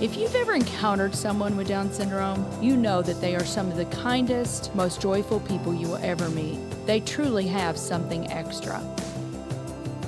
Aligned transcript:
If 0.00 0.16
you've 0.16 0.34
ever 0.34 0.54
encountered 0.54 1.14
someone 1.14 1.56
with 1.56 1.68
Down 1.68 1.90
syndrome, 1.92 2.44
you 2.60 2.76
know 2.76 3.00
that 3.00 3.20
they 3.20 3.36
are 3.36 3.44
some 3.44 3.70
of 3.70 3.76
the 3.76 3.84
kindest, 3.86 4.74
most 4.74 5.00
joyful 5.00 5.38
people 5.40 5.72
you 5.72 5.86
will 5.86 5.98
ever 5.98 6.28
meet. 6.30 6.58
They 6.84 6.98
truly 6.98 7.46
have 7.46 7.78
something 7.78 8.28
extra. 8.30 8.82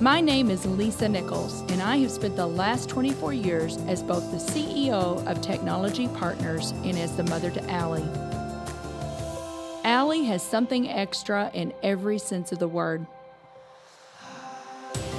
My 0.01 0.21
name 0.21 0.51
is 0.51 0.67
Lisa 0.67 1.09
Nichols, 1.09 1.61
and 1.71 1.81
I 1.81 1.99
have 1.99 2.11
spent 2.11 2.35
the 2.35 2.49
last 2.49 2.89
24 2.89 3.33
years 3.33 3.77
as 3.87 4.03
both 4.03 4.29
the 4.33 4.39
CEO 4.39 5.25
of 5.25 5.41
Technology 5.41 6.09
Partners 6.09 6.73
and 6.83 6.99
as 6.99 7.17
the 7.17 7.23
mother 7.23 7.53
to 7.53 7.71
Allie. 7.71 8.09
Allie 9.85 10.25
has 10.25 10.43
something 10.43 10.89
extra 10.91 11.49
in 11.55 11.73
every 11.85 12.19
sense 12.19 12.51
of 12.51 12.59
the 12.59 12.67
word. 12.69 13.07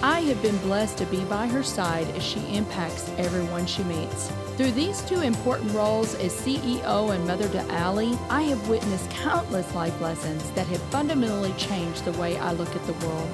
I 0.08 0.22
have 0.22 0.42
been 0.42 0.58
blessed 0.60 1.00
to 1.00 1.06
be 1.08 1.26
by 1.26 1.48
her 1.48 1.62
side 1.62 2.08
as 2.16 2.24
she 2.24 2.40
impacts 2.56 3.12
everyone 3.18 3.66
she 3.66 3.84
meets. 3.84 4.32
Through 4.56 4.72
these 4.72 5.02
two 5.02 5.20
important 5.20 5.74
roles 5.74 6.16
as 6.16 6.34
CEO 6.34 7.14
and 7.14 7.28
mother 7.28 7.50
to 7.50 7.60
Allie, 7.74 8.18
I 8.30 8.44
have 8.44 8.70
witnessed 8.70 9.10
countless 9.10 9.76
life 9.76 10.00
lessons 10.00 10.50
that 10.52 10.66
have 10.68 10.82
fundamentally 10.84 11.52
changed 11.58 12.06
the 12.06 12.14
way 12.14 12.38
I 12.38 12.54
look 12.54 12.74
at 12.74 12.88
the 12.88 13.06
world. 13.06 13.28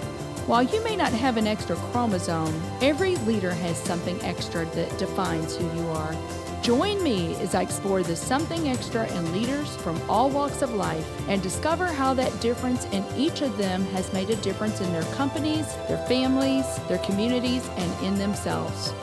While 0.48 0.64
you 0.64 0.84
may 0.84 0.96
not 0.96 1.14
have 1.14 1.38
an 1.38 1.46
extra 1.46 1.76
chromosome, 1.76 2.60
every 2.82 3.18
leader 3.18 3.52
has 3.52 3.78
something 3.78 4.20
extra 4.24 4.66
that 4.66 4.98
defines 4.98 5.56
who 5.56 5.66
you 5.80 5.88
are. 5.90 6.16
Join 6.64 7.04
me 7.04 7.36
as 7.42 7.56
I 7.56 7.62
explore 7.62 8.04
the 8.04 8.16
something 8.16 8.70
extra 8.70 9.06
in 9.18 9.34
leaders 9.34 9.76
from 9.76 10.00
all 10.10 10.30
walks 10.30 10.62
of 10.62 10.74
life 10.74 11.06
and 11.28 11.44
discover 11.44 11.88
how 11.88 12.14
that 12.14 12.40
difference 12.40 12.86
in 12.86 13.04
each 13.18 13.42
of 13.42 13.58
them 13.58 13.84
has 13.88 14.14
made 14.14 14.30
a 14.30 14.38
difference 14.38 14.80
in 14.80 14.90
their 14.94 15.04
companies, 15.16 15.68
their 15.90 15.98
families, 16.08 16.66
their 16.88 17.00
communities, 17.00 17.68
and 17.76 18.06
in 18.06 18.18
themselves. 18.18 18.94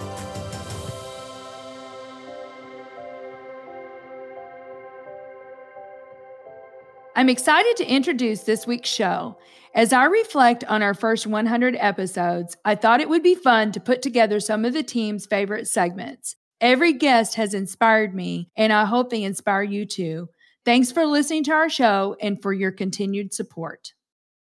I'm 7.14 7.28
excited 7.28 7.76
to 7.76 7.84
introduce 7.84 8.44
this 8.44 8.66
week's 8.66 8.88
show. 8.88 9.36
As 9.74 9.92
I 9.92 10.06
reflect 10.06 10.64
on 10.64 10.82
our 10.82 10.94
first 10.94 11.26
100 11.26 11.76
episodes, 11.78 12.56
I 12.64 12.74
thought 12.74 13.02
it 13.02 13.10
would 13.10 13.22
be 13.22 13.34
fun 13.34 13.70
to 13.72 13.80
put 13.80 14.00
together 14.00 14.40
some 14.40 14.64
of 14.64 14.72
the 14.72 14.82
team's 14.82 15.26
favorite 15.26 15.68
segments. 15.68 16.36
Every 16.60 16.92
guest 16.92 17.36
has 17.36 17.54
inspired 17.54 18.14
me, 18.14 18.50
and 18.56 18.72
I 18.72 18.84
hope 18.84 19.10
they 19.10 19.22
inspire 19.22 19.62
you 19.62 19.86
too. 19.86 20.28
Thanks 20.64 20.92
for 20.92 21.06
listening 21.06 21.44
to 21.44 21.52
our 21.52 21.70
show 21.70 22.16
and 22.20 22.40
for 22.40 22.52
your 22.52 22.70
continued 22.70 23.32
support. 23.32 23.94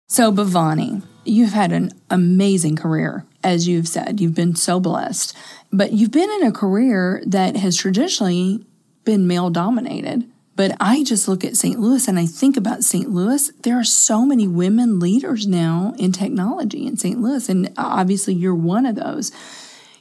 So, 0.07 0.31
Bhavani, 0.31 1.03
you've 1.25 1.51
had 1.51 1.73
an 1.73 1.91
amazing 2.09 2.77
career, 2.77 3.25
as 3.43 3.67
you've 3.67 3.89
said. 3.89 4.21
You've 4.21 4.33
been 4.33 4.55
so 4.55 4.79
blessed, 4.79 5.35
but 5.73 5.91
you've 5.91 6.11
been 6.11 6.29
in 6.29 6.47
a 6.47 6.51
career 6.51 7.21
that 7.25 7.57
has 7.57 7.75
traditionally 7.75 8.65
been 9.03 9.27
male 9.27 9.49
dominated. 9.49 10.25
But 10.55 10.77
I 10.79 11.03
just 11.03 11.27
look 11.27 11.43
at 11.43 11.57
St. 11.57 11.77
Louis 11.79 12.07
and 12.07 12.17
I 12.17 12.25
think 12.25 12.57
about 12.57 12.83
St. 12.83 13.11
Louis. 13.11 13.51
There 13.61 13.77
are 13.77 13.83
so 13.83 14.25
many 14.25 14.47
women 14.47 14.99
leaders 14.99 15.45
now 15.45 15.93
in 15.99 16.13
technology 16.13 16.87
in 16.87 16.97
St. 16.97 17.19
Louis, 17.21 17.47
and 17.49 17.71
obviously 17.77 18.33
you're 18.33 18.55
one 18.55 18.85
of 18.85 18.95
those. 18.95 19.31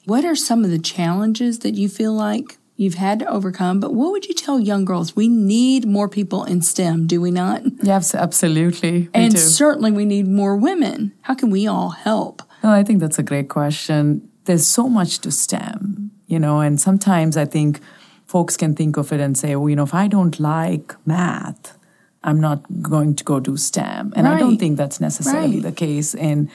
What 0.07 0.25
are 0.25 0.37
some 0.37 0.65
of 0.65 0.71
the 0.71 0.79
challenges 0.79 1.59
that 1.59 1.75
you 1.75 1.89
feel 1.89 2.13
like 2.13 2.59
you've 2.77 2.95
had 2.95 3.19
to 3.19 3.27
overcome? 3.27 3.81
But 3.81 3.93
what 3.93 4.13
would 4.13 4.27
you 4.27 4.35
tell 4.35 4.61
young 4.61 4.85
girls? 4.85 5.17
We 5.17 5.27
need 5.27 5.85
more 5.85 6.09
people 6.09 6.45
in 6.45 6.63
STEM, 6.63 7.09
do 7.09 7.21
we 7.21 7.33
not? 7.33 7.63
Yes, 7.83 8.15
absolutely. 8.15 9.09
and 9.13 9.33
do. 9.33 9.39
certainly 9.39 9.91
we 9.91 10.05
need 10.05 10.29
more 10.29 10.57
women. 10.57 11.13
How 11.23 11.35
can 11.35 11.51
we 11.51 11.67
all 11.67 11.91
help? 11.91 12.43
No, 12.63 12.71
I 12.71 12.85
think 12.85 13.01
that's 13.01 13.19
a 13.19 13.25
great 13.25 13.49
question. 13.49 14.31
There's 14.45 14.65
so 14.65 14.89
much 14.89 15.19
to 15.23 15.33
STEM, 15.33 16.13
you 16.29 16.39
know, 16.39 16.61
and 16.61 16.81
sometimes 16.81 17.37
I 17.37 17.45
think 17.45 17.81
folks 18.27 18.57
can 18.57 18.77
think 18.77 18.97
of 18.97 19.13
it 19.13 19.19
and 19.19 19.37
say, 19.37 19.57
well, 19.57 19.69
you 19.69 19.75
know, 19.75 19.83
if 19.83 19.93
I 19.93 20.07
don't 20.07 20.39
like 20.39 20.95
math, 21.05 21.77
I'm 22.23 22.41
not 22.41 22.63
going 22.81 23.17
to 23.17 23.25
go 23.25 23.41
do 23.41 23.57
STEM. 23.57 24.13
And 24.15 24.25
right. 24.25 24.37
I 24.37 24.39
don't 24.39 24.59
think 24.59 24.77
that's 24.77 25.01
necessarily 25.01 25.57
right. 25.57 25.63
the 25.65 25.73
case. 25.73 26.15
And 26.15 26.49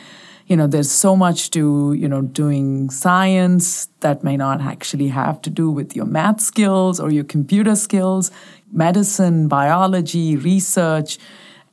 you 0.51 0.57
know 0.57 0.67
there's 0.67 0.91
so 0.91 1.15
much 1.15 1.49
to 1.51 1.93
you 1.93 2.09
know 2.09 2.21
doing 2.21 2.89
science 2.89 3.87
that 4.01 4.21
may 4.21 4.35
not 4.35 4.59
actually 4.59 5.07
have 5.07 5.41
to 5.41 5.49
do 5.49 5.71
with 5.71 5.95
your 5.95 6.05
math 6.05 6.41
skills 6.41 6.99
or 6.99 7.09
your 7.09 7.23
computer 7.23 7.73
skills 7.73 8.31
medicine 8.73 9.47
biology 9.47 10.35
research 10.35 11.17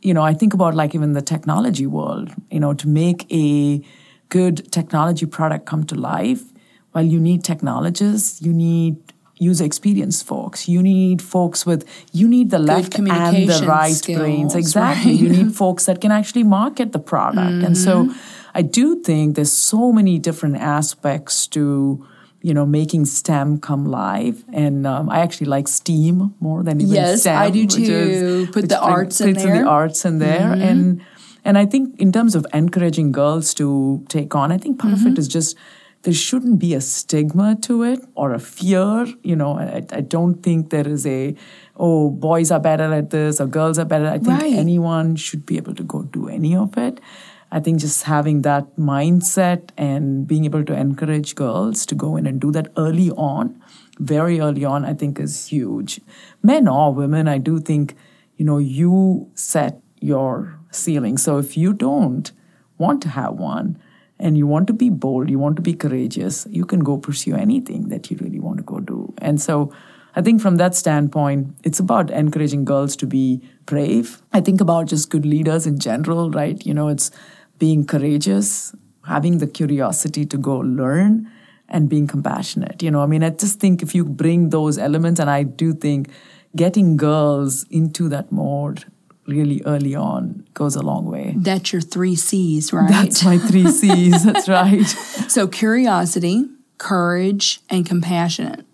you 0.00 0.14
know 0.14 0.22
i 0.22 0.32
think 0.32 0.54
about 0.54 0.76
like 0.76 0.94
even 0.94 1.12
the 1.14 1.26
technology 1.34 1.88
world 1.88 2.30
you 2.52 2.60
know 2.60 2.72
to 2.72 2.86
make 2.86 3.26
a 3.32 3.82
good 4.28 4.70
technology 4.70 5.26
product 5.26 5.66
come 5.66 5.82
to 5.82 5.96
life 5.96 6.44
while 6.92 7.04
you 7.16 7.18
need 7.18 7.42
technologists 7.42 8.40
you 8.40 8.52
need 8.52 8.96
user 9.40 9.64
experience 9.64 10.22
folks 10.22 10.68
you 10.68 10.80
need 10.82 11.20
folks 11.20 11.66
with 11.66 11.84
you 12.12 12.28
need 12.28 12.50
the 12.50 12.58
left 12.60 12.96
and 12.96 13.06
the 13.08 13.64
right 13.66 13.94
skills, 13.94 14.18
brains 14.18 14.54
exactly 14.64 15.12
right? 15.12 15.20
you 15.20 15.28
need 15.28 15.54
folks 15.54 15.86
that 15.86 16.00
can 16.00 16.12
actually 16.12 16.44
market 16.44 16.92
the 16.92 16.98
product 16.98 17.38
mm-hmm. 17.40 17.64
and 17.64 17.76
so 17.76 18.04
mm-hmm. 18.04 18.37
I 18.58 18.62
do 18.62 19.00
think 19.00 19.36
there's 19.36 19.52
so 19.52 19.92
many 19.92 20.18
different 20.18 20.56
aspects 20.56 21.46
to 21.48 22.04
you 22.42 22.52
know 22.52 22.66
making 22.66 23.04
STEM 23.04 23.60
come 23.60 23.86
live, 23.86 24.44
and 24.52 24.84
um, 24.84 25.08
I 25.08 25.20
actually 25.20 25.46
like 25.46 25.68
STEAM 25.68 26.34
more 26.40 26.64
than 26.64 26.80
even 26.80 26.94
yes, 26.94 27.20
STEM. 27.20 27.38
I 27.38 27.50
do 27.50 27.66
too. 27.68 27.82
Is, 27.82 28.50
put 28.50 28.68
the 28.68 28.80
arts 28.80 29.20
in 29.20 29.34
there. 29.34 29.62
the 29.62 29.68
arts 29.68 30.04
in 30.04 30.18
there, 30.18 30.50
mm-hmm. 30.50 30.70
and 30.70 31.06
and 31.44 31.56
I 31.56 31.66
think 31.66 32.00
in 32.00 32.10
terms 32.10 32.34
of 32.34 32.46
encouraging 32.52 33.12
girls 33.12 33.54
to 33.54 34.04
take 34.08 34.34
on, 34.34 34.50
I 34.50 34.58
think 34.58 34.80
part 34.80 34.94
mm-hmm. 34.94 35.06
of 35.06 35.12
it 35.12 35.20
mm-hmm. 35.20 35.30
just 35.30 35.56
there 36.02 36.12
shouldn't 36.12 36.58
be 36.58 36.74
a 36.74 36.80
stigma 36.80 37.56
to 37.62 37.84
it 37.84 38.00
or 38.16 38.32
a 38.32 38.40
fear. 38.40 39.06
You 39.22 39.36
know, 39.36 39.56
I, 39.56 39.86
I 39.92 40.00
don't 40.00 40.42
think 40.42 40.70
there 40.70 40.88
is 40.88 41.06
a 41.06 41.36
oh 41.76 42.10
boys 42.10 42.50
are 42.50 42.60
better 42.60 42.92
at 42.92 43.10
this 43.10 43.40
or 43.40 43.46
girls 43.46 43.78
are 43.78 43.84
better. 43.84 44.08
I 44.08 44.18
think 44.18 44.40
right. 44.40 44.52
anyone 44.52 45.14
should 45.14 45.46
be 45.46 45.56
able 45.58 45.76
to 45.76 45.84
go 45.84 46.02
do 46.02 46.28
any 46.28 46.56
of 46.56 46.76
it. 46.76 47.00
I 47.50 47.60
think 47.60 47.80
just 47.80 48.04
having 48.04 48.42
that 48.42 48.76
mindset 48.76 49.70
and 49.76 50.26
being 50.26 50.44
able 50.44 50.64
to 50.64 50.74
encourage 50.74 51.34
girls 51.34 51.86
to 51.86 51.94
go 51.94 52.16
in 52.16 52.26
and 52.26 52.40
do 52.40 52.52
that 52.52 52.70
early 52.76 53.10
on, 53.12 53.60
very 53.98 54.38
early 54.40 54.64
on, 54.64 54.84
I 54.84 54.94
think 54.94 55.18
is 55.18 55.46
huge. 55.46 56.00
Men 56.42 56.68
or 56.68 56.92
women, 56.92 57.26
I 57.26 57.38
do 57.38 57.58
think, 57.58 57.96
you 58.36 58.44
know, 58.44 58.58
you 58.58 59.30
set 59.34 59.80
your 60.00 60.58
ceiling. 60.70 61.16
So 61.16 61.38
if 61.38 61.56
you 61.56 61.72
don't 61.72 62.30
want 62.76 63.02
to 63.02 63.08
have 63.08 63.34
one 63.34 63.78
and 64.18 64.36
you 64.36 64.46
want 64.46 64.66
to 64.66 64.72
be 64.72 64.90
bold, 64.90 65.30
you 65.30 65.38
want 65.38 65.56
to 65.56 65.62
be 65.62 65.72
courageous, 65.72 66.46
you 66.50 66.64
can 66.64 66.80
go 66.80 66.98
pursue 66.98 67.34
anything 67.34 67.88
that 67.88 68.10
you 68.10 68.18
really 68.20 68.40
want 68.40 68.58
to 68.58 68.62
go 68.62 68.80
do. 68.80 69.14
And 69.18 69.40
so 69.40 69.72
I 70.14 70.20
think 70.22 70.40
from 70.40 70.56
that 70.56 70.74
standpoint, 70.74 71.56
it's 71.64 71.78
about 71.78 72.10
encouraging 72.10 72.64
girls 72.64 72.96
to 72.96 73.06
be 73.06 73.40
brave. 73.66 74.20
I 74.32 74.40
think 74.40 74.60
about 74.60 74.86
just 74.86 75.10
good 75.10 75.24
leaders 75.24 75.66
in 75.66 75.78
general, 75.78 76.30
right? 76.30 76.64
You 76.66 76.74
know, 76.74 76.88
it's 76.88 77.10
being 77.58 77.84
courageous, 77.84 78.74
having 79.06 79.38
the 79.38 79.46
curiosity 79.46 80.26
to 80.26 80.36
go 80.36 80.58
learn, 80.58 81.30
and 81.68 81.88
being 81.88 82.06
compassionate. 82.06 82.82
You 82.82 82.90
know, 82.90 83.02
I 83.02 83.06
mean, 83.06 83.22
I 83.22 83.30
just 83.30 83.60
think 83.60 83.82
if 83.82 83.94
you 83.94 84.04
bring 84.04 84.50
those 84.50 84.78
elements, 84.78 85.20
and 85.20 85.28
I 85.28 85.42
do 85.42 85.74
think 85.74 86.08
getting 86.56 86.96
girls 86.96 87.64
into 87.70 88.08
that 88.08 88.32
mode 88.32 88.84
really 89.26 89.62
early 89.66 89.94
on 89.94 90.46
goes 90.54 90.74
a 90.74 90.82
long 90.82 91.04
way. 91.04 91.34
That's 91.36 91.72
your 91.72 91.82
three 91.82 92.16
C's, 92.16 92.72
right? 92.72 92.90
That's 92.90 93.22
my 93.22 93.36
three 93.36 93.70
C's. 93.80 94.24
That's 94.24 94.48
right. 94.48 94.86
So, 94.86 95.46
curiosity, 95.46 96.48
courage, 96.78 97.60
and 97.68 97.86
compassionate. 97.86 98.64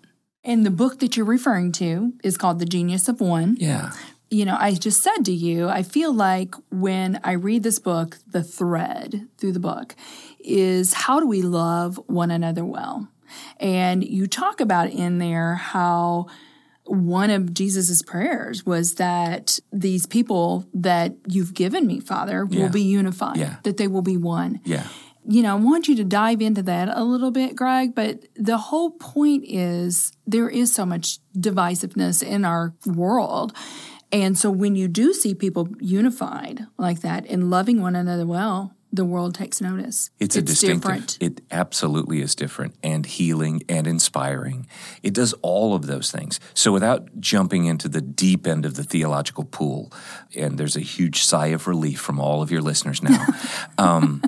And 0.45 0.65
the 0.65 0.71
book 0.71 0.99
that 0.99 1.17
you're 1.17 1.25
referring 1.25 1.71
to 1.73 2.13
is 2.23 2.37
called 2.37 2.59
The 2.59 2.65
Genius 2.65 3.09
of 3.09 3.19
One. 3.19 3.57
Yeah 3.59 3.91
you 4.29 4.45
know, 4.45 4.57
I 4.59 4.73
just 4.73 5.03
said 5.03 5.23
to 5.25 5.31
you, 5.31 5.69
I 5.69 5.83
feel 5.83 6.13
like 6.13 6.55
when 6.69 7.19
I 7.23 7.33
read 7.33 7.63
this 7.63 7.79
book, 7.79 8.17
the 8.27 8.43
thread 8.43 9.27
through 9.37 9.53
the 9.53 9.59
book 9.59 9.95
is 10.39 10.93
how 10.93 11.19
do 11.19 11.27
we 11.27 11.41
love 11.41 11.99
one 12.07 12.31
another 12.31 12.65
well? 12.65 13.07
And 13.59 14.03
you 14.03 14.27
talk 14.27 14.59
about 14.59 14.89
in 14.89 15.17
there 15.17 15.55
how 15.55 16.27
one 16.85 17.29
of 17.31 17.53
Jesus's 17.53 18.03
prayers 18.03 18.65
was 18.65 18.95
that 18.95 19.59
these 19.71 20.05
people 20.05 20.67
that 20.73 21.15
you've 21.27 21.53
given 21.53 21.87
me, 21.87 21.99
Father, 21.99 22.47
yeah. 22.49 22.61
will 22.61 22.69
be 22.69 22.83
unified, 22.83 23.37
yeah. 23.37 23.55
that 23.63 23.77
they 23.77 23.87
will 23.87 24.03
be 24.03 24.17
one. 24.17 24.61
Yeah. 24.63 24.87
You 25.27 25.41
know, 25.41 25.53
I 25.53 25.59
want 25.59 25.87
you 25.87 25.95
to 25.95 26.03
dive 26.03 26.41
into 26.41 26.61
that 26.63 26.87
a 26.89 27.03
little 27.03 27.31
bit, 27.31 27.55
Greg, 27.55 27.95
but 27.95 28.19
the 28.35 28.57
whole 28.59 28.91
point 28.91 29.43
is 29.47 30.11
there 30.27 30.49
is 30.49 30.71
so 30.71 30.85
much 30.85 31.17
divisiveness 31.35 32.21
in 32.21 32.45
our 32.45 32.75
world. 32.85 33.53
And 34.15 34.37
so 34.37 34.49
when 34.49 34.77
you 34.77 34.87
do 34.87 35.13
see 35.13 35.35
people 35.35 35.67
unified 35.77 36.67
like 36.77 37.01
that 37.01 37.25
and 37.25 37.49
loving 37.49 37.81
one 37.81 37.97
another 37.97 38.25
well, 38.25 38.73
the 38.93 39.03
world 39.03 39.35
takes 39.35 39.59
notice. 39.59 40.09
It's, 40.21 40.37
a 40.37 40.41
distinctive. 40.41 40.81
Different. 40.83 41.17
It 41.19 41.41
absolutely 41.51 42.21
is 42.21 42.33
different 42.33 42.75
and 42.81 43.05
healing 43.05 43.63
and 43.67 43.85
inspiring. 43.85 44.67
It 45.03 45.13
does 45.13 45.33
all 45.41 45.75
of 45.75 45.87
those 45.87 46.11
things. 46.11 46.39
So 46.53 46.71
without 46.71 47.19
jumping 47.19 47.65
into 47.65 47.89
the 47.89 47.99
deep 47.99 48.47
end 48.47 48.65
of 48.65 48.75
the 48.75 48.85
theological 48.85 49.43
pool, 49.43 49.91
and 50.33 50.57
there's 50.57 50.77
a 50.77 50.81
huge 50.81 51.21
sigh 51.21 51.47
of 51.47 51.67
relief 51.67 51.99
from 51.99 52.17
all 52.17 52.41
of 52.41 52.51
your 52.51 52.61
listeners 52.61 53.03
now, 53.03 53.25
um, 53.77 54.23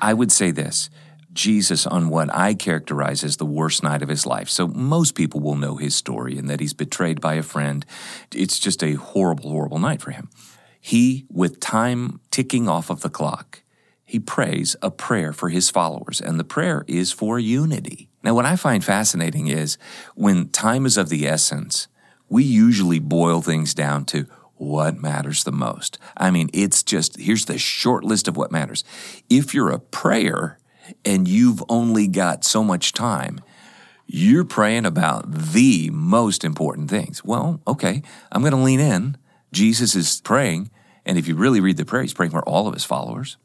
I 0.00 0.14
would 0.14 0.32
say 0.32 0.52
this. 0.52 0.88
Jesus 1.32 1.86
on 1.86 2.08
what 2.08 2.32
I 2.34 2.54
characterize 2.54 3.24
as 3.24 3.36
the 3.36 3.46
worst 3.46 3.82
night 3.82 4.02
of 4.02 4.08
his 4.08 4.26
life. 4.26 4.48
So 4.48 4.68
most 4.68 5.14
people 5.14 5.40
will 5.40 5.56
know 5.56 5.76
his 5.76 5.94
story 5.94 6.36
and 6.36 6.48
that 6.50 6.60
he's 6.60 6.74
betrayed 6.74 7.20
by 7.20 7.34
a 7.34 7.42
friend. 7.42 7.86
It's 8.34 8.58
just 8.58 8.82
a 8.82 8.94
horrible, 8.94 9.50
horrible 9.50 9.78
night 9.78 10.02
for 10.02 10.10
him. 10.10 10.28
He, 10.80 11.26
with 11.30 11.60
time 11.60 12.20
ticking 12.30 12.68
off 12.68 12.90
of 12.90 13.02
the 13.02 13.08
clock, 13.08 13.62
he 14.04 14.18
prays 14.18 14.76
a 14.82 14.90
prayer 14.90 15.32
for 15.32 15.48
his 15.48 15.70
followers, 15.70 16.20
and 16.20 16.38
the 16.38 16.44
prayer 16.44 16.84
is 16.86 17.12
for 17.12 17.38
unity. 17.38 18.10
Now, 18.22 18.34
what 18.34 18.44
I 18.44 18.56
find 18.56 18.84
fascinating 18.84 19.46
is 19.46 19.78
when 20.16 20.48
time 20.48 20.84
is 20.84 20.98
of 20.98 21.08
the 21.08 21.26
essence, 21.26 21.88
we 22.28 22.42
usually 22.42 22.98
boil 22.98 23.40
things 23.40 23.74
down 23.74 24.04
to 24.06 24.26
what 24.54 25.00
matters 25.00 25.44
the 25.44 25.52
most. 25.52 25.98
I 26.16 26.30
mean, 26.30 26.50
it's 26.52 26.82
just 26.82 27.18
here's 27.18 27.46
the 27.46 27.58
short 27.58 28.04
list 28.04 28.28
of 28.28 28.36
what 28.36 28.52
matters. 28.52 28.84
If 29.30 29.54
you're 29.54 29.70
a 29.70 29.78
prayer 29.78 30.58
and 31.04 31.28
you've 31.28 31.62
only 31.68 32.06
got 32.06 32.44
so 32.44 32.62
much 32.62 32.92
time, 32.92 33.40
you're 34.06 34.44
praying 34.44 34.86
about 34.86 35.30
the 35.30 35.90
most 35.90 36.44
important 36.44 36.90
things. 36.90 37.24
Well, 37.24 37.60
okay, 37.66 38.02
I'm 38.30 38.42
going 38.42 38.52
to 38.52 38.58
lean 38.58 38.80
in 38.80 39.16
Jesus 39.52 39.94
is 39.94 40.20
praying, 40.22 40.70
and 41.04 41.18
if 41.18 41.28
you 41.28 41.34
really 41.34 41.60
read 41.60 41.76
the 41.76 41.84
prayer, 41.84 42.02
he's 42.02 42.14
praying 42.14 42.32
for 42.32 42.42
all 42.42 42.66
of 42.66 42.74
his 42.74 42.84
followers. 42.84 43.36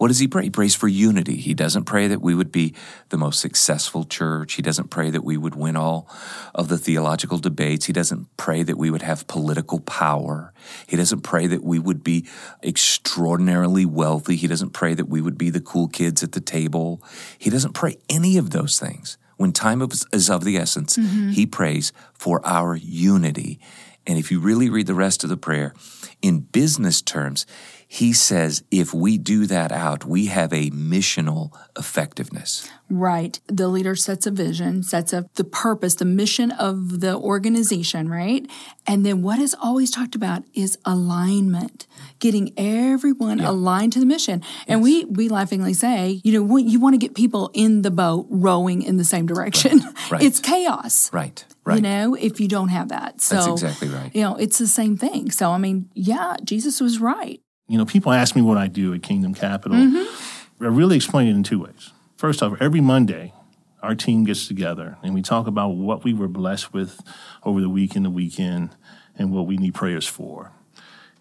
What 0.00 0.08
does 0.08 0.18
he 0.18 0.28
pray? 0.28 0.44
He 0.44 0.50
prays 0.50 0.74
for 0.74 0.88
unity. 0.88 1.36
He 1.36 1.52
doesn't 1.52 1.84
pray 1.84 2.06
that 2.06 2.22
we 2.22 2.34
would 2.34 2.50
be 2.50 2.74
the 3.10 3.18
most 3.18 3.38
successful 3.38 4.04
church. 4.04 4.54
He 4.54 4.62
doesn't 4.62 4.88
pray 4.88 5.10
that 5.10 5.22
we 5.22 5.36
would 5.36 5.54
win 5.54 5.76
all 5.76 6.08
of 6.54 6.68
the 6.68 6.78
theological 6.78 7.36
debates. 7.36 7.84
He 7.84 7.92
doesn't 7.92 8.34
pray 8.38 8.62
that 8.62 8.78
we 8.78 8.90
would 8.90 9.02
have 9.02 9.26
political 9.26 9.78
power. 9.78 10.54
He 10.86 10.96
doesn't 10.96 11.20
pray 11.20 11.46
that 11.48 11.62
we 11.62 11.78
would 11.78 12.02
be 12.02 12.26
extraordinarily 12.62 13.84
wealthy. 13.84 14.36
He 14.36 14.46
doesn't 14.46 14.70
pray 14.70 14.94
that 14.94 15.10
we 15.10 15.20
would 15.20 15.36
be 15.36 15.50
the 15.50 15.60
cool 15.60 15.86
kids 15.86 16.22
at 16.22 16.32
the 16.32 16.40
table. 16.40 17.02
He 17.36 17.50
doesn't 17.50 17.74
pray 17.74 17.98
any 18.08 18.38
of 18.38 18.52
those 18.52 18.80
things. 18.80 19.18
When 19.36 19.52
time 19.52 19.82
is 19.82 20.30
of 20.30 20.44
the 20.44 20.56
essence, 20.56 20.96
mm-hmm. 20.96 21.32
he 21.32 21.44
prays 21.44 21.92
for 22.14 22.40
our 22.46 22.74
unity. 22.74 23.60
And 24.06 24.18
if 24.18 24.30
you 24.30 24.40
really 24.40 24.70
read 24.70 24.86
the 24.86 24.94
rest 24.94 25.24
of 25.24 25.30
the 25.30 25.36
prayer, 25.36 25.74
in 26.22 26.40
business 26.40 27.02
terms, 27.02 27.46
he 27.92 28.12
says 28.12 28.62
if 28.70 28.94
we 28.94 29.18
do 29.18 29.46
that 29.46 29.72
out, 29.72 30.04
we 30.04 30.26
have 30.26 30.52
a 30.52 30.70
missional 30.70 31.50
effectiveness. 31.76 32.70
Right. 32.88 33.40
The 33.48 33.66
leader 33.66 33.96
sets 33.96 34.28
a 34.28 34.30
vision, 34.30 34.84
sets 34.84 35.12
up 35.12 35.34
the 35.34 35.42
purpose, 35.42 35.96
the 35.96 36.04
mission 36.04 36.52
of 36.52 37.00
the 37.00 37.16
organization, 37.16 38.08
right? 38.08 38.48
And 38.86 39.04
then 39.04 39.22
what 39.22 39.40
is 39.40 39.56
always 39.60 39.90
talked 39.90 40.14
about 40.14 40.44
is 40.54 40.78
alignment, 40.84 41.88
getting 42.20 42.52
everyone 42.56 43.40
yeah. 43.40 43.50
aligned 43.50 43.92
to 43.94 43.98
the 43.98 44.06
mission. 44.06 44.42
Yes. 44.42 44.64
And 44.68 44.82
we 44.84 45.04
we 45.06 45.28
laughingly 45.28 45.74
say, 45.74 46.20
you 46.22 46.32
know, 46.32 46.56
you 46.58 46.78
want 46.78 46.94
to 46.94 46.98
get 46.98 47.16
people 47.16 47.50
in 47.54 47.82
the 47.82 47.90
boat 47.90 48.28
rowing 48.30 48.82
in 48.82 48.98
the 48.98 49.04
same 49.04 49.26
direction. 49.26 49.80
Right. 49.80 49.94
right. 50.12 50.22
It's 50.22 50.38
chaos. 50.38 51.12
Right. 51.12 51.44
Right. 51.64 51.76
You 51.76 51.82
know, 51.82 52.14
if 52.14 52.38
you 52.38 52.46
don't 52.46 52.68
have 52.68 52.90
that. 52.90 53.20
So 53.20 53.34
That's 53.34 53.48
exactly 53.48 53.88
right. 53.88 54.14
You 54.14 54.22
know, 54.22 54.36
it's 54.36 54.58
the 54.58 54.68
same 54.68 54.96
thing. 54.96 55.32
So 55.32 55.50
I 55.50 55.58
mean, 55.58 55.90
yeah, 55.94 56.36
Jesus 56.44 56.80
was 56.80 57.00
right. 57.00 57.40
You 57.70 57.78
know, 57.78 57.86
people 57.86 58.10
ask 58.10 58.34
me 58.34 58.42
what 58.42 58.58
I 58.58 58.66
do 58.66 58.92
at 58.94 59.02
Kingdom 59.04 59.32
Capital. 59.32 59.78
Mm-hmm. 59.78 60.64
I 60.64 60.66
really 60.66 60.96
explain 60.96 61.28
it 61.28 61.36
in 61.36 61.44
two 61.44 61.60
ways. 61.60 61.92
First 62.16 62.42
off, 62.42 62.60
every 62.60 62.80
Monday, 62.80 63.32
our 63.80 63.94
team 63.94 64.24
gets 64.24 64.48
together 64.48 64.98
and 65.04 65.14
we 65.14 65.22
talk 65.22 65.46
about 65.46 65.68
what 65.68 66.02
we 66.02 66.12
were 66.12 66.26
blessed 66.26 66.72
with 66.72 67.00
over 67.44 67.60
the 67.60 67.68
week 67.68 67.94
and 67.94 68.04
the 68.04 68.10
weekend 68.10 68.74
and 69.16 69.30
what 69.30 69.46
we 69.46 69.56
need 69.56 69.72
prayers 69.72 70.04
for. 70.04 70.50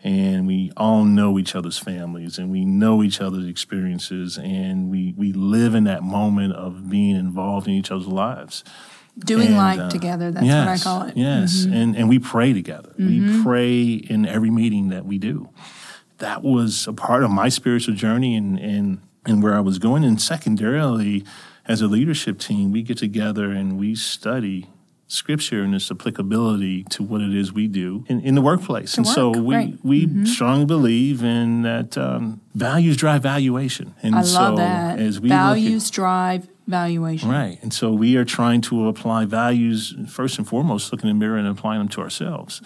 And 0.04 0.48
we 0.48 0.72
all 0.76 1.04
know 1.04 1.38
each 1.38 1.56
other's 1.56 1.78
families 1.78 2.40
and 2.40 2.50
we 2.50 2.66
know 2.66 3.04
each 3.04 3.22
other's 3.22 3.46
experiences 3.46 4.40
and 4.40 4.90
we, 4.90 5.14
we 5.16 5.34
live 5.34 5.76
in 5.76 5.84
that 5.84 6.02
moment 6.02 6.54
of 6.54 6.90
being 6.90 7.16
involved 7.16 7.68
in 7.68 7.76
each 7.76 7.92
other's 7.92 8.08
lives. 8.08 8.64
Doing 9.20 9.50
and, 9.50 9.58
life 9.58 9.80
uh, 9.80 9.90
together, 9.92 10.32
that's 10.32 10.46
yes, 10.48 10.66
what 10.66 10.80
I 10.80 10.84
call 10.84 11.08
it. 11.10 11.16
Yes, 11.16 11.58
mm-hmm. 11.58 11.74
and, 11.74 11.96
and 11.96 12.10
we 12.10 12.18
pray 12.18 12.54
together. 12.54 12.90
Mm-hmm. 12.98 13.38
We 13.38 13.44
pray 13.44 13.84
in 13.84 14.26
every 14.26 14.50
meeting 14.50 14.90
that 14.90 15.06
we 15.06 15.20
do 15.20 15.50
that 16.20 16.44
was 16.44 16.88
a 16.88 16.94
part 16.94 17.24
of 17.24 17.32
my 17.32 17.50
spiritual 17.50 17.96
journey 17.96 18.36
and, 18.36 18.60
and, 18.60 19.02
and 19.26 19.44
where 19.44 19.56
I 19.56 19.60
was 19.60 19.80
going. 19.80 20.04
And 20.04 20.22
secondarily, 20.22 21.26
as 21.66 21.82
a 21.82 21.88
leadership 21.88 22.40
team, 22.40 22.72
we 22.72 22.82
get 22.84 22.98
together 22.98 23.52
and 23.52 23.80
we 23.80 23.96
study 23.96 24.68
scripture 25.08 25.64
and 25.64 25.74
its 25.74 25.90
applicability 25.90 26.84
to 26.84 27.02
what 27.02 27.20
it 27.20 27.36
is 27.36 27.52
we 27.52 27.68
do 27.68 28.06
in, 28.08 28.22
in 28.22 28.36
the 28.36 28.42
workplace. 28.42 28.96
and 28.96 29.06
work, 29.06 29.16
so 29.16 29.32
we, 29.32 29.56
right. 29.56 29.74
we 29.84 30.06
mm-hmm. 30.06 30.26
strongly 30.26 30.66
believe 30.66 31.24
in 31.24 31.64
that 31.64 31.98
um, 31.98 32.42
values 32.54 32.96
drive 32.96 33.24
valuation. 33.24 33.96
And 34.04 34.16
I 34.16 34.22
so 34.22 34.40
love 34.40 34.58
that. 34.58 35.00
As 35.00 35.20
we 35.20 35.30
values 35.30 35.90
at, 35.90 35.94
drive 35.94 36.48
valuation. 36.68 37.28
Right. 37.28 37.58
And 37.64 37.74
so 37.74 37.92
we 37.92 38.18
are 38.18 38.26
trying 38.26 38.62
to 38.62 38.88
apply 38.88 39.26
values, 39.26 39.96
first 40.08 40.38
and 40.38 40.48
foremost, 40.48 40.92
looking 40.92 41.10
in 41.10 41.18
the 41.18 41.26
mirror 41.26 41.38
and 41.38 41.48
applying 41.48 41.80
them 41.80 41.90
to 41.90 42.02
ourselves. 42.02 42.62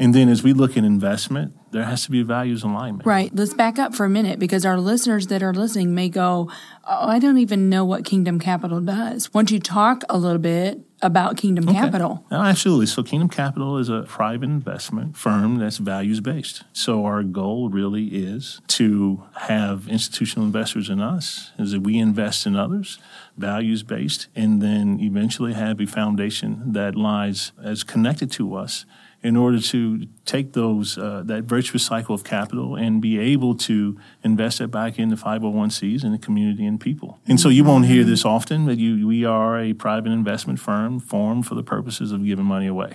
And 0.00 0.14
then 0.14 0.30
as 0.30 0.42
we 0.42 0.54
look 0.54 0.78
at 0.78 0.84
investment, 0.84 1.52
there 1.72 1.84
has 1.84 2.04
to 2.04 2.10
be 2.10 2.22
values 2.22 2.62
alignment. 2.62 3.04
Right. 3.04 3.30
Let's 3.34 3.52
back 3.52 3.78
up 3.78 3.94
for 3.94 4.06
a 4.06 4.08
minute 4.08 4.38
because 4.38 4.64
our 4.64 4.80
listeners 4.80 5.26
that 5.26 5.42
are 5.42 5.52
listening 5.52 5.94
may 5.94 6.08
go, 6.08 6.50
oh, 6.84 7.08
I 7.08 7.18
don't 7.18 7.36
even 7.36 7.68
know 7.68 7.84
what 7.84 8.06
Kingdom 8.06 8.40
Capital 8.40 8.80
does. 8.80 9.26
Why 9.26 9.40
don't 9.40 9.50
you 9.50 9.60
talk 9.60 10.02
a 10.08 10.16
little 10.16 10.38
bit 10.38 10.80
about 11.02 11.36
Kingdom 11.36 11.68
okay. 11.68 11.78
Capital? 11.78 12.24
No, 12.30 12.40
absolutely. 12.40 12.86
So, 12.86 13.02
Kingdom 13.02 13.28
Capital 13.28 13.76
is 13.76 13.90
a 13.90 14.02
private 14.02 14.46
investment 14.46 15.18
firm 15.18 15.58
that's 15.58 15.76
values 15.76 16.20
based. 16.20 16.64
So, 16.72 17.04
our 17.04 17.22
goal 17.22 17.68
really 17.68 18.06
is 18.06 18.62
to 18.68 19.22
have 19.36 19.86
institutional 19.86 20.46
investors 20.46 20.88
in 20.88 21.00
us, 21.00 21.52
is 21.58 21.72
that 21.72 21.80
we 21.80 21.98
invest 21.98 22.46
in 22.46 22.56
others, 22.56 22.98
values 23.36 23.82
based, 23.82 24.28
and 24.34 24.62
then 24.62 24.98
eventually 25.00 25.52
have 25.52 25.78
a 25.78 25.86
foundation 25.86 26.72
that 26.72 26.96
lies 26.96 27.52
as 27.62 27.84
connected 27.84 28.30
to 28.32 28.54
us 28.54 28.86
in 29.22 29.36
order 29.36 29.60
to 29.60 30.06
take 30.24 30.54
those 30.54 30.96
uh, 30.96 31.22
that 31.26 31.44
virtuous 31.44 31.84
cycle 31.84 32.14
of 32.14 32.24
capital 32.24 32.74
and 32.74 33.02
be 33.02 33.18
able 33.18 33.54
to 33.54 33.98
invest 34.24 34.60
it 34.60 34.70
back 34.70 34.98
into 34.98 35.16
501cs 35.16 36.04
in 36.04 36.12
the 36.12 36.18
community 36.18 36.64
and 36.64 36.80
people. 36.80 37.18
And 37.26 37.38
so 37.38 37.48
you 37.48 37.64
won't 37.64 37.86
hear 37.86 38.04
this 38.04 38.24
often, 38.24 38.66
but 38.66 38.78
you, 38.78 39.06
we 39.06 39.24
are 39.24 39.58
a 39.58 39.74
private 39.74 40.10
investment 40.10 40.58
firm 40.58 41.00
formed 41.00 41.46
for 41.46 41.54
the 41.54 41.62
purposes 41.62 42.12
of 42.12 42.24
giving 42.24 42.46
money 42.46 42.66
away 42.66 42.94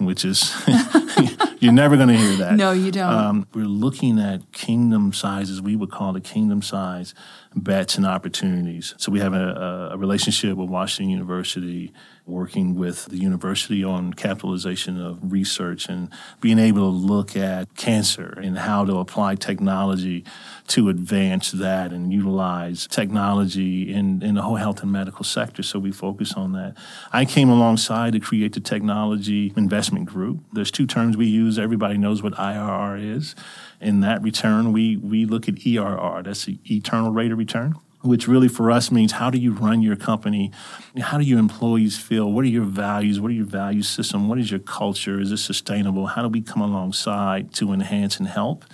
which 0.00 0.24
is 0.24 0.54
you're 1.60 1.72
never 1.72 1.96
going 1.96 2.08
to 2.08 2.16
hear 2.16 2.36
that. 2.36 2.54
No, 2.54 2.72
you 2.72 2.90
don't. 2.90 3.12
Um, 3.12 3.46
we're 3.54 3.64
looking 3.64 4.18
at 4.18 4.52
kingdom 4.52 5.12
sizes. 5.12 5.60
We 5.60 5.76
would 5.76 5.90
call 5.90 6.16
it 6.16 6.24
kingdom 6.24 6.62
size 6.62 7.14
bets 7.54 7.96
and 7.96 8.06
opportunities. 8.06 8.94
So 8.96 9.12
we 9.12 9.20
have 9.20 9.34
a, 9.34 9.90
a 9.92 9.98
relationship 9.98 10.56
with 10.56 10.70
Washington 10.70 11.10
University 11.10 11.92
working 12.30 12.74
with 12.74 13.06
the 13.06 13.16
university 13.16 13.82
on 13.84 14.14
capitalization 14.14 15.00
of 15.00 15.18
research 15.32 15.88
and 15.88 16.08
being 16.40 16.58
able 16.58 16.90
to 16.90 16.96
look 16.96 17.36
at 17.36 17.74
cancer 17.76 18.38
and 18.42 18.58
how 18.58 18.84
to 18.84 18.98
apply 18.98 19.34
technology 19.34 20.24
to 20.68 20.88
advance 20.88 21.50
that 21.50 21.92
and 21.92 22.12
utilize 22.12 22.86
technology 22.86 23.92
in, 23.92 24.22
in 24.22 24.36
the 24.36 24.42
whole 24.42 24.56
health 24.56 24.82
and 24.82 24.92
medical 24.92 25.24
sector. 25.24 25.62
So 25.62 25.78
we 25.78 25.92
focus 25.92 26.34
on 26.34 26.52
that. 26.52 26.76
I 27.12 27.24
came 27.24 27.50
alongside 27.50 28.12
to 28.12 28.20
create 28.20 28.52
the 28.52 28.60
technology 28.60 29.52
investment 29.56 30.06
group. 30.06 30.40
There's 30.52 30.70
two 30.70 30.86
terms 30.86 31.16
we 31.16 31.26
use. 31.26 31.58
Everybody 31.58 31.98
knows 31.98 32.22
what 32.22 32.34
IRR 32.34 33.16
is. 33.16 33.34
In 33.80 34.00
that 34.00 34.22
return, 34.22 34.72
we, 34.72 34.96
we 34.96 35.24
look 35.24 35.48
at 35.48 35.66
ERR. 35.66 36.22
That's 36.22 36.44
the 36.44 36.58
eternal 36.70 37.12
rate 37.12 37.32
of 37.32 37.38
return 37.38 37.74
which 38.02 38.26
really 38.26 38.48
for 38.48 38.70
us 38.70 38.90
means 38.90 39.12
how 39.12 39.30
do 39.30 39.38
you 39.38 39.52
run 39.52 39.82
your 39.82 39.96
company? 39.96 40.50
How 40.98 41.18
do 41.18 41.24
your 41.24 41.38
employees 41.38 41.98
feel? 41.98 42.32
What 42.32 42.44
are 42.44 42.48
your 42.48 42.64
values? 42.64 43.20
What 43.20 43.30
are 43.30 43.34
your 43.34 43.46
value 43.46 43.82
system? 43.82 44.28
What 44.28 44.38
is 44.38 44.50
your 44.50 44.60
culture? 44.60 45.20
Is 45.20 45.32
it 45.32 45.38
sustainable? 45.38 46.06
How 46.06 46.22
do 46.22 46.28
we 46.28 46.40
come 46.40 46.62
alongside 46.62 47.52
to 47.54 47.72
enhance 47.72 48.18
and 48.18 48.28
help? 48.28 48.64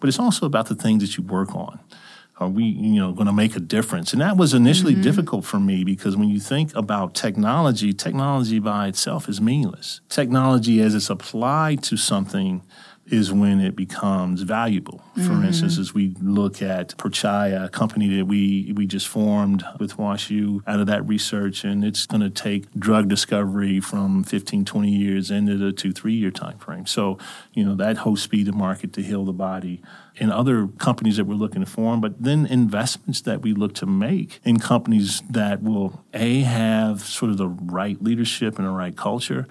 But 0.00 0.08
it's 0.08 0.18
also 0.18 0.46
about 0.46 0.66
the 0.66 0.74
things 0.74 1.02
that 1.02 1.16
you 1.16 1.22
work 1.22 1.54
on. 1.54 1.78
Are 2.38 2.48
we, 2.48 2.64
you 2.64 2.98
know, 2.98 3.12
going 3.12 3.26
to 3.26 3.34
make 3.34 3.54
a 3.54 3.60
difference? 3.60 4.14
And 4.14 4.22
that 4.22 4.38
was 4.38 4.54
initially 4.54 4.94
mm-hmm. 4.94 5.02
difficult 5.02 5.44
for 5.44 5.60
me 5.60 5.84
because 5.84 6.16
when 6.16 6.30
you 6.30 6.40
think 6.40 6.74
about 6.74 7.14
technology, 7.14 7.92
technology 7.92 8.58
by 8.58 8.88
itself 8.88 9.28
is 9.28 9.42
meaningless. 9.42 10.00
Technology 10.08 10.80
as 10.80 10.94
it's 10.94 11.10
applied 11.10 11.82
to 11.82 11.98
something 11.98 12.62
is 13.10 13.32
when 13.32 13.60
it 13.60 13.74
becomes 13.74 14.42
valuable. 14.42 15.02
For 15.14 15.20
mm-hmm. 15.20 15.46
instance, 15.46 15.78
as 15.78 15.92
we 15.92 16.14
look 16.20 16.62
at 16.62 16.96
Perchaya, 16.96 17.64
a 17.64 17.68
company 17.68 18.16
that 18.16 18.26
we, 18.26 18.72
we 18.76 18.86
just 18.86 19.08
formed 19.08 19.64
with 19.78 19.96
WashU 19.96 20.62
out 20.66 20.80
of 20.80 20.86
that 20.86 21.06
research, 21.06 21.64
and 21.64 21.84
it's 21.84 22.06
going 22.06 22.20
to 22.20 22.30
take 22.30 22.72
drug 22.74 23.08
discovery 23.08 23.80
from 23.80 24.22
15, 24.24 24.64
20 24.64 24.90
years 24.90 25.30
into 25.30 25.56
the 25.56 25.72
two, 25.72 25.92
three 25.92 26.14
year 26.14 26.30
time 26.30 26.58
frame. 26.58 26.86
So, 26.86 27.18
you 27.52 27.64
know, 27.64 27.74
that 27.74 27.98
whole 27.98 28.16
speed 28.16 28.48
of 28.48 28.54
market 28.54 28.92
to 28.94 29.02
heal 29.02 29.24
the 29.24 29.32
body 29.32 29.82
and 30.18 30.32
other 30.32 30.68
companies 30.78 31.16
that 31.16 31.24
we're 31.24 31.34
looking 31.34 31.64
to 31.64 31.70
form, 31.70 32.00
but 32.00 32.22
then 32.22 32.46
investments 32.46 33.22
that 33.22 33.42
we 33.42 33.52
look 33.52 33.74
to 33.74 33.86
make 33.86 34.40
in 34.44 34.58
companies 34.58 35.22
that 35.30 35.62
will, 35.62 36.04
A, 36.14 36.40
have 36.40 37.00
sort 37.00 37.30
of 37.30 37.38
the 37.38 37.48
right 37.48 38.00
leadership 38.02 38.58
and 38.58 38.66
the 38.66 38.72
right 38.72 38.96
culture 38.96 39.46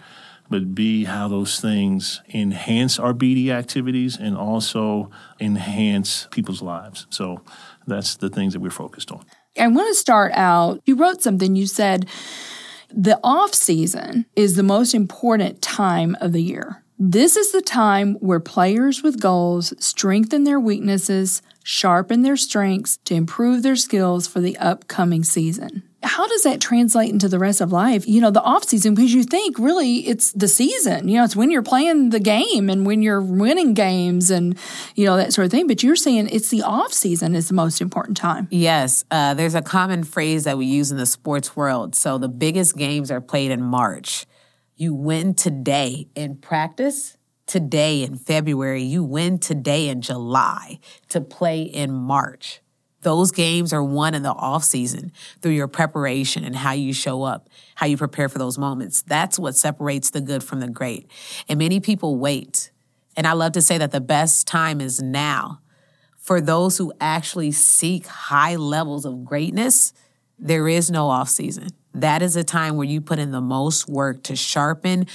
but 0.50 0.74
B, 0.74 1.04
how 1.06 1.28
those 1.28 1.60
things 1.60 2.22
enhance 2.34 3.00
our 3.00 3.14
BD 3.14 3.50
activities 3.50 4.18
and 4.18 4.36
also 4.36 5.12
enhance 5.40 6.28
people's 6.32 6.62
lives. 6.62 7.06
So 7.10 7.42
that's 7.88 8.16
the 8.18 8.30
things 8.30 8.54
that 8.54 8.60
we're 8.60 8.70
focused 8.70 9.12
on. 9.12 9.26
I 9.58 9.68
want 9.68 9.88
to 9.88 9.96
start 9.96 10.32
out. 10.34 10.82
You 10.86 10.96
wrote 10.96 11.22
something, 11.22 11.56
you 11.56 11.68
said, 11.68 12.08
the 12.92 13.20
off 13.24 13.54
season 13.54 14.26
is 14.36 14.56
the 14.56 14.64
most 14.64 14.96
important 14.96 15.62
time 15.62 16.18
of 16.20 16.34
the 16.34 16.42
year. 16.42 16.84
This 16.98 17.38
is 17.38 17.52
the 17.52 17.62
time 17.62 18.16
where 18.16 18.40
players 18.40 19.04
with 19.04 19.22
goals 19.22 19.74
strengthen 19.84 20.44
their 20.44 20.60
weaknesses, 20.60 21.42
sharpen 21.64 22.24
their 22.24 22.36
strengths 22.36 22.98
to 23.06 23.14
improve 23.14 23.64
their 23.64 23.76
skills 23.78 24.28
for 24.28 24.42
the 24.42 24.58
upcoming 24.58 25.24
season 25.24 25.89
how 26.02 26.28
does 26.28 26.44
that 26.44 26.62
translate 26.62 27.12
into 27.12 27.28
the 27.28 27.40
rest 27.40 27.60
of 27.60 27.72
life? 27.72 28.08
You 28.08 28.22
know, 28.22 28.32
the 28.32 28.42
off 28.42 28.64
season, 28.64 28.96
because 28.96 29.14
you 29.14 29.24
think 29.24 29.60
really 29.60 30.08
it's 30.08 30.32
the 30.32 30.48
season, 30.48 31.10
you 31.10 31.18
know, 31.18 31.26
it's 31.26 31.36
when 31.36 31.52
you're 31.52 31.62
playing 31.62 32.12
the 32.12 32.20
game 32.20 32.70
and 32.70 32.86
when 32.86 33.02
you're 33.02 33.22
winning 33.22 33.74
games 33.74 34.32
and, 34.32 34.58
you 34.96 35.06
know, 35.06 35.18
that 35.18 35.34
sort 35.34 35.46
of 35.46 35.52
thing. 35.52 35.68
But 35.68 35.84
you're 35.84 35.98
saying 35.98 36.30
it's 36.32 36.50
the 36.50 36.62
off 36.62 36.94
season 36.94 37.36
is 37.36 37.50
the 37.50 37.54
most 37.54 37.82
important 37.82 38.16
time. 38.16 38.48
Yes. 38.50 39.04
Uh, 39.12 39.34
there's 39.34 39.56
a 39.56 39.62
common 39.62 40.04
phrase 40.04 40.46
that 40.46 40.58
we 40.58 40.66
use 40.66 40.90
in 40.90 40.98
the 40.98 41.06
sports 41.06 41.56
world. 41.56 41.96
So 41.96 42.18
the 42.18 42.30
biggest 42.30 42.78
games 42.78 43.12
are 43.12 43.22
played 43.22 43.52
in 43.52 43.62
March. 43.62 44.26
You 44.76 44.94
win 44.94 45.34
today 45.34 46.08
in 46.16 46.38
practice, 46.38 47.18
today 47.46 48.04
in 48.04 48.16
February. 48.16 48.84
You 48.84 49.04
win 49.04 49.38
today 49.38 49.90
in 49.90 50.02
July 50.02 50.80
to 51.10 51.20
play 51.20 51.64
in 51.64 51.92
March. 51.92 52.62
Those 53.02 53.32
games 53.32 53.72
are 53.72 53.84
won 53.84 54.14
in 54.14 54.24
the 54.24 54.34
off 54.34 54.64
season 54.64 55.12
through 55.42 55.54
your 55.54 55.68
preparation 55.68 56.44
and 56.44 56.56
how 56.56 56.74
you 56.74 56.94
show 56.94 57.24
up, 57.24 57.50
how 57.76 57.86
you 57.86 57.98
prepare 57.98 58.28
for 58.28 58.40
those 58.40 58.58
moments. 58.58 59.02
That's 59.04 59.40
what 59.40 59.56
separates 59.56 60.10
the 60.10 60.22
good 60.22 60.44
from 60.44 60.60
the 60.60 60.68
great. 60.68 61.10
And 61.48 61.60
many 61.60 61.80
people 61.80 62.18
wait. 62.18 62.72
And 63.16 63.26
I 63.26 63.34
love 63.34 63.54
to 63.54 63.62
say 63.62 63.78
that 63.78 63.92
the 63.92 64.02
best 64.02 64.48
time 64.48 64.82
is 64.82 65.02
now. 65.02 65.62
For 66.18 66.42
those 66.42 66.78
who 66.78 66.94
actually 67.00 67.52
seek 67.52 68.06
high 68.06 68.56
levels 68.56 69.06
of 69.06 69.24
greatness, 69.24 69.94
there 70.38 70.68
is 70.68 70.92
no 70.92 71.10
off 71.10 71.30
season. 71.30 71.70
That 71.94 72.22
is 72.22 72.36
a 72.36 72.44
time 72.44 72.76
where 72.76 72.88
you 72.88 73.02
put 73.02 73.20
in 73.20 73.32
the 73.32 73.42
most 73.42 73.90
work 73.90 74.24
to 74.24 74.36
sharpen 74.36 75.08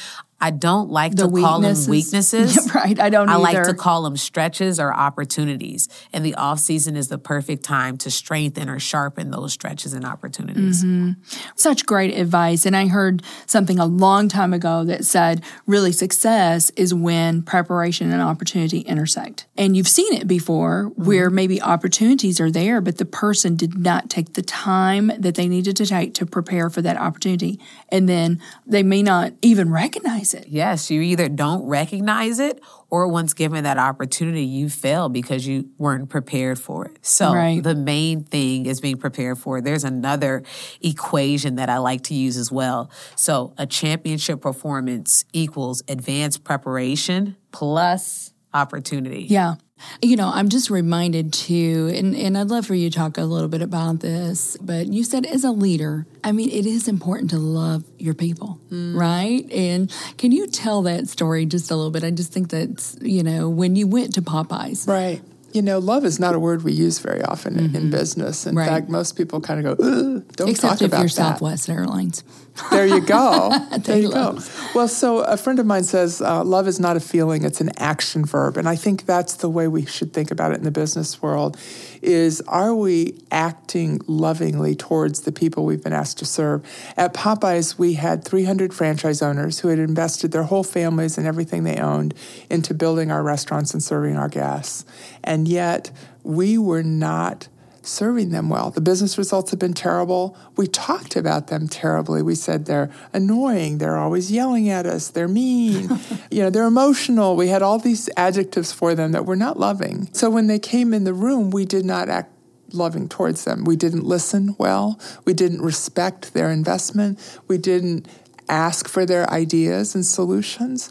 I 0.45 0.51
don't 0.51 0.91
like 0.91 1.13
the 1.13 1.23
to 1.23 1.29
weaknesses. 1.29 1.47
call 1.49 1.61
them 1.63 1.91
weaknesses. 1.91 2.67
Yeah, 2.67 2.79
right. 2.79 3.01
I 3.01 3.09
don't 3.09 3.31
I 3.31 3.37
either. 3.37 3.43
like 3.43 3.63
to 3.65 3.73
call 3.73 4.03
them 4.03 4.19
stretches 4.19 4.79
or 4.79 4.93
opportunities. 4.93 5.89
And 6.13 6.23
the 6.23 6.35
off 6.35 6.59
season 6.59 6.97
is 6.97 7.09
the 7.09 7.17
perfect 7.17 7.65
time 7.65 7.97
to 7.99 8.11
strengthen 8.11 8.69
or 8.69 8.79
sharpen 8.79 9.31
those 9.31 9.55
stretches 9.55 9.95
and 9.95 10.05
opportunities. 10.05 10.85
Mm-hmm. 10.85 11.13
Such 11.57 11.87
great 11.87 12.15
advice. 12.15 12.67
And 12.67 12.77
I 12.77 12.89
heard 12.89 13.23
something 13.47 13.79
a 13.79 13.87
long 13.87 14.29
time 14.29 14.53
ago 14.53 14.85
that 14.85 15.07
said 15.07 15.43
really 15.67 15.93
success 15.93 16.69
is 16.77 16.93
when 16.93 17.41
preparation 17.41 18.13
and 18.13 18.21
opportunity 18.21 18.81
intersect. 18.81 19.47
And 19.57 19.75
you've 19.75 19.89
seen 19.89 20.13
it 20.13 20.29
before 20.29 20.91
mm-hmm. 20.91 21.07
where 21.07 21.31
maybe 21.31 21.63
opportunities 21.63 22.39
are 22.39 22.51
there, 22.51 22.83
but 22.83 22.99
the 22.99 23.07
person 23.07 23.57
did 23.57 23.79
not 23.79 24.11
take 24.11 24.35
the 24.35 24.43
time 24.43 25.11
that 25.19 25.37
they 25.37 25.49
needed 25.49 25.75
to 25.79 25.87
take 25.87 26.13
to 26.15 26.27
prepare 26.27 26.69
for 26.69 26.83
that 26.83 26.99
opportunity. 26.99 27.59
And 27.89 28.07
then 28.07 28.43
they 28.67 28.83
may 28.83 29.03
not 29.03 29.33
even 29.41 29.71
recognize 29.71 30.34
it. 30.35 30.49
Yes, 30.49 30.91
you 30.91 31.01
either 31.01 31.29
don't 31.29 31.67
recognize 31.67 32.39
it 32.39 32.61
or 32.91 33.09
once 33.09 33.35
given 33.35 33.65
that 33.65 33.79
opportunity, 33.79 34.45
you 34.45 34.69
fail 34.69 35.09
because 35.09 35.47
you 35.47 35.69
weren't 35.79 36.09
prepared 36.09 36.59
for 36.59 36.87
it. 36.87 36.99
So 37.03 37.35
right. 37.35 37.63
the 37.63 37.75
main 37.75 38.23
thing 38.23 38.67
is 38.67 38.81
being 38.81 38.99
prepared 38.99 39.39
for 39.39 39.59
it. 39.59 39.65
There's 39.65 39.85
another 39.85 40.43
equation 40.81 41.57
that 41.57 41.69
I 41.69 41.79
like 41.79 42.03
to 42.05 42.15
use 42.15 42.37
as 42.37 42.53
well. 42.53 42.91
So 43.17 43.55
a 43.59 43.67
championship 43.67 44.41
performance 44.41 45.25
equals 45.33 45.83
advanced 45.89 46.45
preparation 46.45 47.37
plus 47.51 48.33
opportunity. 48.53 49.27
Yeah. 49.29 49.55
You 50.03 50.17
know, 50.17 50.31
I'm 50.33 50.49
just 50.49 50.71
reminded 50.71 51.33
too, 51.33 51.91
and, 51.95 52.15
and 52.15 52.39
I'd 52.39 52.49
love 52.49 52.67
for 52.67 52.75
you 52.75 52.91
to 52.91 52.97
talk 52.97 53.19
a 53.19 53.25
little 53.25 53.49
bit 53.49 53.61
about 53.63 54.01
this, 54.01 54.57
but 54.61 54.87
you 54.87 55.03
said 55.03 55.27
as 55.27 55.45
a 55.45 55.51
leader, 55.51 56.07
I 56.23 56.33
mean, 56.33 56.51
it 56.51 56.65
is 56.65 56.89
important 56.89 57.31
to 57.31 57.39
love 57.39 57.85
your 57.99 58.15
people, 58.15 58.61
mm. 58.71 58.95
right? 58.95 59.51
And 59.51 59.93
can 60.17 60.31
you 60.31 60.47
tell 60.47 60.83
that 60.83 61.09
story 61.09 61.45
just 61.47 61.71
a 61.71 61.77
little 61.77 61.91
bit? 61.91 62.05
I 62.05 62.11
just 62.11 62.33
think 62.33 62.51
that, 62.51 62.97
you 63.03 63.23
know, 63.23 63.49
when 63.49 63.77
you 63.77 63.87
went 63.87 64.15
to 64.15 64.23
Popeyes. 64.23 64.87
Right 64.87 65.21
you 65.55 65.63
know, 65.63 65.79
love 65.79 66.05
is 66.05 66.19
not 66.19 66.35
a 66.35 66.39
word 66.39 66.65
we 66.65 66.73
use 66.73 66.99
very 66.99 67.23
often 67.23 67.55
mm-hmm. 67.55 67.77
in, 67.77 67.89
business. 67.89 68.45
In 68.45 68.57
right. 68.57 68.69
fact, 68.69 68.89
most 68.89 69.17
people 69.17 69.41
kind 69.41 69.65
of 69.65 69.79
go, 69.79 70.21
don't 70.35 70.51
Except 70.51 70.81
talk 70.81 70.81
about 70.81 70.81
that. 70.81 70.83
Except 70.83 70.83
if 70.83 70.99
you're 70.99 71.09
Southwest 71.09 71.71
Airlines. 71.71 72.25
There 72.71 72.87
you 72.87 73.01
go. 73.01 73.53
there 73.79 73.99
you 73.99 74.11
go. 74.11 74.39
Well, 74.75 74.87
so 74.87 75.19
a 75.21 75.37
friend 75.37 75.59
of 75.59 75.67
mine 75.67 75.83
says 75.83 76.21
uh, 76.21 76.45
love 76.45 76.69
is 76.69 76.79
not 76.79 76.97
a 76.97 77.01
feeling; 77.01 77.45
it's 77.45 77.61
an 77.61 77.71
action 77.79 78.25
verb, 78.25 78.57
and 78.57 78.69
I 78.69 78.77
think 78.77 79.07
that's 79.07 79.35
the 79.35 79.51
way 79.51 79.67
we 79.67 79.87
should 79.87 80.13
think 80.13 80.31
about 80.31 80.53
it 80.53 80.59
in 80.59 80.65
the 80.65 80.71
business 80.71 81.21
world. 81.21 81.57
Is 82.01 82.41
are 82.43 82.75
we 82.75 83.21
acting 83.31 84.01
lovingly 84.07 84.77
towards 84.77 85.23
the 85.23 85.33
people 85.33 85.65
we've 85.65 85.83
been 85.83 85.93
asked 85.93 86.19
to 86.19 86.25
serve? 86.25 86.65
At 86.97 87.13
Popeyes, 87.13 87.77
we 87.77 87.95
had 87.95 88.25
300 88.25 88.73
franchise 88.73 89.21
owners 89.21 89.61
who 89.61 89.69
had 89.69 89.81
invested 89.81 90.31
their 90.31 90.45
whole 90.45 90.65
families 90.65 91.19
and 91.19 91.27
everything 91.27 91.65
they 91.65 91.79
owned 91.79 92.15
into 92.51 92.73
building 92.73 93.11
our 93.11 93.23
restaurants 93.23 93.73
and 93.73 93.83
serving 93.83 94.17
our 94.17 94.29
guests, 94.29 94.85
and 95.25 95.49
yet 95.49 95.91
we 96.23 96.57
were 96.57 96.83
not 96.85 97.49
serving 97.85 98.31
them 98.31 98.49
well. 98.49 98.71
The 98.71 98.81
business 98.81 99.19
results 99.19 99.51
have 99.51 99.61
been 99.61 99.75
terrible. 99.75 100.37
We 100.57 100.67
talked 100.67 101.17
about 101.17 101.49
them 101.49 101.69
terribly. 101.69 102.23
We 102.23 102.35
said 102.35 102.67
they're 102.67 102.91
annoying, 103.13 103.79
they're 103.79 103.99
always 103.99 104.33
yelling 104.33 104.69
at 104.69 104.87
us, 104.87 105.09
they're 105.09 105.29
mean, 105.29 105.89
you 106.31 106.43
know, 106.43 106.51
they're 106.51 106.67
emotional. 106.67 107.37
We 107.37 107.49
had 107.49 107.63
all 107.63 107.79
these 107.79 108.09
adjectives 108.17 108.73
for 108.73 108.95
them 108.95 109.13
that 109.13 109.27
were 109.27 109.37
not 109.37 109.59
loving. 109.59 110.09
So 110.13 110.31
when 110.31 110.47
they 110.47 110.59
came 110.59 110.95
in 110.95 111.05
the 111.05 111.15
room, 111.15 111.51
we 111.51 111.65
did 111.65 111.85
not 111.85 112.09
act 112.09 112.31
loving 112.73 113.09
towards 113.09 113.45
them. 113.45 113.65
We 113.65 113.77
didn't 113.77 114.05
listen 114.05 114.57
well. 114.59 114.99
We 115.25 115.35
didn't 115.35 115.63
respect 115.63 116.35
their 116.35 116.51
investment. 116.51 117.19
We 117.47 117.59
didn't 117.59 118.09
ask 118.49 118.89
for 118.89 119.07
their 119.07 119.31
ideas 119.31 119.95
and 119.95 120.05
solutions. 120.05 120.91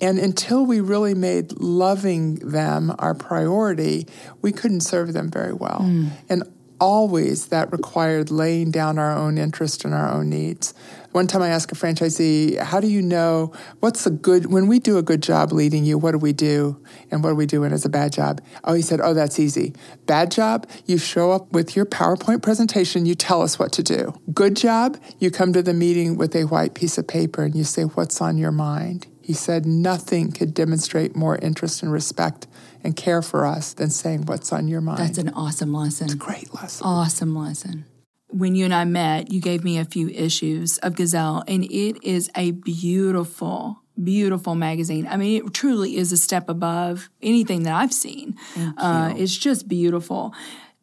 And 0.00 0.18
until 0.18 0.66
we 0.66 0.80
really 0.80 1.14
made 1.14 1.52
loving 1.52 2.36
them 2.36 2.94
our 2.98 3.14
priority, 3.14 4.06
we 4.42 4.52
couldn't 4.52 4.80
serve 4.80 5.12
them 5.12 5.30
very 5.30 5.54
well. 5.54 5.80
Mm. 5.82 6.10
And 6.28 6.42
always 6.80 7.46
that 7.48 7.72
required 7.72 8.30
laying 8.30 8.70
down 8.70 8.98
our 8.98 9.12
own 9.12 9.38
interest 9.38 9.84
and 9.84 9.94
our 9.94 10.08
own 10.08 10.28
needs. 10.28 10.74
One 11.12 11.26
time 11.26 11.40
I 11.40 11.48
asked 11.48 11.72
a 11.72 11.74
franchisee, 11.74 12.58
How 12.58 12.80
do 12.80 12.86
you 12.86 13.00
know 13.00 13.52
what's 13.80 14.06
a 14.06 14.10
good, 14.10 14.52
when 14.52 14.66
we 14.66 14.78
do 14.78 14.98
a 14.98 15.02
good 15.02 15.22
job 15.22 15.52
leading 15.52 15.84
you, 15.84 15.96
what 15.96 16.12
do 16.12 16.18
we 16.18 16.34
do? 16.34 16.82
And 17.10 17.24
what 17.24 17.30
do 17.30 17.36
we 17.36 17.46
do 17.46 17.62
when 17.62 17.72
it's 17.72 17.86
a 17.86 17.90
bad 17.90 18.12
job? 18.12 18.42
Oh, 18.64 18.74
he 18.74 18.82
said, 18.82 19.00
Oh, 19.00 19.14
that's 19.14 19.38
easy. 19.38 19.74
Bad 20.04 20.30
job, 20.30 20.68
you 20.84 20.98
show 20.98 21.32
up 21.32 21.50
with 21.52 21.74
your 21.74 21.86
PowerPoint 21.86 22.42
presentation, 22.42 23.06
you 23.06 23.14
tell 23.14 23.40
us 23.40 23.58
what 23.58 23.72
to 23.72 23.82
do. 23.82 24.20
Good 24.34 24.56
job, 24.56 24.98
you 25.18 25.30
come 25.30 25.54
to 25.54 25.62
the 25.62 25.74
meeting 25.74 26.18
with 26.18 26.36
a 26.36 26.44
white 26.44 26.74
piece 26.74 26.98
of 26.98 27.08
paper 27.08 27.44
and 27.44 27.54
you 27.54 27.64
say, 27.64 27.84
What's 27.84 28.20
on 28.20 28.36
your 28.36 28.52
mind? 28.52 29.06
He 29.26 29.32
said 29.32 29.66
nothing 29.66 30.30
could 30.30 30.54
demonstrate 30.54 31.16
more 31.16 31.36
interest 31.38 31.82
and 31.82 31.90
respect 31.90 32.46
and 32.84 32.94
care 32.94 33.22
for 33.22 33.44
us 33.44 33.72
than 33.72 33.90
saying 33.90 34.26
what's 34.26 34.52
on 34.52 34.68
your 34.68 34.80
mind. 34.80 35.00
That's 35.00 35.18
an 35.18 35.30
awesome 35.30 35.72
lesson. 35.72 36.04
It's 36.04 36.14
a 36.14 36.16
great 36.16 36.54
lesson. 36.54 36.86
Awesome 36.86 37.34
lesson. 37.34 37.86
When 38.28 38.54
you 38.54 38.66
and 38.66 38.72
I 38.72 38.84
met, 38.84 39.32
you 39.32 39.40
gave 39.40 39.64
me 39.64 39.78
a 39.78 39.84
few 39.84 40.10
issues 40.10 40.78
of 40.78 40.94
Gazelle, 40.94 41.42
and 41.48 41.64
it 41.64 42.04
is 42.04 42.30
a 42.36 42.52
beautiful, 42.52 43.82
beautiful 44.00 44.54
magazine. 44.54 45.08
I 45.08 45.16
mean, 45.16 45.44
it 45.44 45.52
truly 45.52 45.96
is 45.96 46.12
a 46.12 46.16
step 46.16 46.48
above 46.48 47.10
anything 47.20 47.64
that 47.64 47.74
I've 47.74 47.92
seen. 47.92 48.36
Uh, 48.78 49.12
it's 49.16 49.36
just 49.36 49.66
beautiful. 49.66 50.32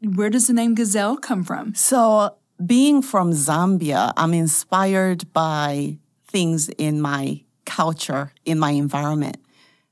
Where 0.02 0.30
does 0.30 0.48
the 0.48 0.54
name 0.54 0.76
Gazelle 0.76 1.16
come 1.16 1.46
from? 1.46 1.76
So, 1.76 2.36
being 2.66 3.02
from 3.02 3.32
Zambia, 3.32 4.12
I'm 4.18 4.34
inspired 4.34 5.32
by 5.32 6.00
things 6.28 6.68
in 6.68 7.00
my 7.00 7.43
culture 7.66 8.32
in 8.46 8.60
my 8.60 8.72
environment. 8.72 9.38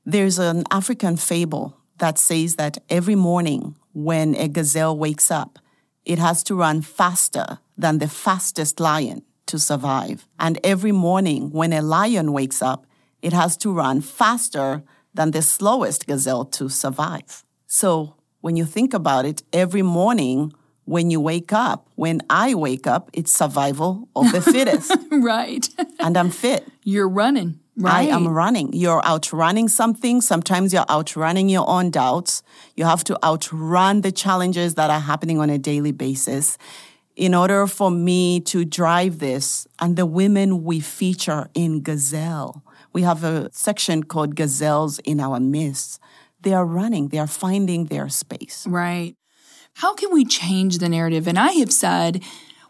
There's 0.04 0.38
an 0.38 0.64
African 0.70 1.16
fable 1.16 1.76
that 1.98 2.18
says 2.18 2.56
that 2.56 2.78
every 2.88 3.14
morning 3.14 3.76
when 3.92 4.34
a 4.34 4.48
gazelle 4.48 4.96
wakes 4.96 5.30
up, 5.30 5.58
it 6.04 6.18
has 6.18 6.42
to 6.44 6.54
run 6.54 6.82
faster 6.82 7.58
than 7.76 7.98
the 7.98 8.08
fastest 8.08 8.80
lion 8.80 9.22
to 9.46 9.58
survive. 9.58 10.26
And 10.38 10.58
every 10.64 10.92
morning 10.92 11.50
when 11.50 11.72
a 11.72 11.82
lion 11.82 12.32
wakes 12.32 12.62
up, 12.62 12.86
it 13.20 13.32
has 13.32 13.56
to 13.58 13.72
run 13.72 14.00
faster 14.00 14.82
than 15.14 15.30
the 15.30 15.42
slowest 15.42 16.06
gazelle 16.06 16.44
to 16.46 16.68
survive. 16.68 17.44
So 17.66 18.16
when 18.40 18.56
you 18.56 18.64
think 18.64 18.94
about 18.94 19.24
it, 19.24 19.42
every 19.52 19.82
morning 19.82 20.52
when 20.84 21.10
you 21.10 21.20
wake 21.20 21.52
up, 21.52 21.88
when 21.94 22.20
I 22.28 22.54
wake 22.54 22.86
up, 22.86 23.10
it's 23.12 23.30
survival 23.30 24.08
of 24.16 24.32
the 24.32 24.40
fittest. 24.54 24.96
right. 25.12 25.68
and 26.00 26.16
I'm 26.16 26.30
fit. 26.30 26.66
You're 26.82 27.08
running. 27.08 27.60
Right. 27.76 28.08
I 28.08 28.14
am 28.14 28.28
running. 28.28 28.72
You're 28.74 29.02
outrunning 29.06 29.68
something. 29.68 30.20
Sometimes 30.20 30.74
you're 30.74 30.90
outrunning 30.90 31.48
your 31.48 31.68
own 31.68 31.90
doubts. 31.90 32.42
You 32.76 32.84
have 32.84 33.02
to 33.04 33.18
outrun 33.24 34.02
the 34.02 34.12
challenges 34.12 34.74
that 34.74 34.90
are 34.90 35.00
happening 35.00 35.38
on 35.38 35.48
a 35.48 35.58
daily 35.58 35.92
basis. 35.92 36.58
In 37.16 37.34
order 37.34 37.66
for 37.66 37.90
me 37.90 38.40
to 38.40 38.64
drive 38.64 39.18
this, 39.20 39.66
and 39.78 39.96
the 39.96 40.06
women 40.06 40.64
we 40.64 40.80
feature 40.80 41.48
in 41.54 41.82
Gazelle, 41.82 42.62
we 42.92 43.02
have 43.02 43.24
a 43.24 43.50
section 43.52 44.02
called 44.02 44.34
Gazelles 44.34 44.98
in 45.00 45.20
Our 45.20 45.40
Midst. 45.40 45.98
They 46.42 46.52
are 46.52 46.66
running, 46.66 47.08
they 47.08 47.18
are 47.18 47.26
finding 47.26 47.86
their 47.86 48.08
space. 48.08 48.66
Right. 48.66 49.14
How 49.74 49.94
can 49.94 50.12
we 50.12 50.24
change 50.24 50.78
the 50.78 50.88
narrative? 50.88 51.26
And 51.26 51.38
I 51.38 51.52
have 51.52 51.72
said, 51.72 52.22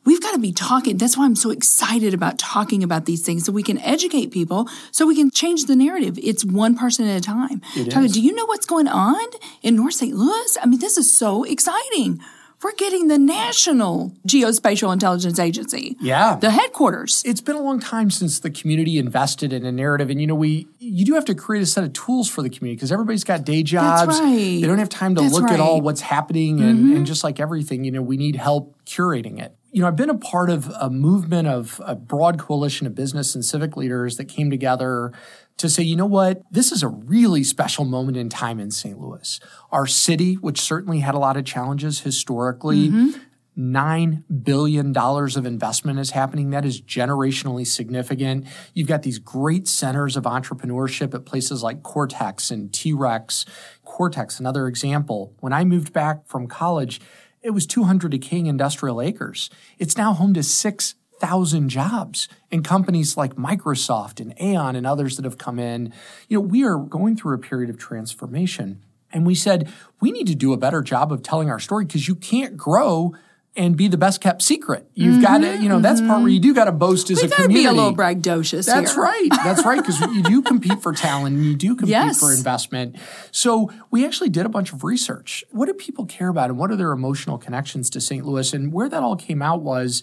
we've 0.05 0.21
got 0.21 0.33
to 0.33 0.39
be 0.39 0.53
talking. 0.53 0.97
That's 0.97 1.17
why 1.17 1.25
I'm 1.25 1.37
so 1.37 1.51
excited 1.51 2.15
about 2.15 2.39
talking 2.39 2.83
about 2.83 3.07
these 3.07 3.25
things 3.25 3.45
so 3.45 3.53
we 3.53 3.63
can 3.63 3.79
educate 3.79 4.31
people 4.31 4.69
so 4.91 5.07
we 5.07 5.17
can 5.17 5.31
change 5.31 5.67
the 5.67 5.77
narrative. 5.77 6.19
It's 6.23 6.45
one 6.45 6.77
person 6.77 7.07
at 7.07 7.19
a 7.19 7.21
time. 7.21 7.61
Talking, 7.91 8.11
do 8.11 8.21
you 8.21 8.35
know 8.35 8.47
what's 8.47 8.67
going 8.67 8.89
on 8.89 9.25
in 9.63 9.77
North 9.77 9.95
St. 9.95 10.15
Louis? 10.15 10.59
I 10.61 10.67
mean, 10.67 10.81
this 10.81 10.97
is 10.97 11.17
so 11.17 11.45
exciting. 11.45 12.21
We're 12.63 12.75
getting 12.75 13.09
the 13.09 13.19
National 13.19 14.13
Geospatial 14.27 14.93
Intelligence 14.93 15.41
Agency. 15.41 15.97
Yeah. 16.01 16.37
The 16.37 16.53
headquarters. 16.53 17.21
It's 17.27 17.41
been 17.41 17.57
a 17.57 17.61
long 17.61 17.81
time 17.81 18.09
since 18.09 18.39
the 18.39 18.51
community 18.51 18.99
invested 18.99 19.53
in 19.53 19.67
a 19.67 19.73
narrative. 19.73 20.11
And, 20.11 20.21
you 20.21 20.29
know, 20.29 20.37
we, 20.37 20.69
you 20.79 21.05
do 21.05 21.15
have 21.15 21.25
to 21.25 21.35
create 21.35 21.63
a 21.63 21.67
set 21.67 21.83
of 21.83 21.93
tools 21.93 22.31
for 22.31 22.41
the 22.41 22.49
community 22.49 22.77
because 22.77 22.93
everybody's 22.93 23.25
got 23.25 23.45
day 23.45 23.65
jobs. 23.65 24.21
Right. 24.21 24.61
They 24.61 24.63
don't 24.63 24.79
have 24.79 24.89
time 24.89 25.17
to 25.17 25.23
That's 25.23 25.35
look 25.35 25.45
right. 25.45 25.55
at 25.55 25.61
all 25.61 25.81
what's 25.81 26.03
happening. 26.03 26.61
And, 26.61 26.69
and 26.69 26.89
mm-hmm. 26.89 27.05
just 27.05 27.25
like 27.25 27.41
everything, 27.41 27.83
you 27.83 27.91
know, 27.91 28.03
we 28.03 28.17
need 28.17 28.37
help 28.37 28.77
curating 28.85 29.43
it. 29.43 29.57
You 29.73 29.81
know, 29.81 29.89
I've 29.89 29.97
been 29.97 30.11
a 30.11 30.19
part 30.19 30.51
of 30.51 30.69
a 30.79 30.91
movement 30.91 31.49
of 31.49 31.81
a 31.85 31.95
broad 31.95 32.39
coalition 32.39 32.87
of 32.87 32.95
business 32.95 33.35
and 33.35 33.43
civic 33.43 33.75
leaders 33.75 34.19
that 34.19 34.27
came 34.27 34.51
together 34.51 35.13
to 35.57 35.69
say, 35.69 35.83
you 35.83 35.97
know 35.97 36.07
what, 36.07 36.43
this 36.51 36.73
is 36.73 36.83
a 36.83 36.89
really 36.89 37.43
special 37.43 37.87
moment 37.87 38.19
in 38.19 38.29
time 38.29 38.61
in 38.61 38.71
St. 38.71 39.01
Louis. 39.01 39.41
Our 39.71 39.87
city, 39.87 40.35
which 40.35 40.61
certainly 40.61 41.01
had 41.01 41.15
a 41.15 41.19
lot 41.19 41.39
of 41.39 41.47
challenges 41.47 42.01
historically, 42.01 42.89
mm-hmm. 42.89 43.19
$9 43.59 44.45
billion 44.45 44.97
of 44.97 45.47
investment 45.47 45.99
is 45.99 46.11
happening. 46.11 46.51
That 46.51 46.65
is 46.65 46.81
generationally 46.81 47.67
significant. 47.67 48.47
You've 48.73 48.89
got 48.89 49.03
these 49.03 49.19
great 49.19 49.69
centers 49.69 50.17
of 50.17 50.25
entrepreneurship 50.25 51.15
at 51.15 51.27
places 51.27 51.63
like 51.63 51.83
Cortex 51.83 52.51
and 52.51 52.73
T 52.73 52.93
Rex. 52.93 53.45
Cortex, 53.85 54.41
another 54.41 54.67
example. 54.69 55.35
When 55.41 55.53
I 55.53 55.65
moved 55.65 55.93
back 55.93 56.27
from 56.27 56.47
college, 56.47 57.01
it 57.43 57.51
was 57.51 57.67
200 57.67 58.11
decaying 58.11 58.47
industrial 58.47 59.01
acres. 59.01 59.51
It's 59.79 59.97
now 59.97 60.13
home 60.13 60.35
to 60.35 60.43
6,000 60.43 61.69
jobs 61.69 62.29
and 62.51 62.65
companies 62.65 63.17
like 63.17 63.35
Microsoft 63.35 64.21
and 64.21 64.35
Aon 64.41 64.77
and 64.77 64.87
others 64.87 65.17
that 65.17 65.25
have 65.25 65.39
come 65.39 65.59
in. 65.59 65.93
You 66.29 66.39
know, 66.39 66.47
we 66.47 66.65
are 66.65 66.79
going 66.79 67.17
through 67.17 67.35
a 67.35 67.39
period 67.39 67.71
of 67.71 67.79
transformation. 67.79 68.83
And 69.13 69.27
we 69.27 69.35
said, 69.35 69.71
we 70.01 70.11
need 70.11 70.27
to 70.29 70.35
do 70.35 70.53
a 70.53 70.57
better 70.57 70.83
job 70.83 71.13
of 71.13 71.23
telling 71.23 71.51
our 71.51 71.59
story 71.59 71.85
because 71.85 72.09
you 72.09 72.15
can't 72.15 72.57
grow 72.57 73.15
and 73.55 73.77
be 73.77 73.87
the 73.87 73.99
best 73.99 74.21
kept 74.23 74.41
secret. 74.41 74.89
You've 74.95 75.21
got 75.23 75.39
to, 75.39 75.59
you 75.59 75.69
know, 75.69 75.79
that's 75.79 76.01
part 76.01 76.21
where 76.23 76.31
you 76.31 76.41
do 76.41 76.55
got 76.55 76.65
to 76.65 76.73
boast 76.73 77.11
as 77.11 77.19
We 77.21 77.27
a 77.27 77.29
got 77.29 77.37
to 77.37 77.43
community. 77.43 77.65
be 77.65 77.69
a 77.69 77.73
little 77.73 77.95
braggadocious 77.95 78.65
That's 78.65 78.95
here. 78.95 79.03
right. 79.03 79.29
That's 79.45 79.63
right. 79.67 79.77
Because 79.79 80.01
you 80.01 80.23
do 80.23 80.41
compete 80.41 80.81
for 80.83 80.95
talent 80.95 81.37
and 81.37 81.45
you 81.45 81.55
do 81.55 81.75
compete 81.77 81.91
Yes. 81.91 82.19
for 82.19 82.33
investment. 82.33 82.97
So 83.31 83.71
we 83.91 84.07
actually 84.07 84.31
did 84.31 84.47
a 84.47 84.49
bunch 84.49 84.73
of 84.73 84.85
research. 84.85 85.45
What 85.51 85.67
do 85.67 85.75
people 85.75 86.07
care 86.07 86.29
about 86.29 86.49
and 86.49 86.59
what 86.59 86.71
are 86.71 86.77
their 86.77 86.93
emotional 86.93 87.37
connections 87.37 87.91
to 87.91 88.01
St. 88.01 88.25
Louis? 88.25 88.55
And 88.55 88.73
where 88.73 88.89
that 88.89 89.03
all 89.03 89.17
came 89.17 89.43
out 89.43 89.61
was 89.61 90.03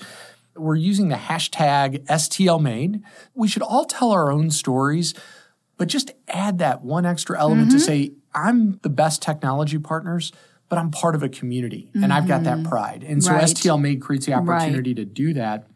we're 0.55 0.75
using 0.75 1.09
the 1.09 1.15
hashtag 1.15 2.05
STLMade. 2.05 3.01
We 3.33 3.47
should 3.47 3.63
all 3.63 3.85
tell 3.85 4.11
our 4.11 4.31
own 4.31 4.51
stories, 4.51 5.15
but 5.77 5.87
just 5.87 6.11
add 6.27 6.59
that 6.59 6.83
one 6.83 7.05
extra 7.05 7.39
element 7.39 7.69
Mm-hmm. 7.69 7.77
to 7.77 7.83
say, 7.83 8.11
I'm 8.35 8.77
the 8.83 8.89
best 8.89 9.23
technology 9.23 9.79
partners. 9.79 10.31
But 10.69 10.77
I'm 10.77 10.91
part 10.91 11.15
of 11.15 11.23
a 11.23 11.29
community 11.29 11.89
and 11.95 12.13
I've 12.13 12.27
got 12.27 12.43
that 12.43 12.63
pride. 12.63 13.03
And 13.03 13.23
so 13.23 13.31
Mm-hmm. 13.31 13.39
Right. 13.39 13.47
STL 13.49 13.81
Made 13.81 14.01
creates 14.01 14.25
the 14.27 14.33
opportunity 14.33 14.93
to 14.93 15.03
do 15.05 15.33
that. 15.33 15.67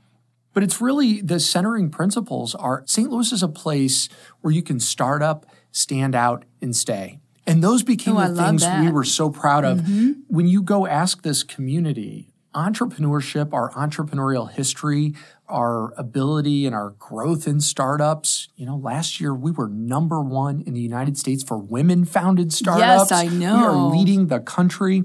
But 0.53 0.61
it's 0.61 0.79
really 0.79 1.19
the 1.21 1.39
centering 1.39 1.89
principles 1.89 2.53
are 2.53 2.83
St. 2.85 3.09
Louis 3.09 3.31
is 3.31 3.41
a 3.41 3.47
place 3.47 4.07
where 4.41 4.53
you 4.53 4.61
can 4.61 4.79
start 4.79 5.23
up, 5.23 5.47
stand 5.71 6.13
out, 6.13 6.45
and 6.61 6.75
stay. 6.75 7.19
And 7.47 7.63
those 7.63 7.81
became 7.83 8.17
Oh, 8.17 8.27
the 8.31 8.35
things. 8.41 8.63
Mm-hmm. 8.63 8.85
we 8.85 8.91
were 8.91 9.03
so 9.03 9.29
proud 9.31 9.65
of. 9.65 9.79
When 10.27 10.47
you 10.47 10.61
go 10.61 10.85
ask 10.85 11.23
this 11.23 11.41
community, 11.43 12.29
entrepreneurship, 12.53 13.53
our 13.53 13.71
entrepreneurial 13.71 14.51
history, 14.51 15.13
our 15.47 15.93
ability 15.97 16.65
and 16.65 16.73
our 16.73 16.91
growth 16.91 17.47
in 17.47 17.59
startups. 17.59 18.47
You 18.55 18.65
know, 18.65 18.77
last 18.77 19.19
year 19.19 19.33
we 19.33 19.51
were 19.51 19.67
number 19.67 20.21
one 20.21 20.61
in 20.61 20.73
the 20.73 20.79
United 20.81 21.17
States 21.17 21.43
for 21.43 21.57
women 21.57 22.05
founded 22.05 22.53
startups. 22.53 23.11
Yes, 23.11 23.11
I 23.11 23.25
know. 23.27 23.57
We 23.57 23.63
are 23.63 23.75
leading 23.75 24.27
the 24.27 24.39
country. 24.39 25.03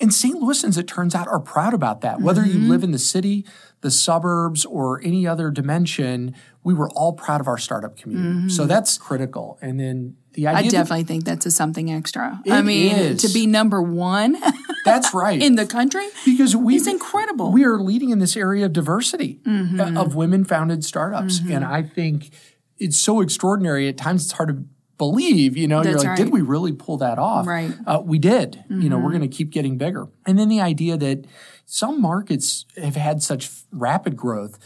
And 0.00 0.12
St. 0.12 0.34
Louisans, 0.40 0.76
it 0.76 0.88
turns 0.88 1.14
out, 1.14 1.28
are 1.28 1.38
proud 1.38 1.72
about 1.74 2.00
that. 2.00 2.20
Whether 2.20 2.42
Mm-hmm. 2.42 2.62
you 2.64 2.68
live 2.68 2.82
in 2.82 2.90
the 2.90 2.98
city, 2.98 3.46
the 3.80 3.90
suburbs, 3.92 4.64
or 4.64 5.00
any 5.04 5.24
other 5.26 5.50
dimension, 5.50 6.34
we 6.64 6.74
were 6.74 6.90
all 6.90 7.12
proud 7.12 7.40
of 7.40 7.46
our 7.46 7.58
startup 7.58 7.96
community. 7.96 8.48
So 8.48 8.66
that's 8.66 8.98
critical. 8.98 9.58
And 9.62 9.78
then 9.78 10.16
the 10.34 10.46
idea 10.46 10.50
Mm-hmm. 10.50 10.56
I 10.56 10.62
that- 10.62 10.70
definitely 10.70 11.04
think 11.04 11.24
that's 11.24 11.46
a 11.46 11.50
something 11.50 11.90
extra. 11.92 12.40
I 12.50 12.62
mean, 12.62 12.94
is. 12.94 13.22
to 13.22 13.28
be 13.32 13.46
number 13.46 13.80
one 13.82 14.36
that's 14.84 15.14
right. 15.14 15.40
in 15.40 15.54
the 15.56 15.66
country 15.66 16.06
because 16.24 16.54
we 16.54 16.76
It's 16.76 16.86
incredible. 16.86 17.50
We 17.52 17.64
are 17.64 17.78
leading 17.78 18.10
in 18.10 18.18
this 18.18 18.36
area 18.36 18.66
of 18.66 18.72
diversity 18.72 19.40
Mm-hmm. 19.46 19.80
uh, 19.96 20.00
of 20.02 20.14
women-founded 20.14 20.84
startups, 20.84 21.40
and 21.40 21.64
I 21.64 21.82
think 21.82 22.30
it's 22.78 22.98
so 22.98 23.20
extraordinary. 23.20 23.88
At 23.88 23.96
times, 23.96 24.24
it's 24.24 24.32
hard 24.32 24.48
to 24.50 24.64
believe. 24.98 25.56
You 25.56 25.68
know, 25.68 25.82
you're 25.82 25.92
That's 25.92 26.04
like, 26.04 26.16
did 26.16 26.30
we 26.32 26.40
really 26.42 26.72
pull 26.72 26.98
that 26.98 27.18
off? 27.18 27.46
Right. 27.46 27.70
Mm-hmm. 27.70 27.88
Uh, 27.88 28.00
we 28.00 28.18
did. 28.18 28.64
You 28.68 28.88
know, 28.88 28.98
we're 28.98 29.10
going 29.10 29.22
to 29.22 29.28
keep 29.36 29.50
getting 29.50 29.78
bigger, 29.78 30.06
and 30.26 30.38
then 30.38 30.48
the 30.48 30.60
idea 30.60 30.96
that 30.96 31.26
some 31.66 32.00
markets 32.00 32.66
have 32.76 32.96
had 32.96 33.22
such 33.22 33.50
rapid 33.72 34.16
growth, 34.16 34.58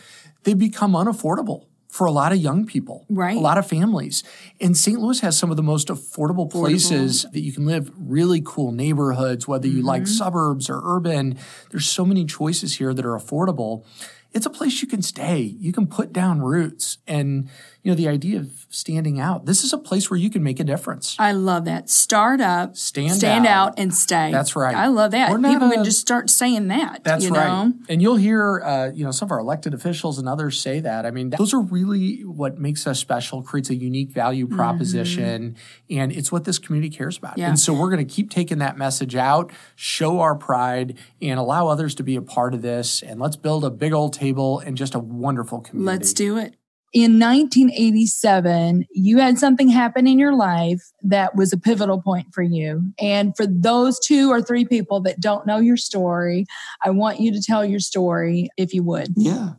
they 0.45 0.55
become 0.55 0.93
unaffordable. 0.93 1.67
For 1.99 2.07
a 2.07 2.13
lot 2.13 2.31
of 2.31 2.39
young 2.39 2.65
people, 2.65 3.05
Right. 3.11 3.37
A 3.37 3.41
lot 3.41 3.59
of 3.59 3.67
families, 3.67 4.23
and 4.61 4.77
St. 4.77 5.01
Louis 5.01 5.19
has 5.19 5.37
some 5.37 5.51
of 5.51 5.57
the 5.57 5.65
most 5.65 5.89
affordable 5.89 6.49
places 6.49 7.27
that 7.33 7.41
you 7.41 7.53
can 7.53 7.67
live. 7.67 7.91
Really 7.99 8.41
cool 8.45 8.71
neighborhoods, 8.71 9.49
whether 9.49 9.67
you 9.67 9.83
like 9.83 10.03
mm-hmm. 10.03 10.13
suburbs 10.13 10.71
or 10.71 10.81
urban. 10.85 11.37
There's 11.71 11.89
so 11.89 12.05
many 12.05 12.25
choices 12.25 12.79
here 12.79 12.95
that 12.95 13.05
are 13.05 13.19
affordable. 13.19 13.85
It's 14.33 14.47
a 14.47 14.51
place 14.51 14.81
you 14.81 14.87
can 14.87 15.03
stay. 15.03 15.41
You 15.41 15.73
can 15.73 15.89
put 15.89 16.13
down 16.13 16.41
roots, 16.41 16.99
and 17.09 17.51
you 17.89 17.95
know 17.95 17.97
the 17.97 18.09
idea 18.09 18.39
of 18.39 18.67
standing 18.69 19.19
out. 19.19 19.47
This 19.47 19.65
is 19.65 19.73
a 19.73 19.79
place 19.79 20.11
where 20.11 20.19
you 20.19 20.29
can 20.29 20.43
make 20.43 20.61
a 20.61 20.65
difference. 20.65 21.17
I 21.19 21.33
love 21.33 21.65
that. 21.65 21.89
Start 21.89 22.39
up, 22.39 22.77
Stand 22.77 23.15
stand 23.15 23.47
out. 23.47 23.71
out, 23.71 23.79
and 23.79 23.95
stay. 23.95 24.31
That's 24.31 24.55
right. 24.55 24.77
I 24.77 24.89
love 24.89 25.13
that. 25.13 25.29
People 25.29 25.71
a- 25.71 25.75
can 25.75 25.85
just 25.85 25.99
start 25.99 26.29
saying 26.29 26.69
that. 26.69 27.03
That's 27.03 27.25
you 27.25 27.31
right. 27.31 27.73
And 27.89 28.03
you'll 28.03 28.17
hear, 28.17 28.61
uh, 28.61 28.91
you 28.93 29.05
know, 29.05 29.11
some 29.11 29.29
of 29.29 29.33
our 29.33 29.39
elected 29.39 29.73
officials 29.73 30.19
and 30.19 30.29
others 30.29 30.61
say 30.61 30.81
that. 30.81 31.07
I 31.07 31.11
mean, 31.11 31.31
those 31.31 31.55
are 31.55 31.63
really 31.63 32.27
what 32.27 32.59
makes 32.59 32.87
us 32.87 33.01
special, 33.01 33.43
creates 33.43 33.71
a 33.71 33.75
unique 33.75 34.11
value 34.11 34.47
proposition, 34.47 35.57
and 35.89 36.13
it's 36.13 36.31
what 36.31 36.45
this 36.45 36.59
community 36.59 36.95
cares 36.95 37.17
about. 37.17 37.33
Mm-hmm. 37.33 37.41
Yeah. 37.41 37.49
And 37.49 37.59
so 37.59 37.73
we're 37.73 37.91
going 37.91 38.07
to 38.07 38.15
keep 38.15 38.29
taking 38.29 38.59
that 38.59 38.77
message 38.77 39.17
out, 39.17 39.51
show 39.77 40.21
our 40.21 40.35
pride, 40.35 40.99
and 41.23 41.41
allow 41.41 41.69
others 41.69 41.95
to 41.95 42.03
be 42.03 42.17
a 42.17 42.23
part 42.23 42.53
of 42.53 42.61
this. 42.61 43.03
And 43.03 43.19
let's 43.19 43.37
build 43.37 43.65
a 43.65 43.71
big 43.71 43.95
old 43.95 44.13
table 44.13 44.59
and 44.59 44.77
just 44.77 44.95
a 44.95 44.99
wonderful 44.99 45.63
community. 45.63 45.87
Let's 45.87 46.13
do 46.13 46.37
it. 46.37 46.55
In 46.93 47.19
1987, 47.19 48.87
you 48.91 49.19
had 49.19 49.39
something 49.39 49.69
happen 49.69 50.07
in 50.07 50.19
your 50.19 50.35
life 50.35 50.83
that 51.03 51.37
was 51.37 51.53
a 51.53 51.59
pivotal 51.59 52.01
point 52.01 52.29
for 52.33 52.43
you. 52.43 52.93
And 52.99 53.37
for 53.37 53.47
those 53.47 53.99
two 53.99 54.31
or 54.31 54.41
three 54.41 54.65
people 54.65 55.01
that 55.03 55.21
don't 55.21 55.47
know 55.47 55.59
your 55.59 55.77
story, 55.77 56.47
I 56.83 56.91
want 56.91 57.21
you 57.21 57.31
to 57.33 57.43
tell 57.43 57.65
your 57.65 57.81
story 57.81 58.49
if 58.57 58.73
you 58.73 58.83
would. 58.85 59.09
Yeah. 59.17 59.51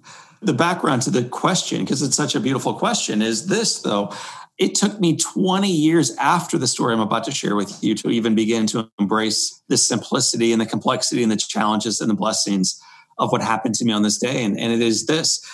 The 0.41 0.53
background 0.53 1.03
to 1.03 1.11
the 1.11 1.23
question, 1.23 1.81
because 1.81 2.01
it's 2.01 2.15
such 2.15 2.33
a 2.33 2.39
beautiful 2.39 2.73
question, 2.73 3.21
is 3.21 3.47
this 3.47 3.81
though. 3.81 4.11
It 4.57 4.75
took 4.75 4.99
me 4.99 5.15
20 5.15 5.71
years 5.71 6.15
after 6.17 6.57
the 6.57 6.67
story 6.67 6.93
I'm 6.93 6.99
about 6.99 7.23
to 7.25 7.31
share 7.31 7.55
with 7.55 7.81
you 7.81 7.95
to 7.95 8.09
even 8.09 8.35
begin 8.35 8.65
to 8.67 8.89
embrace 8.99 9.61
the 9.69 9.77
simplicity 9.77 10.51
and 10.51 10.59
the 10.59 10.65
complexity 10.65 11.23
and 11.23 11.31
the 11.31 11.37
challenges 11.37 12.01
and 12.01 12.09
the 12.09 12.15
blessings 12.15 12.81
of 13.19 13.31
what 13.31 13.41
happened 13.41 13.75
to 13.75 13.85
me 13.85 13.93
on 13.93 14.01
this 14.01 14.17
day. 14.17 14.43
And, 14.43 14.59
and 14.59 14.73
it 14.73 14.81
is 14.81 15.05
this. 15.05 15.45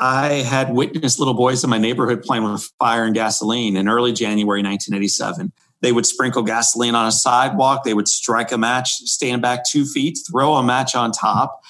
I 0.00 0.42
had 0.42 0.72
witnessed 0.72 1.18
little 1.18 1.34
boys 1.34 1.64
in 1.64 1.70
my 1.70 1.78
neighborhood 1.78 2.22
playing 2.22 2.44
with 2.44 2.70
fire 2.78 3.04
and 3.04 3.14
gasoline 3.14 3.76
in 3.76 3.88
early 3.88 4.12
January 4.12 4.60
1987. 4.62 5.52
They 5.80 5.92
would 5.92 6.06
sprinkle 6.06 6.42
gasoline 6.42 6.94
on 6.94 7.06
a 7.06 7.12
sidewalk. 7.12 7.84
They 7.84 7.94
would 7.94 8.08
strike 8.08 8.52
a 8.52 8.58
match, 8.58 8.90
stand 8.90 9.42
back 9.42 9.64
two 9.64 9.84
feet, 9.84 10.18
throw 10.30 10.54
a 10.54 10.62
match 10.62 10.94
on 10.94 11.12
top. 11.12 11.60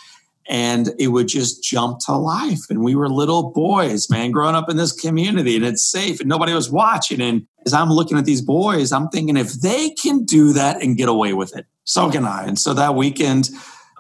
and 0.49 0.95
it 0.99 1.09
would 1.09 1.29
just 1.29 1.63
jump 1.63 1.99
to 2.01 2.13
life. 2.13 2.71
And 2.71 2.83
we 2.83 2.95
were 2.95 3.09
little 3.09 3.51
boys, 3.51 4.09
man, 4.09 4.31
growing 4.31 4.55
up 4.55 4.71
in 4.71 4.79
this 4.79 4.93
community 4.93 5.57
and 5.57 5.65
it's 5.65 5.85
safe 5.85 6.21
and 6.21 6.29
nobody 6.29 6.55
was 6.55 6.71
watching. 6.71 7.21
And 7.21 7.47
as 7.67 7.75
I'm 7.75 7.91
looking 7.91 8.17
at 8.17 8.25
these 8.25 8.41
boys, 8.41 8.91
I'm 8.91 9.09
thinking 9.09 9.37
if 9.37 9.53
they 9.53 9.91
can 9.91 10.25
do 10.25 10.55
that 10.55 10.83
and 10.83 10.97
get 10.97 11.09
away 11.09 11.35
with 11.35 11.55
it, 11.55 11.67
so 11.85 12.11
can 12.11 12.25
I. 12.25 12.45
And 12.47 12.59
so 12.59 12.73
that 12.75 12.95
weekend, 12.95 13.51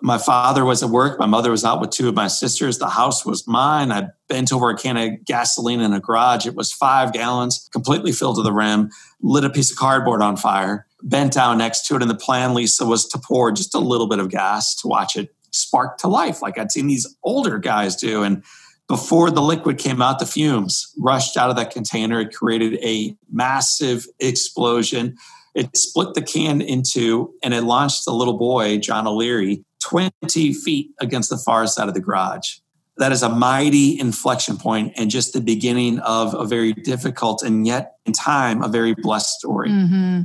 my 0.02 0.18
father 0.18 0.64
was 0.64 0.82
at 0.82 0.90
work. 0.90 1.18
My 1.18 1.26
mother 1.26 1.50
was 1.50 1.64
out 1.64 1.80
with 1.80 1.90
two 1.90 2.08
of 2.08 2.14
my 2.14 2.28
sisters. 2.28 2.78
The 2.78 2.88
house 2.88 3.24
was 3.24 3.46
mine. 3.46 3.90
I 3.90 4.08
bent 4.28 4.52
over 4.52 4.70
a 4.70 4.76
can 4.76 4.96
of 4.96 5.24
gasoline 5.24 5.80
in 5.80 5.92
a 5.92 6.00
garage. 6.00 6.46
It 6.46 6.54
was 6.54 6.72
five 6.72 7.12
gallons, 7.12 7.68
completely 7.72 8.12
filled 8.12 8.36
to 8.36 8.42
the 8.42 8.52
rim, 8.52 8.90
lit 9.20 9.44
a 9.44 9.50
piece 9.50 9.70
of 9.70 9.76
cardboard 9.76 10.22
on 10.22 10.36
fire, 10.36 10.86
bent 11.02 11.32
down 11.32 11.58
next 11.58 11.86
to 11.86 11.96
it. 11.96 12.02
And 12.02 12.10
the 12.10 12.16
plan, 12.16 12.54
Lisa, 12.54 12.84
was 12.84 13.06
to 13.08 13.18
pour 13.18 13.50
just 13.52 13.74
a 13.74 13.78
little 13.78 14.08
bit 14.08 14.18
of 14.18 14.30
gas 14.30 14.74
to 14.76 14.88
watch 14.88 15.16
it 15.16 15.34
spark 15.50 15.98
to 15.98 16.08
life 16.08 16.42
like 16.42 16.58
I'd 16.58 16.70
seen 16.70 16.86
these 16.86 17.06
older 17.22 17.58
guys 17.58 17.96
do. 17.96 18.22
And 18.22 18.44
before 18.86 19.30
the 19.30 19.42
liquid 19.42 19.78
came 19.78 20.00
out, 20.00 20.18
the 20.18 20.26
fumes 20.26 20.92
rushed 20.98 21.36
out 21.36 21.50
of 21.50 21.56
that 21.56 21.70
container. 21.70 22.20
It 22.20 22.34
created 22.34 22.78
a 22.82 23.16
massive 23.30 24.06
explosion. 24.18 25.16
It 25.54 25.76
split 25.76 26.14
the 26.14 26.22
can 26.22 26.60
into, 26.60 27.34
and 27.42 27.52
it 27.52 27.64
launched 27.64 28.04
the 28.04 28.12
little 28.12 28.38
boy, 28.38 28.78
John 28.78 29.06
O'Leary, 29.06 29.64
20 29.88 30.52
feet 30.52 30.90
against 31.00 31.30
the 31.30 31.38
far 31.38 31.66
side 31.66 31.88
of 31.88 31.94
the 31.94 32.00
garage 32.00 32.58
that 32.98 33.12
is 33.12 33.22
a 33.22 33.28
mighty 33.28 33.98
inflection 33.98 34.56
point 34.56 34.92
and 34.96 35.10
just 35.10 35.32
the 35.32 35.40
beginning 35.40 36.00
of 36.00 36.34
a 36.34 36.44
very 36.44 36.72
difficult 36.72 37.42
and 37.42 37.66
yet 37.66 37.94
in 38.06 38.12
time 38.12 38.62
a 38.62 38.68
very 38.68 38.94
blessed 38.94 39.38
story. 39.38 39.68
Mm-hmm. 39.68 40.22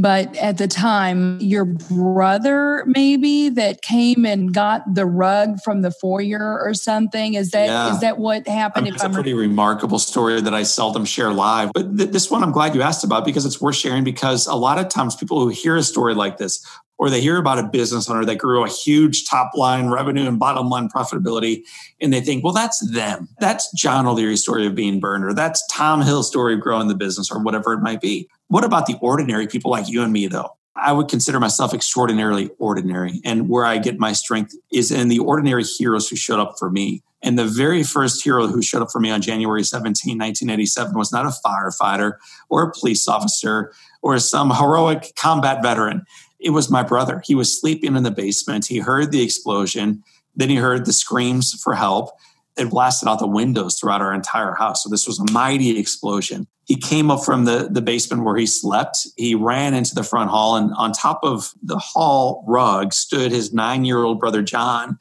But 0.00 0.36
at 0.36 0.58
the 0.58 0.66
time, 0.66 1.38
your 1.40 1.64
brother 1.64 2.84
maybe 2.86 3.48
that 3.50 3.82
came 3.82 4.24
and 4.24 4.52
got 4.52 4.82
the 4.92 5.06
rug 5.06 5.58
from 5.62 5.82
the 5.82 5.90
foyer 5.90 6.60
or 6.60 6.74
something 6.74 7.34
is 7.34 7.50
that 7.50 7.66
yeah. 7.66 7.94
is 7.94 8.00
that 8.00 8.18
what 8.18 8.48
happened? 8.48 8.82
I 8.82 8.84
mean, 8.86 8.94
it's 8.94 9.04
I'm 9.04 9.12
a 9.12 9.14
pretty 9.14 9.34
re- 9.34 9.46
remarkable 9.46 9.98
story 9.98 10.40
that 10.40 10.54
I 10.54 10.64
seldom 10.64 11.04
share 11.04 11.32
live, 11.32 11.70
but 11.74 11.96
th- 11.96 12.10
this 12.10 12.30
one 12.30 12.42
I'm 12.42 12.52
glad 12.52 12.74
you 12.74 12.82
asked 12.82 13.04
about 13.04 13.24
because 13.24 13.46
it's 13.46 13.60
worth 13.60 13.76
sharing 13.76 14.02
because 14.02 14.46
a 14.46 14.56
lot 14.56 14.78
of 14.78 14.88
times 14.88 15.14
people 15.14 15.40
who 15.40 15.48
hear 15.48 15.76
a 15.76 15.82
story 15.82 16.14
like 16.14 16.38
this 16.38 16.66
or 17.00 17.08
they 17.08 17.22
hear 17.22 17.38
about 17.38 17.58
a 17.58 17.62
business 17.62 18.10
owner 18.10 18.26
that 18.26 18.36
grew 18.36 18.62
a 18.62 18.68
huge 18.68 19.24
top 19.24 19.52
line 19.54 19.88
revenue 19.88 20.28
and 20.28 20.38
bottom 20.38 20.68
line 20.68 20.86
profitability, 20.86 21.62
and 21.98 22.12
they 22.12 22.20
think, 22.20 22.44
well, 22.44 22.52
that's 22.52 22.78
them. 22.92 23.26
That's 23.40 23.72
John 23.72 24.06
O'Leary's 24.06 24.42
story 24.42 24.66
of 24.66 24.74
being 24.74 25.00
burned, 25.00 25.24
or 25.24 25.32
that's 25.32 25.66
Tom 25.68 26.02
Hill's 26.02 26.28
story 26.28 26.52
of 26.54 26.60
growing 26.60 26.88
the 26.88 26.94
business, 26.94 27.30
or 27.30 27.42
whatever 27.42 27.72
it 27.72 27.80
might 27.80 28.02
be. 28.02 28.28
What 28.48 28.64
about 28.64 28.84
the 28.84 28.98
ordinary 29.00 29.46
people 29.46 29.70
like 29.70 29.88
you 29.88 30.02
and 30.02 30.12
me, 30.12 30.26
though? 30.26 30.50
I 30.76 30.92
would 30.92 31.08
consider 31.08 31.40
myself 31.40 31.72
extraordinarily 31.72 32.50
ordinary. 32.58 33.22
And 33.24 33.48
where 33.48 33.64
I 33.64 33.78
get 33.78 33.98
my 33.98 34.12
strength 34.12 34.54
is 34.70 34.92
in 34.92 35.08
the 35.08 35.20
ordinary 35.20 35.64
heroes 35.64 36.06
who 36.08 36.16
showed 36.16 36.38
up 36.38 36.56
for 36.58 36.70
me. 36.70 37.02
And 37.22 37.38
the 37.38 37.46
very 37.46 37.82
first 37.82 38.22
hero 38.22 38.46
who 38.46 38.62
showed 38.62 38.82
up 38.82 38.90
for 38.92 39.00
me 39.00 39.10
on 39.10 39.20
January 39.22 39.64
17, 39.64 40.18
1987 40.18 40.96
was 40.96 41.12
not 41.12 41.26
a 41.26 41.32
firefighter 41.46 42.12
or 42.48 42.62
a 42.62 42.72
police 42.72 43.08
officer 43.08 43.72
or 44.02 44.18
some 44.18 44.50
heroic 44.50 45.12
combat 45.16 45.62
veteran 45.62 46.06
it 46.40 46.50
was 46.50 46.70
my 46.70 46.82
brother. 46.82 47.22
He 47.24 47.34
was 47.34 47.58
sleeping 47.58 47.96
in 47.96 48.02
the 48.02 48.10
basement. 48.10 48.66
He 48.66 48.78
heard 48.78 49.12
the 49.12 49.22
explosion. 49.22 50.02
Then 50.34 50.48
he 50.48 50.56
heard 50.56 50.86
the 50.86 50.92
screams 50.92 51.52
for 51.62 51.74
help. 51.74 52.10
It 52.56 52.70
blasted 52.70 53.08
out 53.08 53.18
the 53.18 53.26
windows 53.26 53.78
throughout 53.78 54.02
our 54.02 54.12
entire 54.12 54.54
house. 54.54 54.82
So 54.82 54.88
this 54.88 55.06
was 55.06 55.18
a 55.18 55.32
mighty 55.32 55.78
explosion. 55.78 56.46
He 56.64 56.76
came 56.76 57.10
up 57.10 57.24
from 57.24 57.44
the, 57.44 57.68
the 57.70 57.82
basement 57.82 58.24
where 58.24 58.36
he 58.36 58.46
slept. 58.46 59.06
He 59.16 59.34
ran 59.34 59.74
into 59.74 59.94
the 59.94 60.02
front 60.02 60.30
hall, 60.30 60.56
and 60.56 60.72
on 60.74 60.92
top 60.92 61.20
of 61.22 61.52
the 61.62 61.78
hall 61.78 62.44
rug 62.46 62.92
stood 62.92 63.32
his 63.32 63.52
nine 63.52 63.84
year 63.84 64.02
old 64.02 64.20
brother, 64.20 64.42
John. 64.42 64.98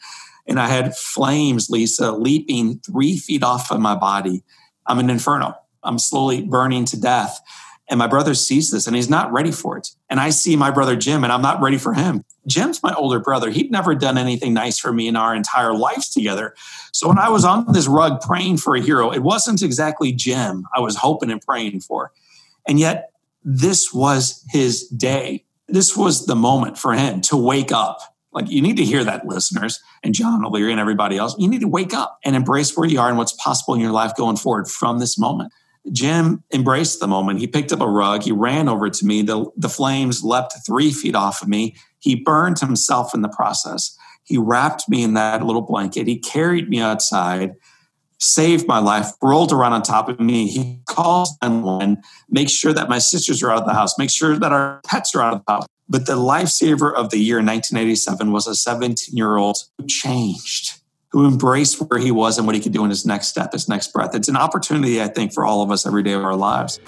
And 0.47 0.59
I 0.59 0.67
had 0.67 0.97
flames, 0.97 1.69
Lisa, 1.69 2.11
leaping 2.11 2.79
three 2.79 3.17
feet 3.17 3.43
off 3.43 3.71
of 3.71 3.79
my 3.79 3.95
body. 3.95 4.43
I'm 4.87 4.99
an 4.99 5.09
inferno. 5.09 5.55
I'm 5.83 5.99
slowly 5.99 6.41
burning 6.41 6.85
to 6.85 6.99
death. 6.99 7.39
And 7.89 7.97
my 7.97 8.07
brother 8.07 8.35
sees 8.35 8.69
this 8.71 8.85
and 8.85 8.95
he's 8.95 9.09
not 9.09 9.31
ready 9.31 9.51
for 9.51 9.77
it. 9.77 9.89
And 10.09 10.19
I 10.19 10.29
see 10.29 10.55
my 10.55 10.69
brother 10.69 10.95
Jim 10.95 11.23
and 11.23 11.33
I'm 11.33 11.41
not 11.41 11.61
ready 11.61 11.77
for 11.77 11.93
him. 11.93 12.23
Jim's 12.45 12.83
my 12.83 12.93
older 12.93 13.19
brother. 13.19 13.49
He'd 13.49 13.71
never 13.71 13.95
done 13.95 14.17
anything 14.17 14.53
nice 14.53 14.77
for 14.77 14.93
me 14.93 15.07
in 15.07 15.15
our 15.15 15.35
entire 15.35 15.73
lives 15.73 16.09
together. 16.09 16.53
So 16.91 17.07
when 17.07 17.17
I 17.17 17.29
was 17.29 17.43
on 17.43 17.71
this 17.73 17.87
rug 17.87 18.21
praying 18.21 18.57
for 18.57 18.75
a 18.75 18.81
hero, 18.81 19.11
it 19.11 19.23
wasn't 19.23 19.63
exactly 19.63 20.11
Jim 20.11 20.65
I 20.75 20.81
was 20.81 20.97
hoping 20.97 21.31
and 21.31 21.41
praying 21.41 21.81
for. 21.81 22.11
And 22.67 22.79
yet, 22.79 23.11
this 23.43 23.93
was 23.93 24.43
his 24.49 24.87
day. 24.87 25.45
This 25.67 25.95
was 25.95 26.25
the 26.25 26.35
moment 26.35 26.77
for 26.77 26.93
him 26.93 27.21
to 27.21 27.37
wake 27.37 27.71
up. 27.71 27.99
Like, 28.31 28.49
you 28.49 28.61
need 28.61 28.77
to 28.77 28.85
hear 28.85 29.03
that, 29.03 29.25
listeners, 29.25 29.79
and 30.03 30.13
John 30.13 30.45
O'Leary 30.45 30.71
and 30.71 30.79
everybody 30.79 31.17
else. 31.17 31.35
You 31.39 31.47
need 31.47 31.61
to 31.61 31.67
wake 31.67 31.93
up 31.93 32.19
and 32.23 32.35
embrace 32.35 32.77
where 32.77 32.87
you 32.87 32.99
are 32.99 33.09
and 33.09 33.17
what's 33.17 33.33
possible 33.33 33.73
in 33.73 33.79
your 33.79 33.91
life 33.91 34.15
going 34.15 34.37
forward 34.37 34.67
from 34.67 34.99
this 34.99 35.17
moment. 35.17 35.51
Jim 35.91 36.43
embraced 36.53 36.99
the 36.99 37.07
moment. 37.07 37.39
He 37.39 37.47
picked 37.47 37.71
up 37.71 37.81
a 37.81 37.87
rug. 37.87 38.23
He 38.23 38.31
ran 38.31 38.67
over 38.67 38.89
to 38.89 39.05
me. 39.05 39.21
The, 39.21 39.45
the 39.55 39.69
flames 39.69 40.23
leapt 40.23 40.53
three 40.65 40.91
feet 40.91 41.15
off 41.15 41.41
of 41.41 41.47
me. 41.47 41.75
He 41.99 42.15
burned 42.15 42.59
himself 42.59 43.13
in 43.13 43.21
the 43.21 43.29
process. 43.29 43.97
He 44.23 44.37
wrapped 44.37 44.87
me 44.89 45.03
in 45.03 45.15
that 45.15 45.43
little 45.43 45.61
blanket. 45.61 46.07
He 46.07 46.19
carried 46.19 46.69
me 46.69 46.79
outside, 46.79 47.55
saved 48.19 48.67
my 48.67 48.79
life, 48.79 49.11
rolled 49.21 49.51
around 49.51 49.73
on 49.73 49.81
top 49.81 50.09
of 50.09 50.19
me. 50.19 50.47
He 50.47 50.81
calls 50.87 51.35
911, 51.41 52.01
makes 52.29 52.51
sure 52.51 52.73
that 52.73 52.89
my 52.89 52.99
sisters 52.99 53.41
are 53.41 53.51
out 53.51 53.59
of 53.59 53.65
the 53.65 53.73
house, 53.73 53.97
makes 53.97 54.13
sure 54.13 54.37
that 54.37 54.51
our 54.51 54.81
pets 54.85 55.15
are 55.15 55.21
out 55.21 55.33
of 55.33 55.45
the 55.45 55.51
house. 55.51 55.65
But 55.87 56.05
the 56.05 56.15
lifesaver 56.15 56.93
of 56.93 57.09
the 57.09 57.17
year 57.17 57.37
1987 57.37 58.31
was 58.31 58.45
a 58.45 58.53
17 58.53 59.17
year 59.17 59.37
old 59.37 59.57
who 59.77 59.87
changed 59.87 60.78
who 61.11 61.25
embraced 61.27 61.81
where 61.81 61.99
he 61.99 62.11
was 62.11 62.37
and 62.37 62.45
what 62.45 62.55
he 62.55 62.61
could 62.61 62.71
do 62.71 62.83
in 62.83 62.89
his 62.89 63.05
next 63.05 63.27
step, 63.27 63.53
his 63.53 63.67
next 63.67 63.91
breath. 63.93 64.13
It's 64.13 64.27
an 64.27 64.37
opportunity, 64.37 65.01
I 65.01 65.07
think, 65.07 65.33
for 65.33 65.45
all 65.45 65.61
of 65.61 65.71
us 65.71 65.85
every 65.85 66.03
day 66.03 66.13
of 66.13 66.23
our 66.23 66.35
lives. 66.35 66.79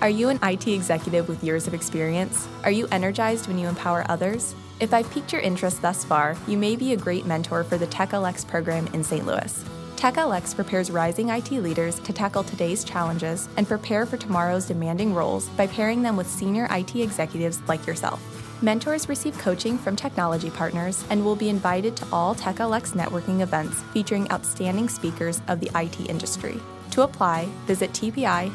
Are 0.00 0.08
you 0.08 0.30
an 0.30 0.38
IT 0.42 0.66
executive 0.66 1.28
with 1.28 1.44
years 1.44 1.66
of 1.66 1.74
experience? 1.74 2.48
Are 2.64 2.70
you 2.70 2.86
energized 2.90 3.48
when 3.48 3.58
you 3.58 3.68
empower 3.68 4.06
others? 4.08 4.54
If 4.78 4.94
I've 4.94 5.10
piqued 5.10 5.32
your 5.32 5.42
interest 5.42 5.82
thus 5.82 6.04
far, 6.04 6.36
you 6.46 6.56
may 6.56 6.74
be 6.74 6.94
a 6.94 6.96
great 6.96 7.26
mentor 7.26 7.64
for 7.64 7.76
the 7.76 7.86
TechLX 7.86 8.46
program 8.46 8.86
in 8.94 9.04
St. 9.04 9.26
Louis. 9.26 9.64
TechLX 9.96 10.54
prepares 10.54 10.90
rising 10.90 11.28
IT 11.28 11.50
leaders 11.50 11.98
to 12.00 12.14
tackle 12.14 12.42
today's 12.42 12.82
challenges 12.84 13.50
and 13.58 13.68
prepare 13.68 14.06
for 14.06 14.16
tomorrow's 14.16 14.64
demanding 14.64 15.12
roles 15.12 15.50
by 15.50 15.66
pairing 15.66 16.00
them 16.00 16.16
with 16.16 16.26
senior 16.26 16.66
IT 16.70 16.96
executives 16.96 17.60
like 17.68 17.86
yourself. 17.86 18.22
Mentors 18.62 19.08
receive 19.08 19.38
coaching 19.38 19.78
from 19.78 19.96
technology 19.96 20.50
partners 20.50 21.02
and 21.08 21.24
will 21.24 21.36
be 21.36 21.48
invited 21.48 21.96
to 21.96 22.06
all 22.12 22.34
TechLX 22.34 22.92
networking 22.92 23.40
events 23.40 23.80
featuring 23.94 24.30
outstanding 24.30 24.86
speakers 24.88 25.40
of 25.48 25.60
the 25.60 25.70
IT 25.74 25.98
industry. 26.10 26.60
To 26.90 27.00
apply, 27.02 27.48
visit 27.66 27.92
tpi.co/tlx. 27.92 28.50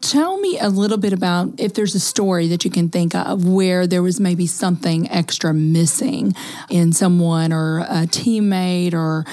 Tell 0.00 0.38
me 0.38 0.58
a 0.58 0.68
little 0.68 0.98
bit 0.98 1.12
about 1.12 1.58
if 1.58 1.74
there's 1.74 1.94
a 1.94 2.00
story 2.00 2.48
that 2.48 2.64
you 2.64 2.70
can 2.70 2.88
think 2.88 3.14
of 3.14 3.46
where 3.46 3.86
there 3.86 4.02
was 4.02 4.20
maybe 4.20 4.46
something 4.46 5.10
extra 5.10 5.52
missing 5.52 6.34
in 6.70 6.92
someone 6.92 7.52
or 7.52 7.80
a 7.80 8.06
teammate 8.06 8.94
or 8.94 9.26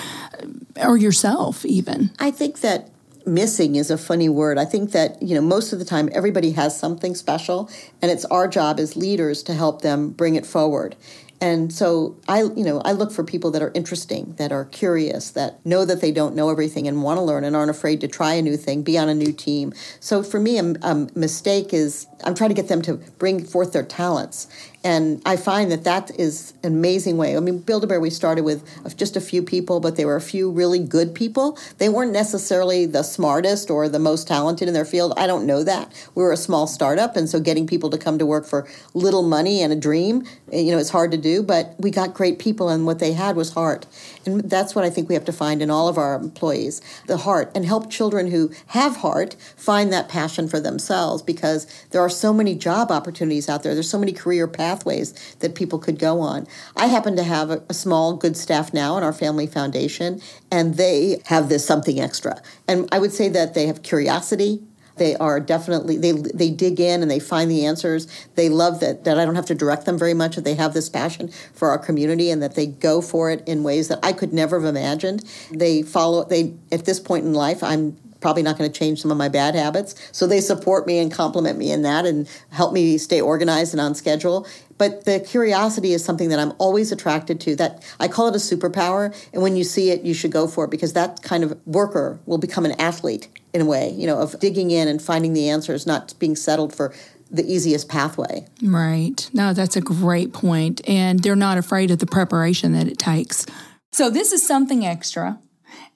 or 0.82 0.98
yourself 0.98 1.66
even. 1.66 2.12
I 2.20 2.32
think 2.32 2.62
that 2.62 2.91
missing 3.26 3.76
is 3.76 3.92
a 3.92 3.98
funny 3.98 4.30
word. 4.30 4.58
I 4.58 4.66
think 4.66 4.92
that, 4.92 5.22
you 5.22 5.36
know, 5.36 5.42
most 5.42 5.74
of 5.74 5.80
the 5.80 5.86
time 5.86 6.10
everybody 6.14 6.52
has 6.52 6.78
something 6.78 7.16
special 7.16 7.70
and 8.02 8.12
it's 8.12 8.26
our 8.26 8.48
job 8.48 8.80
as 8.80 8.96
leaders 8.96 9.44
to 9.44 9.54
help 9.54 9.82
them 9.82 10.10
bring 10.10 10.36
it 10.36 10.46
forward. 10.46 10.96
And 11.42 11.74
so 11.74 12.18
I, 12.28 12.44
you 12.44 12.64
know, 12.64 12.82
I 12.86 12.92
look 12.92 13.12
for 13.12 13.24
people 13.24 13.50
that 13.52 13.64
are 13.64 13.72
interesting, 13.74 14.36
that 14.38 14.52
are 14.52 14.66
curious, 14.66 15.32
that 15.32 15.66
know 15.66 15.86
that 15.86 16.00
they 16.00 16.12
don't 16.12 16.36
know 16.36 16.52
everything 16.52 16.88
and 16.88 17.02
want 17.02 17.18
to 17.18 17.24
learn 17.24 17.44
and 17.44 17.56
aren't 17.56 17.72
afraid 17.72 18.00
to 18.02 18.08
try 18.08 18.34
a 18.34 18.44
new 18.44 18.56
thing, 18.56 18.84
be 18.84 18.96
on 18.96 19.10
a 19.10 19.16
new 19.16 19.34
team. 19.34 19.74
So 20.00 20.22
for 20.22 20.40
me, 20.40 20.60
a, 20.60 20.74
a 20.84 21.08
mistake 21.16 21.74
is 21.74 22.06
I'm 22.24 22.36
trying 22.36 22.52
to 22.52 22.54
get 22.54 22.68
them 22.68 22.84
to 22.84 22.98
bring 23.18 23.44
forth 23.44 23.74
their 23.74 23.84
talents. 23.84 24.48
And 24.84 25.22
I 25.26 25.38
find 25.38 25.72
that 25.72 25.84
that 25.84 26.10
is 26.20 26.54
an 26.64 26.74
amazing 26.74 27.18
way. 27.18 27.38
I 27.38 27.40
mean, 27.40 27.60
Build-A-Bear, 27.60 28.00
we 28.00 28.10
started 28.10 28.44
with 28.44 28.66
just 28.98 29.16
a 29.16 29.22
few 29.22 29.44
people, 29.44 29.80
but 29.80 29.96
they 29.96 30.06
were 30.06 30.16
a 30.16 30.22
few 30.22 30.50
really 30.50 30.80
good 30.80 31.14
people. 31.14 31.58
They 31.78 31.88
weren't 31.88 32.12
necessarily 32.12 32.88
the 32.88 33.04
smartest 33.04 33.70
or 33.70 33.88
the 33.88 34.00
most 34.00 34.28
talented 34.28 34.68
in 34.68 34.74
their 34.74 34.86
field. 34.86 35.14
I 35.18 35.28
don't 35.28 35.46
know 35.46 35.64
that. 35.64 35.94
We 36.16 36.24
were 36.24 36.32
a 36.32 36.38
small 36.38 36.66
startup, 36.66 37.16
and 37.16 37.30
so 37.30 37.40
getting 37.40 37.68
people 37.68 37.92
to 37.92 37.98
come 37.98 38.18
to 38.18 38.26
work 38.26 38.48
for 38.48 38.68
little 38.96 39.22
money 39.22 39.62
and 39.62 39.72
a 39.72 39.76
dream, 39.76 40.26
eh, 40.52 40.62
you 40.62 40.72
know, 40.72 40.80
it's 40.80 40.90
hard 40.90 41.12
to 41.12 41.18
do, 41.18 41.44
but 41.44 41.76
we 41.78 41.92
got 41.92 42.16
great 42.16 42.40
people, 42.40 42.70
and 42.70 42.88
what 42.88 42.98
they 42.98 43.14
had 43.14 43.36
was 43.36 43.54
heart. 43.54 43.86
And 44.26 44.50
that's 44.50 44.74
what 44.74 44.84
I 44.84 44.90
think 44.90 45.10
we 45.10 45.16
have 45.16 45.26
to 45.26 45.34
find 45.34 45.62
in 45.62 45.70
all 45.70 45.88
of 45.88 45.98
our 45.98 46.16
employees 46.16 46.82
the 47.08 47.18
heart 47.18 47.52
and 47.54 47.66
help 47.66 47.90
children 47.90 48.32
who 48.32 48.52
have 48.68 48.98
heart 48.98 49.36
find 49.56 49.92
that 49.94 50.10
passion 50.10 50.48
for 50.48 50.60
themselves 50.60 51.22
because 51.22 51.68
there 51.92 52.02
are 52.02 52.10
so 52.10 52.34
many 52.34 52.56
job 52.56 52.92
opportunities 52.92 53.50
out 53.50 53.64
there. 53.64 53.74
There's 53.74 53.90
so 53.90 54.00
many 54.00 54.12
career 54.12 54.48
pathways 54.72 55.36
that 55.40 55.56
people 55.56 55.80
could 55.80 56.00
go 56.00 56.20
on. 56.22 56.48
I 56.76 56.88
happen 56.88 57.16
to 57.18 57.24
have 57.24 57.50
a, 57.52 57.64
a 57.70 57.74
small, 57.74 58.16
good 58.16 58.38
staff 58.38 58.74
now 58.74 58.98
in 58.98 59.04
our 59.04 59.14
family 59.14 59.48
foundation, 59.48 60.22
and 60.52 60.76
they 60.76 61.22
have 61.26 61.50
this 61.50 61.66
something 61.66 62.00
extra. 62.00 62.42
And 62.68 62.88
I 62.92 63.00
would 63.00 63.12
say 63.12 63.30
that 63.30 63.54
they 63.54 63.68
have 63.68 63.84
curiosity, 63.84 64.62
They 64.98 65.16
are 65.16 65.40
definitely 65.40 65.98
they 65.98 66.12
they 66.12 66.50
dig 66.52 66.80
in 66.80 67.02
and 67.02 67.10
they 67.10 67.20
find 67.20 67.50
the 67.50 67.66
answers. 67.66 68.08
They 68.36 68.50
love 68.50 68.80
that 68.82 69.04
that 69.06 69.18
I 69.20 69.26
don't 69.26 69.36
have 69.36 69.48
to 69.48 69.56
direct 69.56 69.86
them 69.86 69.98
very 69.98 70.14
much. 70.14 70.36
That 70.36 70.44
they 70.44 70.56
have 70.56 70.74
this 70.74 70.90
passion 70.90 71.30
for 71.54 71.70
our 71.70 71.80
community 71.80 72.30
and 72.30 72.42
that 72.44 72.56
they 72.56 72.68
go 72.68 73.02
for 73.02 73.32
it 73.32 73.42
in 73.48 73.64
ways 73.64 73.88
that 73.88 74.00
I 74.04 74.14
could 74.14 74.34
never 74.34 74.60
have 74.60 74.70
imagined. 74.70 75.24
They 75.50 75.82
follow. 75.82 76.26
They 76.26 76.54
at 76.72 76.86
this 76.86 77.00
point 77.00 77.26
in 77.26 77.34
life, 77.34 77.64
I'm 77.64 77.98
probably 78.22 78.44
not 78.44 78.58
going 78.58 78.72
to 78.72 78.80
change 78.80 79.02
some 79.02 79.12
of 79.12 79.18
my 79.18 79.28
bad 79.28 79.56
habits. 79.56 79.96
So 80.12 80.26
they 80.26 80.40
support 80.40 80.88
me 80.88 81.00
and 81.00 81.12
compliment 81.12 81.58
me 81.58 81.72
in 81.72 81.82
that 81.82 82.06
and 82.06 82.30
help 82.52 82.72
me 82.72 82.98
stay 82.98 83.20
organized 83.20 83.74
and 83.74 83.82
on 83.82 83.96
schedule. 83.96 84.48
But 84.78 85.06
the 85.06 85.20
curiosity 85.20 85.94
is 85.94 86.04
something 86.04 86.30
that 86.30 86.40
I'm 86.40 86.54
always 86.58 86.92
attracted 86.92 87.40
to. 87.42 87.56
That 87.56 87.84
I 88.00 88.08
call 88.08 88.28
it 88.28 88.36
a 88.36 88.40
superpower. 88.40 89.16
And 89.34 89.44
when 89.44 89.56
you 89.56 89.64
see 89.64 89.92
it, 89.92 90.02
you 90.02 90.14
should 90.14 90.32
go 90.32 90.48
for 90.48 90.66
it 90.66 90.72
because 90.72 90.94
that 90.94 91.22
kind 91.22 91.44
of 91.44 91.60
worker 91.68 92.20
will 92.26 92.38
become 92.38 92.66
an 92.66 92.80
athlete 92.80 93.28
in 93.54 93.62
a 93.62 93.66
way, 93.66 93.90
you 93.92 94.08
know, 94.08 94.20
of 94.20 94.40
digging 94.40 94.72
in 94.72 94.88
and 94.88 95.02
finding 95.02 95.34
the 95.34 95.50
answers, 95.50 95.86
not 95.86 96.14
being 96.20 96.36
settled 96.36 96.74
for 96.74 96.94
the 97.30 97.46
easiest 97.46 97.88
pathway. 97.90 98.46
Right. 98.62 99.30
No, 99.34 99.54
that's 99.54 99.76
a 99.76 99.82
great 99.82 100.34
point. 100.34 100.82
And 100.88 101.20
they're 101.20 101.36
not 101.36 101.58
afraid 101.58 101.92
of 101.92 102.00
the 102.00 102.06
preparation 102.06 102.74
that 102.74 102.88
it 102.88 102.98
takes. 102.98 103.46
So 103.92 104.10
this 104.10 104.32
is 104.32 104.46
something 104.46 104.86
extra. 104.86 105.40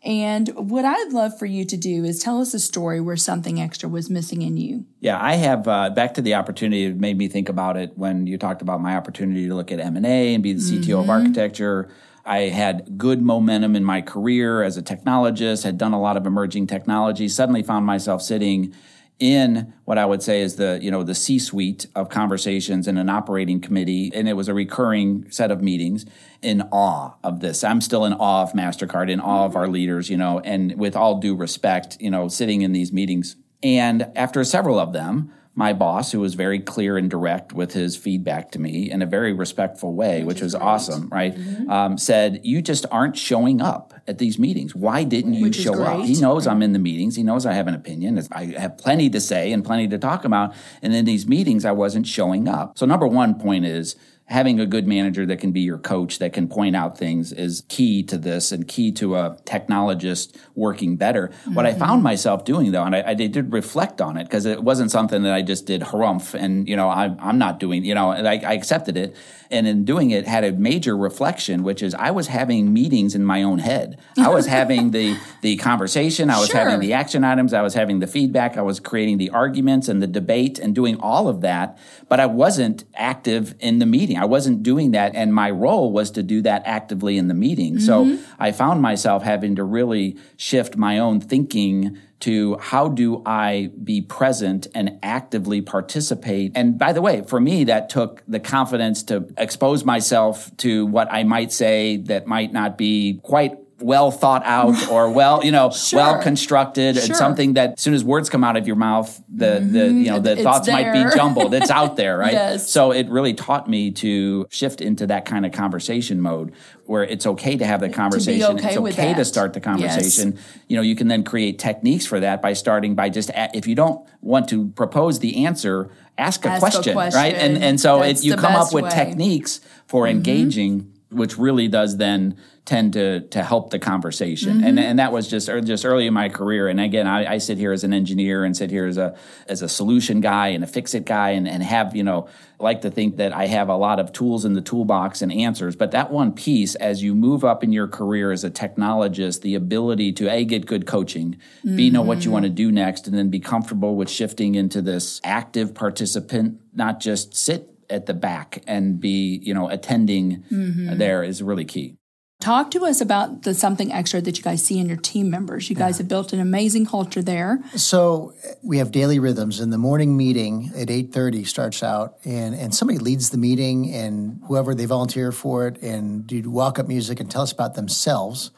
And 0.06 0.50
what 0.50 0.86
I'd 0.86 1.12
love 1.12 1.38
for 1.40 1.48
you 1.48 1.66
to 1.66 1.76
do 1.76 2.04
is 2.04 2.20
tell 2.20 2.40
us 2.40 2.54
a 2.54 2.60
story 2.60 3.02
where 3.02 3.18
something 3.18 3.60
extra 3.60 3.90
was 3.90 4.08
missing 4.08 4.44
in 4.44 4.56
you. 4.56 4.86
Yeah, 5.00 5.20
I 5.20 5.34
have 5.34 5.68
uh, 5.68 5.90
back 5.90 6.14
to 6.14 6.22
the 6.22 6.36
opportunity. 6.36 6.86
It 6.86 6.98
made 6.98 7.18
me 7.18 7.28
think 7.28 7.50
about 7.50 7.76
it 7.76 7.98
when 7.98 8.28
you 8.28 8.38
talked 8.38 8.62
about 8.62 8.82
my 8.82 8.96
opportunity 8.96 9.48
to 9.48 9.56
look 9.56 9.72
at 9.72 9.80
M 9.80 9.98
and 9.98 10.06
A 10.06 10.36
and 10.36 10.44
be 10.44 10.54
the 10.54 10.62
CTO 10.62 10.80
mm-hmm. 10.80 11.00
of 11.00 11.10
architecture. 11.10 11.90
I 12.24 12.42
had 12.50 12.98
good 12.98 13.22
momentum 13.22 13.76
in 13.76 13.84
my 13.84 14.02
career 14.02 14.62
as 14.62 14.78
a 14.78 14.84
technologist. 14.84 15.64
Had 15.64 15.80
done 15.80 15.94
a 15.94 16.00
lot 16.00 16.18
of 16.18 16.28
emerging 16.28 16.68
technology. 16.68 17.28
Suddenly 17.28 17.64
found 17.64 17.88
myself 17.88 18.22
sitting 18.22 18.76
in 19.20 19.74
what 19.86 19.98
I 19.98 20.06
would 20.06 20.22
say 20.22 20.42
is 20.42 20.56
the 20.56 20.80
you 20.82 20.92
know 20.92 21.04
the 21.04 21.16
C-suite 21.16 21.88
of 21.96 22.10
conversations 22.10 22.88
in 22.88 22.98
an 22.98 23.10
operating 23.10 23.62
committee, 23.62 24.12
and 24.14 24.28
it 24.28 24.34
was 24.34 24.48
a 24.48 24.54
recurring 24.54 25.30
set 25.30 25.52
of 25.52 25.62
meetings. 25.62 26.06
In 26.42 26.62
awe 26.72 27.16
of 27.24 27.40
this, 27.40 27.64
I'm 27.64 27.82
still 27.82 28.06
in 28.06 28.14
awe 28.14 28.44
of 28.44 28.54
Mastercard, 28.54 29.10
in 29.10 29.20
awe 29.20 29.46
of 29.46 29.56
our 29.56 29.68
leaders, 29.68 30.10
you 30.10 30.18
know, 30.18 30.40
and 30.42 30.78
with 30.78 30.96
all 30.96 31.20
due 31.20 31.36
respect, 31.36 31.98
you 32.00 32.12
know, 32.12 32.28
sitting 32.28 32.62
in 32.62 32.72
these 32.72 32.92
meetings. 32.92 33.36
And 33.64 34.12
after 34.16 34.44
several 34.44 34.80
of 34.80 34.94
them, 34.94 35.32
my 35.56 35.72
boss, 35.72 36.12
who 36.12 36.20
was 36.20 36.34
very 36.34 36.60
clear 36.60 36.98
and 36.98 37.10
direct 37.10 37.54
with 37.54 37.74
his 37.74 37.96
feedback 37.96 38.52
to 38.52 38.60
me 38.60 38.92
in 38.92 39.02
a 39.02 39.06
very 39.06 39.32
respectful 39.32 39.96
way, 39.96 40.20
which, 40.20 40.36
which 40.36 40.42
was 40.44 40.54
great. 40.54 40.64
awesome, 40.64 41.08
right? 41.10 41.34
Mm-hmm. 41.34 41.70
Um, 41.70 41.98
said, 41.98 42.42
You 42.44 42.62
just 42.62 42.86
aren't 42.92 43.18
showing 43.18 43.62
up 43.62 43.94
at 44.06 44.18
these 44.18 44.38
meetings. 44.38 44.76
Why 44.76 45.04
didn't 45.04 45.36
you 45.36 45.44
which 45.44 45.56
show 45.56 45.82
up? 45.82 46.06
He 46.06 46.20
knows 46.20 46.46
I'm 46.46 46.62
in 46.62 46.74
the 46.74 46.80
meetings. 46.80 47.16
He 47.16 47.24
knows 47.24 47.46
I 47.46 47.54
have 47.54 47.68
an 47.68 47.74
opinion. 47.74 48.22
I 48.34 48.46
have 48.58 48.78
plenty 48.78 49.10
to 49.12 49.22
say 49.22 49.54
and 49.54 49.64
plenty 49.64 49.88
to 49.88 49.98
talk 49.98 50.26
about. 50.26 50.54
And 50.82 50.94
in 50.94 51.06
these 51.06 51.26
meetings, 51.26 51.64
I 51.64 51.72
wasn't 51.72 52.06
showing 52.06 52.50
up. 52.50 52.78
So, 52.78 52.86
number 52.86 53.08
one 53.08 53.40
point 53.40 53.66
is, 53.66 53.96
having 54.28 54.60
a 54.60 54.66
good 54.66 54.88
manager 54.88 55.24
that 55.24 55.38
can 55.38 55.52
be 55.52 55.62
your 55.62 55.78
coach 55.78 56.18
that 56.18 56.34
can 56.34 56.48
point 56.48 56.76
out 56.76 56.98
things 56.98 57.32
is 57.32 57.64
key 57.68 58.02
to 58.02 58.18
this 58.18 58.52
and 58.52 58.68
key 58.68 58.92
to 58.92 59.16
a 59.16 59.38
technologist 59.46 60.36
working 60.56 60.96
better. 60.96 61.28
Mm-hmm. 61.28 61.54
What 61.54 61.68
I 61.68 61.72
mm-hmm. 61.72 61.80
found 61.80 62.04
myself 62.04 62.44
doing 62.44 62.72
though, 62.72 62.84
and 62.84 62.96
I, 62.96 63.04
I 63.10 63.14
did 63.14 63.54
reflect 63.54 64.02
on 64.02 64.18
it 64.18 64.24
because 64.24 64.48
it 64.48 64.64
wasn't 64.64 64.90
something 64.90 65.22
that 65.24 65.34
I 65.34 65.44
just 65.44 65.68
did 65.68 65.82
harumph 65.82 66.34
and 66.34 66.68
you 66.68 66.76
know 66.76 66.90
I, 66.90 67.16
am 67.20 67.38
not 67.38 67.60
doing 67.60 67.86
you 67.86 67.94
know 67.94 68.10
I, 68.10 68.36
I 68.38 68.54
accepted 68.54 68.98
it 68.98 69.16
and 69.52 69.68
in 69.68 69.86
doing 69.86 70.10
it 70.10 70.26
had 70.26 70.44
a 70.44 70.52
major 70.54 70.98
reflection 70.98 71.62
which 71.62 71.84
is 71.84 71.94
I 71.94 72.10
was 72.10 72.26
having 72.28 72.74
meetings 72.74 73.14
in 73.14 73.24
my 73.24 73.44
own 73.44 73.60
head. 73.60 74.00
I 74.18 74.30
was 74.30 74.48
having 74.48 74.90
the 74.90 75.20
the 75.42 75.56
conversation, 75.58 76.32
I 76.32 76.40
was 76.40 76.50
sure. 76.50 76.62
having 76.62 76.80
the 76.80 76.94
action 76.94 77.24
items, 77.24 77.54
I 77.54 77.62
was 77.62 77.76
having 77.76 78.00
the 78.00 78.08
feedback, 78.08 78.58
I 78.58 78.64
was 78.64 78.80
creating 78.80 79.20
the 79.20 79.30
arguments 79.30 79.88
and 79.88 80.02
the 80.02 80.08
debate 80.08 80.58
and 80.58 80.74
doing 80.74 81.00
all 81.00 81.28
of 81.28 81.42
that, 81.42 81.78
but 82.10 82.20
I 82.20 82.26
wasn't 82.26 82.86
active 82.96 83.54
in 83.60 83.78
the 83.78 83.86
meeting. 83.86 84.15
I 84.18 84.26
wasn't 84.26 84.64
doing 84.64 84.92
that. 84.92 85.16
And 85.16 85.34
my 85.34 85.52
role 85.52 85.92
was 85.92 86.12
to 86.12 86.24
do 86.24 86.42
that 86.44 86.64
actively 86.66 87.18
in 87.18 87.28
the 87.28 87.34
meeting. 87.34 87.76
Mm-hmm. 87.76 88.16
So 88.16 88.20
I 88.40 88.52
found 88.52 88.82
myself 88.82 89.24
having 89.24 89.56
to 89.56 89.64
really 89.64 90.18
shift 90.38 90.78
my 90.78 91.00
own 91.00 91.20
thinking 91.20 91.98
to 92.22 92.58
how 92.58 92.88
do 92.88 93.22
I 93.26 93.72
be 93.84 94.02
present 94.02 94.68
and 94.74 95.00
actively 95.04 95.62
participate. 95.62 96.54
And 96.56 96.78
by 96.80 96.94
the 96.94 97.02
way, 97.02 97.24
for 97.28 97.40
me, 97.40 97.66
that 97.66 97.90
took 97.90 98.24
the 98.28 98.40
confidence 98.40 99.04
to 99.04 99.28
expose 99.38 99.84
myself 99.84 100.56
to 100.58 100.86
what 100.86 101.12
I 101.12 101.24
might 101.24 101.52
say 101.52 101.98
that 101.98 102.26
might 102.26 102.54
not 102.54 102.78
be 102.78 103.20
quite 103.22 103.58
well 103.80 104.10
thought 104.10 104.44
out 104.46 104.90
or 104.90 105.12
well, 105.12 105.44
you 105.44 105.52
know, 105.52 105.70
sure. 105.72 105.98
well 105.98 106.22
constructed 106.22 106.96
sure. 106.96 107.06
and 107.06 107.16
something 107.16 107.54
that 107.54 107.74
as 107.74 107.82
soon 107.82 107.94
as 107.94 108.04
words 108.04 108.30
come 108.30 108.44
out 108.44 108.56
of 108.58 108.68
your 108.68 108.76
mouth, 108.76 109.22
the 109.30 109.46
mm-hmm. 109.46 109.74
the 109.74 109.86
you 109.88 110.12
know 110.12 110.20
the 110.20 110.34
it's 110.34 110.44
thoughts 110.44 110.68
there. 110.68 110.94
might 110.94 111.10
be 111.10 111.16
jumbled. 111.16 111.54
It's 111.54 111.70
out 111.70 111.96
there, 111.96 112.18
right? 112.18 112.32
yes. 112.32 112.70
So 112.70 112.92
it 112.92 113.10
really 113.10 113.34
taught 113.34 113.70
me 113.70 113.92
to 113.92 114.48
shift 114.50 114.82
into 114.82 115.08
that 115.08 115.26
kind 115.26 115.46
of 115.46 115.52
conversation 115.52 116.22
mode 116.22 116.54
where 116.86 117.04
it's 117.04 117.26
okay 117.26 117.58
to 117.58 117.66
have 117.66 117.82
the 117.82 117.90
conversation. 117.90 118.58
Okay 118.58 118.70
it's 118.70 118.78
okay 118.78 119.14
to 119.14 119.26
start 119.26 119.54
the 119.54 119.60
conversation. 119.60 120.34
Yes. 120.34 120.60
You 120.68 120.76
know, 120.78 120.82
you 120.82 120.96
can 120.96 121.08
then 121.08 121.24
create 121.24 121.60
techniques 121.60 122.06
for 122.06 122.20
that 122.20 122.42
by 122.42 122.54
starting 122.54 122.96
by 122.96 123.10
just 123.10 123.32
if 123.54 123.68
you 123.68 123.76
don't 123.76 124.08
want 124.22 124.50
to 124.50 124.70
propose 124.70 125.20
the 125.20 125.46
answer, 125.46 125.90
ask 126.18 126.46
a, 126.46 126.50
ask 126.50 126.60
question, 126.60 126.92
a 126.92 126.94
question, 126.94 127.20
right? 127.20 127.36
And 127.36 127.58
and 127.64 127.80
so 127.80 128.02
it, 128.02 128.24
you 128.24 128.36
come 128.36 128.56
up 128.56 128.74
with 128.74 128.86
way. 128.86 128.90
techniques 128.92 129.60
for 129.88 130.06
mm-hmm. 130.06 130.18
engaging, 130.18 130.94
which 131.16 131.38
really 131.38 131.68
does 131.68 131.98
then 131.98 132.38
tend 132.66 132.94
to 132.94 133.22
to 133.22 133.44
help 133.44 133.70
the 133.70 133.80
conversation. 133.80 134.58
Mm-hmm. 134.58 134.68
And 134.68 134.80
and 134.80 135.00
that 135.00 135.12
was 135.12 135.28
just 135.28 135.50
just 135.64 135.86
early 135.86 136.08
in 136.08 136.14
my 136.14 136.30
career. 136.30 136.68
And 136.68 136.80
again, 136.80 137.08
I, 137.08 137.34
I, 137.34 137.38
sit 137.38 137.60
here 137.60 137.72
as 137.72 137.84
an 137.84 137.94
engineer 137.94 138.44
and 138.44 138.58
sit 138.58 138.72
here 138.72 138.88
as 138.88 138.98
a 138.98 139.16
as 139.48 139.62
a 139.62 139.70
solution 139.70 140.20
guy 140.20 140.50
and 140.50 140.64
a 140.64 140.68
fix 140.68 140.96
it 140.96 141.06
guy 141.06 141.32
and, 141.32 141.48
and 141.48 141.62
have, 141.62 141.96
you 141.96 142.04
know, 142.04 142.28
like 142.60 142.82
to 142.82 142.90
think 142.90 143.18
that 143.18 143.34
I 143.34 143.46
have 143.46 143.70
a 143.70 143.76
lot 143.76 144.00
of 144.00 144.12
tools 144.12 144.46
in 144.46 144.54
the 144.54 144.62
toolbox 144.62 145.22
and 145.22 145.32
answers. 145.32 145.76
But 145.76 145.92
that 145.92 146.12
one 146.12 146.34
piece, 146.34 146.74
as 146.76 147.04
you 147.04 147.14
move 147.14 147.46
up 147.46 147.64
in 147.64 147.72
your 147.72 147.88
career 147.88 148.32
as 148.32 148.44
a 148.44 148.50
technologist, 148.50 149.42
the 149.42 149.54
ability 149.56 150.14
to 150.14 150.32
A, 150.32 150.44
get 150.44 150.66
good 150.66 150.88
coaching, 150.88 151.38
mm-hmm. 151.64 151.76
B, 151.76 151.90
know 151.92 152.02
what 152.02 152.20
you 152.20 152.24
mm-hmm. 152.24 152.32
want 152.32 152.46
to 152.46 152.50
do 152.50 152.72
next, 152.72 153.08
and 153.08 153.16
then 153.16 153.30
be 153.30 153.40
comfortable 153.40 153.96
with 153.96 154.10
shifting 154.10 154.56
into 154.56 154.82
this 154.82 155.22
active 155.24 155.76
participant, 155.76 156.60
not 156.74 157.00
just 157.00 157.36
sit 157.36 157.75
at 157.90 158.06
the 158.06 158.14
back 158.14 158.64
and 158.68 159.00
be, 159.00 159.40
you 159.44 159.54
know, 159.54 159.70
attending 159.70 160.44
mm-hmm. 160.52 160.98
there 160.98 161.24
is 161.24 161.42
really 161.42 161.66
key. 161.66 161.98
Talk 162.42 162.70
to 162.72 162.84
us 162.86 163.00
about 163.00 163.44
the 163.44 163.54
something 163.54 163.94
extra 163.94 164.20
that 164.20 164.38
you 164.38 164.44
guys 164.44 164.62
see 164.62 164.78
in 164.78 164.88
your 164.88 164.98
team 164.98 165.30
members. 165.30 165.70
You 165.70 165.76
guys 165.76 165.98
have 166.00 166.10
built 166.10 166.34
an 166.34 166.42
amazing 166.42 166.86
culture 166.86 167.24
there. 167.24 167.60
So 167.78 168.34
we 168.62 168.78
have 168.78 168.92
daily 168.92 169.20
rhythms, 169.20 169.62
and 169.62 169.72
the 169.72 169.78
morning 169.78 170.18
meeting 170.18 170.70
at 170.76 170.90
eight 170.90 171.14
thirty 171.14 171.46
starts 171.46 171.82
out, 171.82 172.18
and 172.26 172.54
and 172.54 172.76
somebody 172.76 173.00
leads 173.00 173.30
the 173.30 173.38
meeting, 173.38 173.90
and 173.92 174.42
whoever 174.48 174.76
they 174.76 174.86
volunteer 174.86 175.32
for 175.32 175.66
it, 175.68 175.82
and 175.82 176.28
do 176.28 176.48
walk 176.50 176.78
up 176.78 176.90
music 176.90 177.22
and 177.22 177.32
tell 177.32 177.42
us 177.42 177.54
about 177.54 177.76
themselves, 177.76 178.52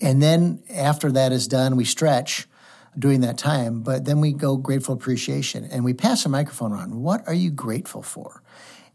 and 0.00 0.22
then 0.22 0.62
after 0.70 1.12
that 1.12 1.32
is 1.32 1.46
done, 1.46 1.76
we 1.76 1.84
stretch 1.84 2.48
during 2.98 3.20
that 3.20 3.38
time, 3.38 3.82
but 3.82 4.04
then 4.04 4.20
we 4.20 4.32
go 4.32 4.56
grateful 4.56 4.94
appreciation, 4.94 5.64
and 5.64 5.84
we 5.84 5.92
pass 5.94 6.24
a 6.24 6.28
microphone 6.28 6.72
around. 6.72 6.94
What 6.94 7.26
are 7.26 7.34
you 7.34 7.50
grateful 7.50 8.02
for? 8.02 8.42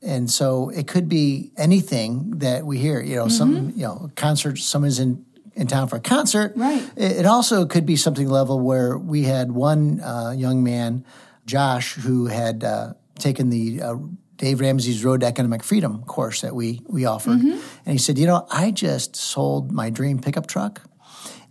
And 0.01 0.29
so 0.29 0.69
it 0.69 0.87
could 0.87 1.07
be 1.07 1.51
anything 1.57 2.39
that 2.39 2.65
we 2.65 2.79
hear, 2.79 2.99
you 3.01 3.15
know, 3.15 3.25
mm-hmm. 3.25 3.29
some, 3.29 3.73
you 3.75 3.83
know, 3.83 4.09
concert, 4.15 4.57
someone's 4.57 4.99
in, 4.99 5.23
in 5.53 5.67
town 5.67 5.87
for 5.87 5.97
a 5.97 5.99
concert. 5.99 6.53
Right. 6.55 6.83
It, 6.95 7.27
also 7.27 7.65
could 7.67 7.85
be 7.85 7.95
something 7.95 8.27
level 8.27 8.59
where 8.59 8.97
we 8.97 9.23
had 9.23 9.51
one 9.51 9.99
uh, 10.01 10.31
young 10.35 10.63
man, 10.63 11.05
Josh, 11.45 11.93
who 11.93 12.25
had 12.25 12.63
uh, 12.63 12.93
taken 13.19 13.51
the 13.51 13.81
uh, 13.81 13.95
Dave 14.37 14.59
Ramsey's 14.59 15.05
Road 15.05 15.21
to 15.21 15.27
Economic 15.27 15.63
Freedom 15.63 16.01
course 16.03 16.41
that 16.41 16.55
we, 16.55 16.81
we 16.87 17.05
offered. 17.05 17.37
Mm-hmm. 17.37 17.59
And 17.85 17.93
he 17.93 17.99
said, 17.99 18.17
you 18.17 18.25
know, 18.25 18.47
I 18.49 18.71
just 18.71 19.15
sold 19.15 19.71
my 19.71 19.91
dream 19.91 20.17
pickup 20.17 20.47
truck 20.47 20.81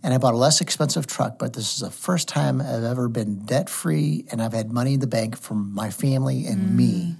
and 0.03 0.13
I 0.13 0.17
bought 0.17 0.33
a 0.33 0.37
less 0.37 0.61
expensive 0.61 1.07
truck, 1.07 1.37
but 1.37 1.53
this 1.53 1.73
is 1.73 1.79
the 1.81 1.91
first 1.91 2.27
time 2.27 2.59
I've 2.59 2.83
ever 2.83 3.07
been 3.07 3.45
debt 3.45 3.69
free 3.69 4.25
and 4.31 4.41
I've 4.41 4.53
had 4.53 4.71
money 4.71 4.95
in 4.95 4.99
the 4.99 5.07
bank 5.07 5.37
for 5.37 5.53
my 5.53 5.91
family 5.91 6.45
and 6.47 6.69
mm. 6.69 6.75
me. 6.75 7.15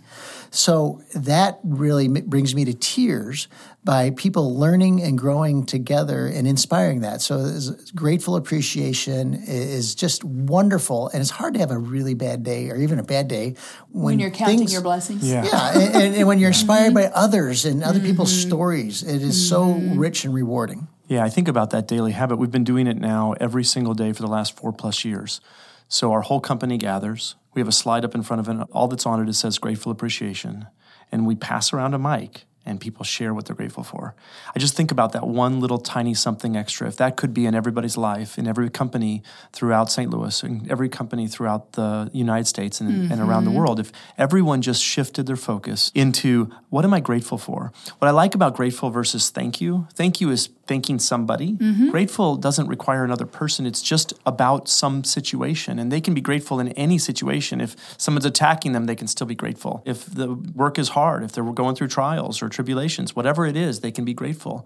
So 0.53 1.01
that 1.15 1.59
really 1.63 2.09
brings 2.09 2.53
me 2.53 2.65
to 2.65 2.73
tears 2.73 3.47
by 3.85 4.09
people 4.11 4.57
learning 4.57 5.01
and 5.01 5.17
growing 5.17 5.65
together 5.65 6.27
and 6.27 6.45
inspiring 6.45 7.01
that. 7.01 7.21
So 7.21 7.57
grateful 7.95 8.35
appreciation 8.35 9.33
is 9.33 9.95
just 9.95 10.25
wonderful, 10.25 11.07
and 11.09 11.21
it's 11.21 11.29
hard 11.29 11.53
to 11.53 11.59
have 11.61 11.71
a 11.71 11.77
really 11.77 12.15
bad 12.15 12.43
day 12.43 12.69
or 12.69 12.75
even 12.75 12.99
a 12.99 13.03
bad 13.03 13.29
day 13.29 13.55
when, 13.91 14.03
when 14.03 14.19
you're 14.19 14.29
counting 14.29 14.57
things, 14.57 14.73
your 14.73 14.81
blessings. 14.81 15.23
Yeah, 15.23 15.45
yeah 15.45 15.71
and, 15.71 15.95
and, 15.95 16.15
and, 16.15 16.27
when 16.27 16.37
you're 16.37 16.49
inspired 16.49 16.93
by 16.93 17.05
others 17.05 17.63
and 17.63 17.81
other 17.81 17.99
mm-hmm. 17.99 18.07
people's 18.07 18.33
stories, 18.33 19.03
it 19.03 19.21
is 19.21 19.37
mm-hmm. 19.49 19.89
so 19.89 19.95
rich 19.95 20.25
and 20.25 20.33
rewarding. 20.33 20.89
Yeah, 21.11 21.25
I 21.25 21.29
think 21.29 21.49
about 21.49 21.71
that 21.71 21.89
daily 21.89 22.13
habit. 22.13 22.37
We've 22.37 22.51
been 22.51 22.63
doing 22.63 22.87
it 22.87 22.95
now 22.95 23.33
every 23.41 23.65
single 23.65 23.93
day 23.93 24.13
for 24.13 24.21
the 24.21 24.29
last 24.29 24.55
four 24.55 24.71
plus 24.71 25.03
years. 25.03 25.41
So 25.89 26.13
our 26.13 26.21
whole 26.21 26.39
company 26.39 26.77
gathers. 26.77 27.35
We 27.53 27.59
have 27.59 27.67
a 27.67 27.73
slide 27.73 28.05
up 28.05 28.15
in 28.15 28.23
front 28.23 28.39
of 28.39 28.47
it. 28.47 28.65
All 28.71 28.87
that's 28.87 29.05
on 29.05 29.21
it, 29.21 29.27
it 29.27 29.33
says 29.33 29.57
grateful 29.57 29.91
appreciation. 29.91 30.67
And 31.11 31.27
we 31.27 31.35
pass 31.35 31.73
around 31.73 31.93
a 31.93 31.99
mic 31.99 32.45
and 32.65 32.79
people 32.79 33.03
share 33.03 33.33
what 33.33 33.45
they're 33.45 33.55
grateful 33.55 33.83
for. 33.83 34.13
I 34.55 34.59
just 34.59 34.75
think 34.75 34.91
about 34.91 35.13
that 35.13 35.27
one 35.27 35.59
little 35.59 35.79
tiny 35.79 36.13
something 36.13 36.55
extra. 36.55 36.87
If 36.87 36.97
that 36.97 37.17
could 37.17 37.33
be 37.33 37.45
in 37.45 37.55
everybody's 37.55 37.97
life, 37.97 38.37
in 38.37 38.47
every 38.47 38.69
company 38.69 39.23
throughout 39.51 39.91
St. 39.91 40.09
Louis, 40.11 40.43
in 40.43 40.67
every 40.69 40.87
company 40.87 41.27
throughout 41.27 41.73
the 41.73 42.09
United 42.13 42.45
States 42.45 42.79
and, 42.79 42.89
mm-hmm. 42.89 43.11
and 43.11 43.21
around 43.21 43.45
the 43.45 43.51
world, 43.51 43.79
if 43.79 43.91
everyone 44.17 44.61
just 44.61 44.83
shifted 44.83 45.25
their 45.25 45.35
focus 45.35 45.91
into 45.95 46.51
what 46.69 46.85
am 46.85 46.93
I 46.93 46.99
grateful 46.99 47.37
for? 47.37 47.73
What 47.97 48.07
I 48.07 48.11
like 48.11 48.35
about 48.35 48.55
grateful 48.55 48.91
versus 48.91 49.29
thank 49.29 49.59
you, 49.59 49.87
thank 49.93 50.21
you 50.21 50.29
is 50.29 50.49
thanking 50.71 50.99
somebody. 50.99 51.51
Mm-hmm. 51.57 51.89
Grateful 51.89 52.37
doesn't 52.37 52.67
require 52.67 53.03
another 53.03 53.25
person. 53.25 53.65
It's 53.65 53.81
just 53.81 54.13
about 54.25 54.69
some 54.69 55.03
situation. 55.03 55.79
And 55.79 55.91
they 55.91 55.99
can 55.99 56.13
be 56.13 56.21
grateful 56.21 56.61
in 56.61 56.69
any 56.69 56.97
situation. 56.97 57.59
If 57.59 57.75
someone's 57.97 58.25
attacking 58.25 58.71
them, 58.71 58.85
they 58.85 58.95
can 58.95 59.07
still 59.07 59.27
be 59.27 59.35
grateful. 59.35 59.83
If 59.85 60.05
the 60.05 60.33
work 60.33 60.79
is 60.79 60.89
hard, 60.89 61.23
if 61.23 61.33
they're 61.33 61.43
going 61.43 61.75
through 61.75 61.89
trials 61.89 62.41
or 62.41 62.47
tribulations, 62.47 63.13
whatever 63.13 63.45
it 63.45 63.57
is, 63.57 63.81
they 63.81 63.91
can 63.91 64.05
be 64.05 64.13
grateful. 64.13 64.65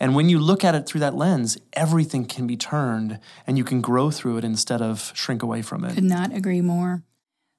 And 0.00 0.14
when 0.16 0.30
you 0.30 0.38
look 0.38 0.64
at 0.64 0.74
it 0.74 0.86
through 0.86 1.00
that 1.00 1.14
lens, 1.14 1.58
everything 1.74 2.24
can 2.24 2.46
be 2.46 2.56
turned 2.56 3.20
and 3.46 3.58
you 3.58 3.64
can 3.64 3.82
grow 3.82 4.10
through 4.10 4.38
it 4.38 4.44
instead 4.44 4.80
of 4.80 5.12
shrink 5.14 5.42
away 5.42 5.60
from 5.60 5.84
it. 5.84 5.96
Could 5.96 6.04
not 6.04 6.32
agree 6.32 6.62
more. 6.62 7.02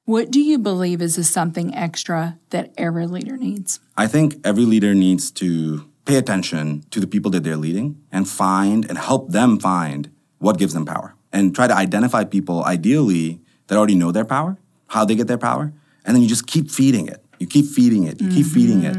What 0.06 0.32
do 0.32 0.40
you 0.42 0.58
believe 0.58 1.00
is 1.00 1.16
the 1.16 1.24
something 1.24 1.76
extra 1.76 2.40
that 2.50 2.74
every 2.76 3.06
leader 3.06 3.38
needs? 3.38 3.80
I 3.96 4.08
think 4.08 4.40
every 4.44 4.66
leader 4.66 4.96
needs 4.96 5.30
to 5.34 5.93
pay 6.06 6.16
attention 6.16 6.84
to 6.92 7.00
the 7.00 7.08
people 7.08 7.32
that 7.32 7.44
they're 7.44 7.58
leading 7.58 8.02
and 8.12 8.28
find 8.28 8.86
and 8.90 8.98
help 8.98 9.30
them 9.30 9.60
find 9.60 10.12
what 10.40 10.58
gives 10.58 10.74
them 10.74 10.86
power 10.86 11.16
and 11.32 11.56
try 11.56 11.68
to 11.68 11.76
identify 11.76 12.24
people 12.24 12.64
ideally 12.64 13.42
that 13.68 13.78
already 13.78 13.96
know 13.96 14.12
their 14.12 14.26
power, 14.26 14.58
how 14.88 15.06
they 15.06 15.16
get 15.16 15.28
their 15.28 15.38
power, 15.38 15.74
and 16.06 16.16
then 16.16 16.22
you 16.22 16.28
just 16.28 16.48
keep 16.48 16.70
feeding 16.70 17.08
it. 17.08 17.24
You 17.40 17.48
keep 17.48 17.66
feeding 17.66 18.04
it. 18.04 18.22
You 18.22 18.28
mm-hmm. 18.28 18.38
keep 18.38 18.46
feeding 18.46 18.84
it. 18.84 18.98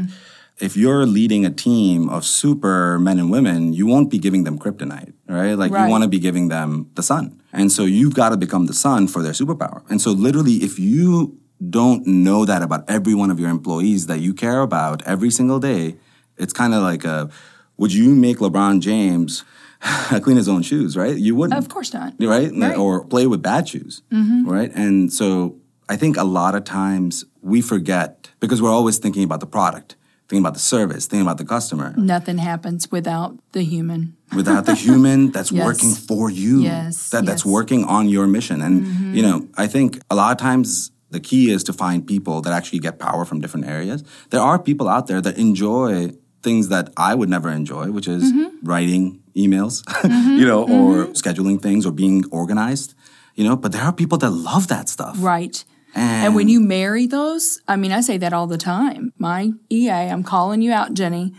If 0.59 0.77
you're 0.77 1.05
leading 1.05 1.45
a 1.45 1.49
team 1.49 2.09
of 2.09 2.25
super 2.25 2.97
men 2.97 3.19
and 3.19 3.29
women, 3.29 3.73
you 3.73 3.85
won't 3.85 4.09
be 4.09 4.17
giving 4.17 4.45
them 4.45 4.57
kryptonite, 4.57 5.13
right? 5.27 5.53
Like 5.53 5.71
right. 5.71 5.85
you 5.85 5.91
want 5.91 6.03
to 6.03 6.07
be 6.07 6.19
giving 6.19 6.47
them 6.47 6.89
the 6.95 7.03
sun. 7.03 7.41
And 7.51 7.71
so 7.71 7.83
you've 7.83 8.15
got 8.15 8.29
to 8.29 8.37
become 8.37 8.65
the 8.65 8.73
sun 8.73 9.07
for 9.07 9.21
their 9.21 9.33
superpower. 9.33 9.83
And 9.89 10.01
so 10.01 10.11
literally 10.11 10.55
if 10.55 10.79
you 10.79 11.37
don't 11.69 12.05
know 12.05 12.45
that 12.45 12.61
about 12.61 12.89
every 12.89 13.13
one 13.13 13.31
of 13.31 13.39
your 13.39 13.49
employees 13.49 14.07
that 14.07 14.19
you 14.19 14.33
care 14.33 14.61
about 14.61 15.01
every 15.03 15.29
single 15.29 15.59
day, 15.59 15.95
it's 16.37 16.53
kind 16.53 16.73
of 16.73 16.81
like 16.81 17.03
a 17.03 17.29
would 17.77 17.93
you 17.93 18.15
make 18.15 18.37
LeBron 18.37 18.79
James 18.79 19.43
clean 20.21 20.37
his 20.37 20.47
own 20.47 20.61
shoes, 20.61 20.95
right? 20.95 21.17
You 21.17 21.35
wouldn't. 21.35 21.57
Of 21.57 21.69
course 21.69 21.93
not. 21.93 22.13
Right? 22.19 22.51
right. 22.53 22.77
Or 22.77 23.05
play 23.05 23.27
with 23.27 23.41
bad 23.41 23.67
shoes, 23.67 24.01
mm-hmm. 24.11 24.49
right? 24.49 24.71
And 24.73 25.11
so 25.11 25.57
I 25.89 25.95
think 25.95 26.17
a 26.17 26.23
lot 26.23 26.55
of 26.55 26.63
times 26.63 27.25
we 27.41 27.61
forget 27.61 28.29
because 28.39 28.61
we're 28.61 28.71
always 28.71 28.97
thinking 28.97 29.23
about 29.23 29.39
the 29.39 29.45
product, 29.45 29.95
thinking 30.27 30.43
about 30.43 30.53
the 30.53 30.59
service, 30.59 31.05
thinking 31.05 31.25
about 31.25 31.37
the 31.37 31.45
customer. 31.45 31.93
Nothing 31.97 32.37
happens 32.37 32.91
without 32.91 33.37
the 33.51 33.63
human. 33.63 34.15
without 34.35 34.65
the 34.65 34.73
human 34.73 35.31
that's 35.31 35.51
yes. 35.51 35.65
working 35.65 35.91
for 35.93 36.31
you. 36.31 36.61
Yes. 36.61 37.09
That, 37.09 37.23
yes. 37.23 37.27
That's 37.27 37.45
working 37.45 37.83
on 37.83 38.09
your 38.09 38.25
mission. 38.27 38.61
And, 38.61 38.81
mm-hmm. 38.81 39.15
you 39.15 39.21
know, 39.21 39.47
I 39.55 39.67
think 39.67 39.99
a 40.09 40.15
lot 40.15 40.31
of 40.31 40.37
times 40.37 40.91
the 41.11 41.19
key 41.19 41.51
is 41.51 41.63
to 41.65 41.73
find 41.73 42.05
people 42.05 42.41
that 42.41 42.51
actually 42.51 42.79
get 42.79 42.97
power 42.97 43.23
from 43.25 43.39
different 43.39 43.67
areas. 43.67 44.03
There 44.31 44.41
are 44.41 44.57
people 44.57 44.89
out 44.89 45.05
there 45.07 45.21
that 45.21 45.37
enjoy 45.37 46.13
things 46.45 46.69
that 46.69 46.93
I 46.95 47.13
would 47.13 47.27
never 47.27 47.49
enjoy, 47.49 47.91
which 47.91 48.07
is 48.07 48.23
mm-hmm. 48.23 48.65
writing 48.65 49.21
emails, 49.35 49.83
mm-hmm. 49.83 50.37
you 50.39 50.45
know, 50.45 50.61
or 50.63 51.05
mm-hmm. 51.05 51.11
scheduling 51.11 51.61
things 51.61 51.85
or 51.85 51.91
being 51.91 52.23
organized, 52.31 52.93
you 53.33 53.43
know, 53.43 53.57
but 53.57 53.73
there 53.73 53.81
are 53.81 53.91
people 53.91 54.17
that 54.19 54.29
love 54.29 54.69
that 54.69 54.87
stuff. 54.87 55.17
Right. 55.19 55.65
And, 55.93 56.27
and 56.27 56.35
when 56.35 56.47
you 56.47 56.61
marry 56.61 57.07
those, 57.07 57.61
I 57.67 57.75
mean, 57.75 57.91
I 57.91 58.01
say 58.01 58.17
that 58.17 58.31
all 58.31 58.47
the 58.47 58.57
time. 58.57 59.11
My 59.17 59.51
EA, 59.69 60.11
I'm 60.13 60.23
calling 60.23 60.61
you 60.61 60.71
out, 60.71 60.93
Jenny. 60.93 61.33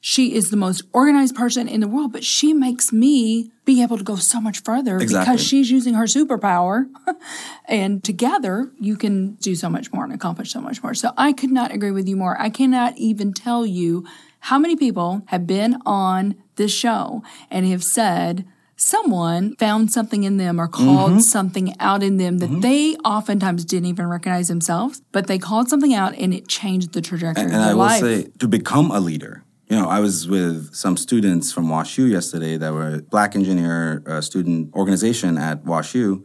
She 0.00 0.34
is 0.34 0.50
the 0.50 0.56
most 0.56 0.82
organized 0.92 1.34
person 1.34 1.68
in 1.68 1.80
the 1.80 1.88
world, 1.88 2.12
but 2.12 2.24
she 2.24 2.54
makes 2.54 2.92
me 2.92 3.50
be 3.64 3.82
able 3.82 3.98
to 3.98 4.04
go 4.04 4.16
so 4.16 4.40
much 4.40 4.62
further 4.62 4.96
exactly. 4.96 5.32
because 5.32 5.46
she's 5.46 5.70
using 5.70 5.94
her 5.94 6.04
superpower. 6.04 6.86
and 7.66 8.02
together, 8.02 8.70
you 8.80 8.96
can 8.96 9.34
do 9.34 9.54
so 9.54 9.68
much 9.68 9.92
more 9.92 10.04
and 10.04 10.12
accomplish 10.12 10.52
so 10.52 10.60
much 10.60 10.82
more. 10.82 10.94
So 10.94 11.10
I 11.16 11.32
could 11.32 11.50
not 11.50 11.72
agree 11.72 11.90
with 11.90 12.08
you 12.08 12.16
more. 12.16 12.40
I 12.40 12.48
cannot 12.48 12.96
even 12.96 13.32
tell 13.32 13.66
you 13.66 14.06
how 14.40 14.58
many 14.58 14.76
people 14.76 15.22
have 15.26 15.46
been 15.46 15.80
on 15.84 16.36
this 16.56 16.72
show 16.72 17.22
and 17.50 17.66
have 17.66 17.84
said, 17.84 18.46
someone 18.78 19.56
found 19.56 19.92
something 19.92 20.22
in 20.22 20.36
them 20.36 20.60
or 20.60 20.68
called 20.68 21.10
mm-hmm. 21.10 21.20
something 21.20 21.74
out 21.80 22.02
in 22.02 22.16
them 22.16 22.38
that 22.38 22.48
mm-hmm. 22.48 22.60
they 22.60 22.94
oftentimes 23.04 23.64
didn't 23.64 23.86
even 23.86 24.06
recognize 24.06 24.48
themselves, 24.48 25.02
but 25.12 25.26
they 25.26 25.38
called 25.38 25.68
something 25.68 25.94
out 25.94 26.14
and 26.16 26.32
it 26.32 26.48
changed 26.48 26.92
the 26.92 27.00
trajectory 27.00 27.44
and, 27.44 27.52
of 27.52 27.60
their 27.60 27.70
I 27.70 27.72
life. 27.72 28.02
will 28.02 28.08
say, 28.08 28.28
to 28.38 28.48
become 28.48 28.90
a 28.90 29.00
leader, 29.00 29.44
you 29.68 29.76
know, 29.76 29.88
I 29.88 30.00
was 30.00 30.28
with 30.28 30.74
some 30.74 30.96
students 30.96 31.52
from 31.52 31.68
WashU 31.68 32.08
yesterday 32.08 32.56
that 32.56 32.72
were 32.72 33.02
Black 33.02 33.34
Engineer 33.36 34.02
uh, 34.06 34.20
Student 34.20 34.72
Organization 34.74 35.36
at 35.36 35.64
WashU, 35.64 36.24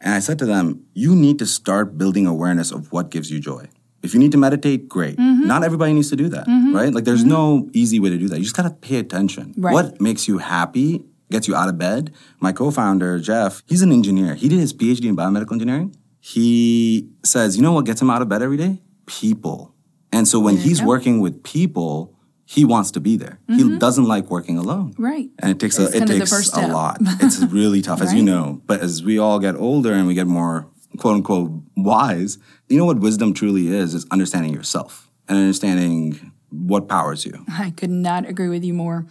and 0.00 0.14
I 0.14 0.18
said 0.18 0.38
to 0.40 0.46
them, 0.46 0.84
you 0.92 1.14
need 1.14 1.38
to 1.38 1.46
start 1.46 1.96
building 1.96 2.26
awareness 2.26 2.72
of 2.72 2.92
what 2.92 3.10
gives 3.10 3.30
you 3.30 3.40
joy. 3.40 3.68
If 4.02 4.14
you 4.14 4.20
need 4.20 4.32
to 4.32 4.38
meditate, 4.38 4.88
great. 4.88 5.16
Mm-hmm. 5.16 5.46
Not 5.46 5.62
everybody 5.62 5.92
needs 5.92 6.10
to 6.10 6.16
do 6.16 6.28
that, 6.28 6.46
mm-hmm. 6.46 6.74
right? 6.74 6.92
Like 6.92 7.04
there's 7.04 7.20
mm-hmm. 7.20 7.30
no 7.30 7.70
easy 7.72 8.00
way 8.00 8.10
to 8.10 8.18
do 8.18 8.28
that. 8.28 8.38
You 8.38 8.44
just 8.44 8.56
gotta 8.56 8.70
pay 8.70 8.96
attention. 8.96 9.54
Right. 9.56 9.72
What 9.72 10.00
makes 10.00 10.26
you 10.26 10.38
happy, 10.38 11.04
gets 11.30 11.48
you 11.48 11.54
out 11.54 11.68
of 11.68 11.78
bed. 11.78 12.12
My 12.40 12.52
co-founder, 12.52 13.18
Jeff, 13.18 13.62
he's 13.66 13.82
an 13.82 13.90
engineer. 13.92 14.34
He 14.34 14.48
did 14.48 14.58
his 14.58 14.72
PhD 14.72 15.06
in 15.06 15.16
biomedical 15.16 15.52
engineering. 15.52 15.96
He 16.20 17.10
says, 17.24 17.56
you 17.56 17.62
know 17.62 17.72
what 17.72 17.84
gets 17.84 18.00
him 18.00 18.10
out 18.10 18.22
of 18.22 18.28
bed 18.28 18.42
every 18.42 18.56
day? 18.56 18.80
People. 19.06 19.74
And 20.12 20.28
so 20.28 20.38
when 20.38 20.56
he's 20.56 20.80
go. 20.80 20.86
working 20.86 21.20
with 21.20 21.42
people, 21.42 22.14
he 22.44 22.64
wants 22.64 22.90
to 22.92 23.00
be 23.00 23.16
there. 23.16 23.40
He 23.48 23.62
mm-hmm. 23.62 23.78
doesn't 23.78 24.04
like 24.04 24.30
working 24.30 24.58
alone. 24.58 24.94
Right. 24.98 25.30
And 25.38 25.50
it 25.50 25.58
takes 25.58 25.78
a, 25.78 25.86
it 25.86 26.06
takes 26.06 26.52
a 26.52 26.66
lot. 26.68 26.98
It's 27.00 27.40
really 27.44 27.80
tough, 27.82 28.00
right? 28.00 28.08
as 28.08 28.14
you 28.14 28.22
know. 28.22 28.60
But 28.66 28.80
as 28.80 29.02
we 29.02 29.18
all 29.18 29.38
get 29.38 29.56
older 29.56 29.92
and 29.92 30.06
we 30.06 30.14
get 30.14 30.26
more 30.26 30.68
quote 30.98 31.16
unquote 31.16 31.50
wise, 31.76 32.38
you 32.68 32.78
know 32.78 32.84
what 32.84 33.00
wisdom 33.00 33.34
truly 33.34 33.68
is, 33.68 33.94
is 33.94 34.06
understanding 34.10 34.52
yourself 34.52 35.10
and 35.28 35.38
understanding 35.38 36.32
what 36.50 36.88
powers 36.88 37.24
you. 37.24 37.44
I 37.48 37.70
could 37.70 37.90
not 37.90 38.28
agree 38.28 38.48
with 38.48 38.64
you 38.64 38.74
more. 38.74 39.06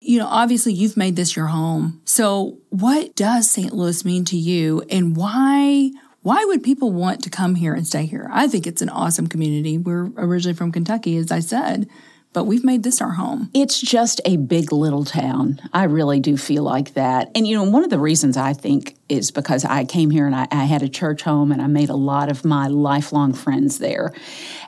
You 0.00 0.18
know, 0.18 0.26
obviously 0.26 0.74
you've 0.74 0.96
made 0.96 1.16
this 1.16 1.34
your 1.34 1.46
home. 1.46 2.02
So 2.04 2.58
what 2.68 3.16
does 3.16 3.48
St. 3.48 3.72
Louis 3.72 4.04
mean 4.04 4.24
to 4.26 4.36
you 4.36 4.82
and 4.90 5.16
why 5.16 5.90
why 6.20 6.42
would 6.46 6.62
people 6.62 6.90
want 6.90 7.22
to 7.24 7.30
come 7.30 7.54
here 7.54 7.74
and 7.74 7.86
stay 7.86 8.06
here? 8.06 8.28
I 8.32 8.48
think 8.48 8.66
it's 8.66 8.80
an 8.80 8.88
awesome 8.88 9.26
community. 9.26 9.76
We're 9.76 10.10
originally 10.16 10.56
from 10.56 10.72
Kentucky, 10.72 11.18
as 11.18 11.30
I 11.30 11.40
said 11.40 11.86
but 12.34 12.44
we've 12.44 12.64
made 12.64 12.82
this 12.82 13.00
our 13.00 13.12
home. 13.12 13.48
It's 13.54 13.80
just 13.80 14.20
a 14.26 14.36
big 14.36 14.72
little 14.72 15.04
town. 15.04 15.60
I 15.72 15.84
really 15.84 16.20
do 16.20 16.36
feel 16.36 16.64
like 16.64 16.94
that. 16.94 17.30
And, 17.34 17.46
you 17.46 17.56
know, 17.56 17.62
one 17.62 17.84
of 17.84 17.90
the 17.90 17.98
reasons 17.98 18.36
I 18.36 18.52
think 18.52 18.96
is 19.08 19.30
because 19.30 19.64
I 19.64 19.84
came 19.84 20.10
here 20.10 20.26
and 20.26 20.34
I, 20.34 20.48
I 20.50 20.64
had 20.64 20.82
a 20.82 20.88
church 20.88 21.22
home 21.22 21.52
and 21.52 21.62
I 21.62 21.68
made 21.68 21.88
a 21.88 21.96
lot 21.96 22.28
of 22.28 22.44
my 22.44 22.66
lifelong 22.66 23.32
friends 23.32 23.78
there. 23.78 24.12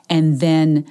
And 0.09 0.39
then 0.39 0.89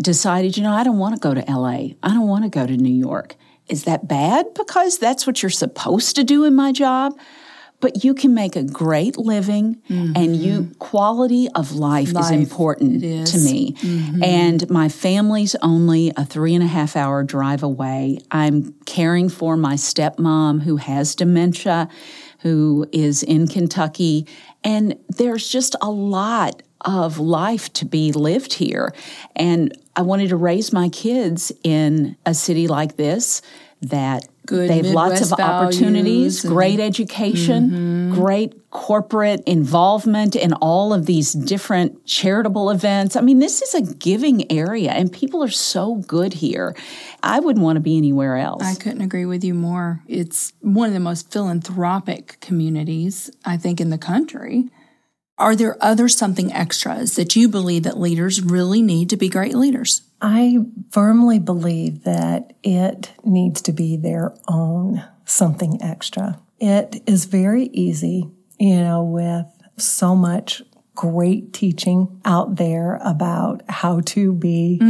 decided, 0.00 0.56
you 0.56 0.62
know, 0.62 0.72
I 0.72 0.84
don't 0.84 0.98
want 0.98 1.14
to 1.14 1.20
go 1.20 1.34
to 1.34 1.40
LA. 1.48 1.94
I 2.02 2.14
don't 2.14 2.28
want 2.28 2.44
to 2.44 2.50
go 2.50 2.66
to 2.66 2.76
New 2.76 2.94
York. 2.94 3.34
Is 3.66 3.84
that 3.84 4.06
bad? 4.06 4.52
Because 4.54 4.98
that's 4.98 5.26
what 5.26 5.42
you're 5.42 5.50
supposed 5.50 6.14
to 6.16 6.24
do 6.24 6.44
in 6.44 6.54
my 6.54 6.72
job 6.72 7.18
but 7.80 8.04
you 8.04 8.12
can 8.14 8.34
make 8.34 8.56
a 8.56 8.62
great 8.62 9.16
living 9.16 9.76
mm-hmm. 9.88 10.12
and 10.16 10.36
you 10.36 10.70
quality 10.78 11.48
of 11.54 11.72
life, 11.72 12.12
life 12.12 12.24
is 12.24 12.30
important 12.30 13.02
is. 13.04 13.32
to 13.32 13.38
me 13.38 13.72
mm-hmm. 13.72 14.22
and 14.22 14.68
my 14.70 14.88
family's 14.88 15.54
only 15.62 16.12
a 16.16 16.24
three 16.24 16.54
and 16.54 16.64
a 16.64 16.66
half 16.66 16.96
hour 16.96 17.22
drive 17.22 17.62
away 17.62 18.18
i'm 18.30 18.72
caring 18.86 19.28
for 19.28 19.56
my 19.56 19.74
stepmom 19.74 20.62
who 20.62 20.76
has 20.76 21.14
dementia 21.14 21.88
who 22.40 22.86
is 22.92 23.22
in 23.22 23.46
kentucky 23.46 24.26
and 24.64 24.96
there's 25.08 25.48
just 25.48 25.76
a 25.80 25.90
lot 25.90 26.62
of 26.82 27.18
life 27.18 27.72
to 27.72 27.84
be 27.84 28.12
lived 28.12 28.54
here 28.54 28.94
and 29.36 29.76
i 29.96 30.02
wanted 30.02 30.28
to 30.28 30.36
raise 30.36 30.72
my 30.72 30.88
kids 30.88 31.52
in 31.64 32.16
a 32.24 32.34
city 32.34 32.68
like 32.68 32.96
this 32.96 33.42
that 33.80 34.26
Good 34.48 34.70
they 34.70 34.76
have 34.76 34.86
Midwest 34.86 35.20
lots 35.20 35.32
of 35.32 35.40
opportunities, 35.40 36.42
great 36.42 36.80
education, 36.80 37.68
mm-hmm. 37.68 38.14
great 38.14 38.70
corporate 38.70 39.42
involvement 39.44 40.34
in 40.34 40.54
all 40.54 40.94
of 40.94 41.04
these 41.04 41.34
different 41.34 42.06
charitable 42.06 42.70
events. 42.70 43.14
I 43.14 43.20
mean, 43.20 43.40
this 43.40 43.60
is 43.60 43.74
a 43.74 43.82
giving 43.82 44.50
area 44.50 44.92
and 44.92 45.12
people 45.12 45.44
are 45.44 45.50
so 45.50 45.96
good 45.96 46.32
here. 46.32 46.74
I 47.22 47.40
wouldn't 47.40 47.62
want 47.62 47.76
to 47.76 47.80
be 47.80 47.98
anywhere 47.98 48.38
else. 48.38 48.62
I 48.62 48.74
couldn't 48.74 49.02
agree 49.02 49.26
with 49.26 49.44
you 49.44 49.52
more. 49.52 50.00
It's 50.08 50.54
one 50.62 50.88
of 50.88 50.94
the 50.94 51.00
most 51.00 51.30
philanthropic 51.30 52.38
communities, 52.40 53.30
I 53.44 53.58
think, 53.58 53.82
in 53.82 53.90
the 53.90 53.98
country. 53.98 54.70
Are 55.38 55.54
there 55.54 55.76
other 55.80 56.08
something 56.08 56.52
extras 56.52 57.14
that 57.14 57.36
you 57.36 57.48
believe 57.48 57.84
that 57.84 57.98
leaders 57.98 58.42
really 58.42 58.82
need 58.82 59.08
to 59.10 59.16
be 59.16 59.28
great 59.28 59.54
leaders? 59.54 60.02
I 60.20 60.58
firmly 60.90 61.38
believe 61.38 62.02
that 62.04 62.54
it 62.64 63.12
needs 63.22 63.62
to 63.62 63.72
be 63.72 63.96
their 63.96 64.34
own 64.48 65.04
something 65.24 65.80
extra. 65.80 66.40
It 66.58 67.02
is 67.06 67.26
very 67.26 67.66
easy, 67.66 68.28
you 68.58 68.80
know, 68.80 69.04
with 69.04 69.46
so 69.76 70.16
much 70.16 70.62
great 70.96 71.52
teaching 71.52 72.20
out 72.24 72.56
there 72.56 72.98
about 73.04 73.62
how 73.68 74.00
to 74.00 74.32
be 74.32 74.80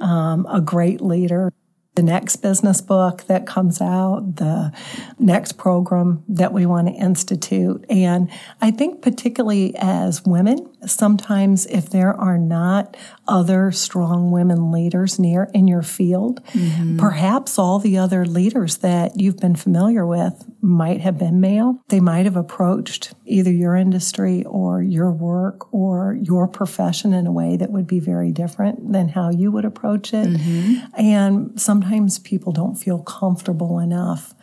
um, 0.00 0.46
a 0.48 0.60
great 0.60 1.00
leader. 1.00 1.52
The 1.96 2.02
next 2.02 2.36
business 2.36 2.82
book 2.82 3.24
that 3.26 3.46
comes 3.46 3.80
out, 3.80 4.36
the 4.36 4.70
next 5.18 5.52
program 5.52 6.22
that 6.28 6.52
we 6.52 6.66
want 6.66 6.88
to 6.88 6.92
institute. 6.92 7.86
And 7.88 8.30
I 8.60 8.70
think, 8.70 9.00
particularly 9.00 9.74
as 9.76 10.22
women, 10.22 10.70
sometimes 10.84 11.66
if 11.66 11.88
there 11.90 12.14
are 12.14 12.38
not 12.38 12.96
other 13.26 13.72
strong 13.72 14.30
women 14.30 14.70
leaders 14.70 15.18
near 15.18 15.50
in 15.54 15.66
your 15.66 15.82
field, 15.82 16.44
mm-hmm. 16.52 16.98
perhaps 16.98 17.58
all 17.58 17.78
the 17.78 17.98
other 17.98 18.24
leaders 18.24 18.78
that 18.78 19.18
you've 19.18 19.38
been 19.38 19.56
familiar 19.56 20.06
with 20.06 20.44
might 20.60 21.00
have 21.00 21.18
been 21.18 21.40
male. 21.40 21.80
They 21.88 22.00
might 22.00 22.24
have 22.24 22.36
approached 22.36 23.14
either 23.24 23.50
your 23.50 23.76
industry 23.76 24.44
or 24.44 24.82
your 24.82 25.10
work 25.10 25.72
or 25.72 26.18
your 26.20 26.46
profession 26.46 27.12
in 27.12 27.26
a 27.26 27.32
way 27.32 27.56
that 27.56 27.70
would 27.70 27.86
be 27.86 28.00
very 28.00 28.32
different 28.32 28.92
than 28.92 29.08
how 29.08 29.30
you 29.30 29.50
would 29.52 29.64
approach 29.64 30.12
it. 30.12 30.28
Mm-hmm. 30.28 31.00
And 31.00 31.60
sometimes 31.60 32.18
people 32.18 32.52
don't 32.52 32.76
feel 32.76 33.02
comfortable 33.02 33.78
enough 33.78 34.34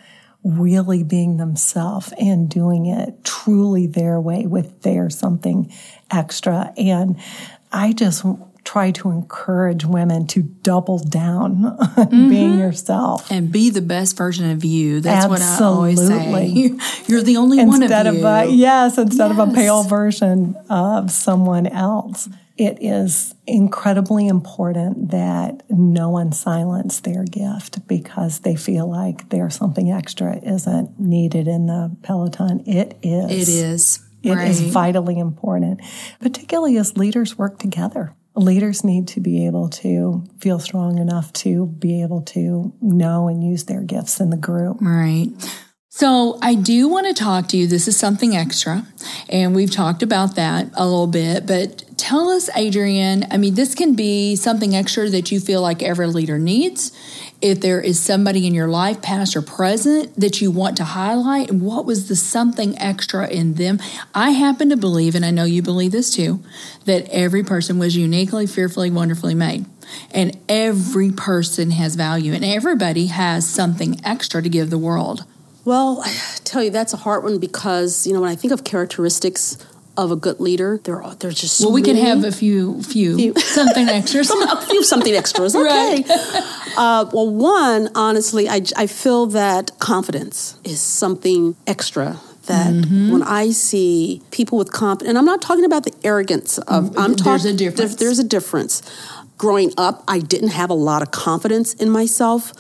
really 0.43 1.03
being 1.03 1.37
themselves 1.37 2.13
and 2.19 2.49
doing 2.49 2.85
it 2.85 3.23
truly 3.23 3.87
their 3.87 4.19
way 4.19 4.45
with 4.45 4.81
their 4.81 5.09
something 5.09 5.71
extra. 6.11 6.73
And 6.77 7.17
I 7.71 7.93
just 7.93 8.25
try 8.63 8.91
to 8.91 9.09
encourage 9.09 9.85
women 9.85 10.25
to 10.25 10.41
double 10.41 10.97
down 10.97 11.65
on 11.65 11.77
mm-hmm. 11.77 12.29
being 12.29 12.57
yourself. 12.57 13.29
and 13.29 13.51
be 13.51 13.69
the 13.69 13.81
best 13.81 14.17
version 14.17 14.49
of 14.51 14.63
you. 14.63 15.01
That's 15.01 15.27
what 15.27 15.41
I 15.41 15.63
always 15.63 16.05
say. 16.05 16.51
You're 17.07 17.21
the 17.21 17.37
only 17.37 17.57
one 17.57 17.75
of 17.75 17.81
instead 17.83 18.13
you. 18.13 18.25
a 18.25 18.45
yes, 18.45 18.97
instead 18.97 19.31
of 19.31 19.39
a 19.39 19.47
pale 19.47 19.83
version 19.83 20.55
of 20.69 21.11
someone 21.11 21.67
else. 21.67 22.29
It 22.55 22.77
is 22.81 23.33
incredibly 23.47 24.27
important 24.27 25.09
that 25.09 25.63
no 25.69 26.09
one 26.09 26.31
silence 26.31 26.99
their 26.99 27.23
gift 27.23 27.87
because 27.87 28.41
they 28.41 28.55
feel 28.55 28.87
like 28.87 29.29
there's 29.29 29.55
something 29.55 29.91
extra 29.91 30.37
isn't 30.37 30.99
needed 30.99 31.47
in 31.47 31.65
the 31.65 31.95
peloton. 32.03 32.63
It 32.67 32.95
is. 33.01 33.49
It 33.49 33.53
is. 33.53 33.99
It 34.21 34.37
is 34.37 34.61
Right. 34.61 34.71
vitally 34.71 35.17
important, 35.19 35.81
particularly 36.21 36.77
as 36.77 36.95
leaders 36.95 37.37
work 37.37 37.57
together. 37.59 38.13
Leaders 38.35 38.83
need 38.83 39.07
to 39.09 39.19
be 39.19 39.45
able 39.45 39.67
to 39.69 40.23
feel 40.39 40.59
strong 40.59 40.97
enough 40.97 41.33
to 41.33 41.65
be 41.67 42.01
able 42.01 42.21
to 42.21 42.71
know 42.81 43.27
and 43.27 43.43
use 43.43 43.65
their 43.65 43.81
gifts 43.81 44.19
in 44.19 44.29
the 44.29 44.37
group. 44.37 44.77
Right. 44.79 45.29
So 45.89 46.39
I 46.41 46.55
do 46.55 46.87
want 46.87 47.05
to 47.05 47.13
talk 47.13 47.47
to 47.49 47.57
you. 47.57 47.67
This 47.67 47.87
is 47.87 47.95
something 47.97 48.35
extra, 48.35 48.87
and 49.29 49.53
we've 49.53 49.69
talked 49.69 50.01
about 50.01 50.35
that 50.35 50.69
a 50.73 50.85
little 50.85 51.05
bit. 51.05 51.45
But 51.45 51.83
tell 52.03 52.29
us, 52.29 52.49
Adrian. 52.53 53.25
I 53.31 53.37
mean, 53.37 53.55
this 53.55 53.73
can 53.73 53.95
be 53.95 54.35
something 54.35 54.75
extra 54.75 55.09
that 55.09 55.31
you 55.31 55.39
feel 55.39 55.61
like 55.61 55.81
every 55.81 56.07
leader 56.07 56.37
needs. 56.37 56.91
If 57.41 57.61
there 57.61 57.79
is 57.79 57.97
somebody 57.97 58.45
in 58.45 58.53
your 58.53 58.67
life, 58.67 59.01
past 59.01 59.37
or 59.37 59.41
present, 59.41 60.13
that 60.19 60.41
you 60.41 60.51
want 60.51 60.75
to 60.77 60.83
highlight, 60.83 61.51
what 61.51 61.85
was 61.85 62.09
the 62.09 62.17
something 62.17 62.77
extra 62.77 63.29
in 63.29 63.53
them? 63.53 63.79
I 64.13 64.31
happen 64.31 64.69
to 64.69 64.75
believe, 64.75 65.15
and 65.15 65.23
I 65.23 65.31
know 65.31 65.45
you 65.45 65.61
believe 65.61 65.93
this 65.93 66.13
too, 66.13 66.43
that 66.83 67.07
every 67.09 67.41
person 67.41 67.79
was 67.79 67.95
uniquely, 67.95 68.47
fearfully, 68.47 68.91
wonderfully 68.91 69.33
made. 69.33 69.65
And 70.11 70.37
every 70.49 71.11
person 71.11 71.71
has 71.71 71.95
value, 71.95 72.33
and 72.33 72.43
everybody 72.43 73.07
has 73.07 73.47
something 73.47 74.01
extra 74.03 74.41
to 74.41 74.49
give 74.49 74.69
the 74.69 74.77
world. 74.77 75.23
Well, 75.63 76.01
I 76.03 76.13
tell 76.43 76.61
you, 76.61 76.69
that's 76.69 76.93
a 76.93 76.97
hard 76.97 77.23
one 77.23 77.39
because, 77.39 78.05
you 78.05 78.11
know, 78.13 78.19
when 78.19 78.29
I 78.29 78.35
think 78.35 78.51
of 78.51 78.65
characteristics 78.65 79.57
of 79.95 80.11
a 80.11 80.15
good 80.15 80.39
leader, 80.39 80.79
there 80.83 81.01
are 81.03 81.15
there's 81.15 81.39
just 81.39 81.57
so 81.57 81.65
Well, 81.65 81.73
we 81.73 81.81
can 81.81 81.95
have 81.95 82.23
a 82.23 82.31
few, 82.31 82.81
few, 82.83 83.33
something 83.37 83.87
extras. 83.89 84.27
Some, 84.27 84.41
a 84.41 84.61
few 84.61 84.83
something 84.83 85.13
extras, 85.13 85.55
okay. 85.63 86.03
uh, 86.77 87.05
well, 87.13 87.29
one, 87.29 87.89
honestly, 87.95 88.49
I, 88.49 88.61
I 88.75 88.87
feel 88.87 89.27
that 89.27 89.71
confidence 89.79 90.57
is 90.63 90.81
something 90.81 91.55
extra. 91.67 92.19
That 92.47 92.73
Mm-hmm. 92.73 93.11
when 93.13 93.23
I 93.23 93.51
see 93.51 94.21
people 94.31 94.57
with 94.57 94.73
confidence, 94.73 95.07
and 95.09 95.17
I'm 95.17 95.23
not 95.25 95.41
talking 95.41 95.63
about 95.63 95.85
the 95.85 95.93
arrogance 96.03 96.57
of, 96.57 96.97
I'm 96.97 97.13
There's 97.13 97.43
talking. 97.43 97.51
a 97.51 97.55
difference. 97.55 97.95
There's 97.95 98.19
a 98.19 98.23
difference. 98.23 98.81
Growing 99.37 99.71
up, 99.77 100.03
I 100.09 100.19
didn't 100.19 100.49
have 100.49 100.69
a 100.69 100.73
lot 100.73 101.01
of 101.01 101.11
confidence 101.11 101.73
in 101.73 101.89
myself, 101.89 102.51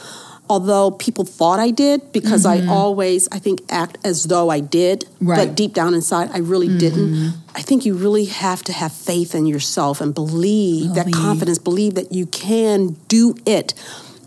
although 0.49 0.91
people 0.91 1.25
thought 1.25 1.59
I 1.59 1.71
did 1.71 2.11
because 2.11 2.45
I 2.45 2.65
always, 2.67 3.27
I 3.31 3.39
think, 3.39 3.61
act 3.69 3.97
as 4.03 4.25
though 4.25 4.49
I 4.49 4.59
did, 4.59 5.05
Right. 5.21 5.37
but 5.47 5.55
deep 5.55 5.73
down 5.73 5.93
inside, 5.93 6.29
I 6.33 6.39
really 6.39 6.77
didn't. 6.77 7.33
I 7.55 7.61
think 7.61 7.85
you 7.85 7.95
really 7.95 8.25
have 8.25 8.61
to 8.63 8.73
have 8.73 8.91
faith 8.91 9.33
in 9.35 9.45
yourself 9.45 10.01
and 10.01 10.13
believe, 10.13 10.95
that 10.95 11.11
confidence, 11.13 11.57
believe 11.59 11.95
that 11.95 12.11
you 12.11 12.25
can 12.25 12.97
do 13.07 13.35
it. 13.45 13.73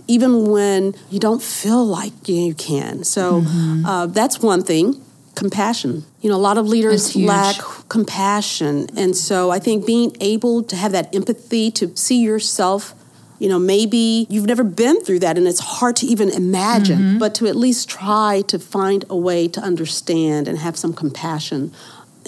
Even 0.09 0.47
when 0.51 0.95
you 1.11 1.19
don't 1.19 1.43
feel 1.43 1.85
like 1.85 2.29
you 2.29 2.55
can. 2.55 3.05
So 3.05 3.43
uh, 3.85 4.07
that's 4.07 4.41
one 4.41 4.62
thing. 4.62 5.01
Compassion. 5.35 6.05
You 6.23 6.31
know, 6.31 6.37
a 6.37 6.45
lot 6.51 6.57
of 6.59 6.67
leaders 6.67 7.14
lack 7.14 7.57
compassion. 7.89 8.89
And 8.97 9.14
so 9.17 9.51
I 9.51 9.59
think 9.59 9.85
being 9.85 10.17
able 10.21 10.62
to 10.62 10.77
have 10.77 10.93
that 10.93 11.14
empathy 11.14 11.71
to 11.73 11.95
see 11.97 12.23
yourself, 12.23 12.95
you 13.39 13.49
know, 13.49 13.59
maybe 13.59 14.26
you've 14.30 14.47
never 14.47 14.64
been 14.64 15.01
through 15.05 15.18
that 15.20 15.37
and 15.39 15.47
it's 15.47 15.61
hard 15.61 15.97
to 15.97 16.07
even 16.07 16.28
imagine, 16.30 16.99
Mm-hmm. 16.99 17.18
but 17.18 17.34
to 17.37 17.47
at 17.47 17.57
least 17.57 17.89
try 17.89 18.43
to 18.49 18.59
find 18.59 19.05
a 19.11 19.16
way 19.16 19.49
to 19.49 19.61
understand 19.61 20.49
and 20.49 20.59
have 20.59 20.76
some 20.76 20.93
compassion. 20.93 21.72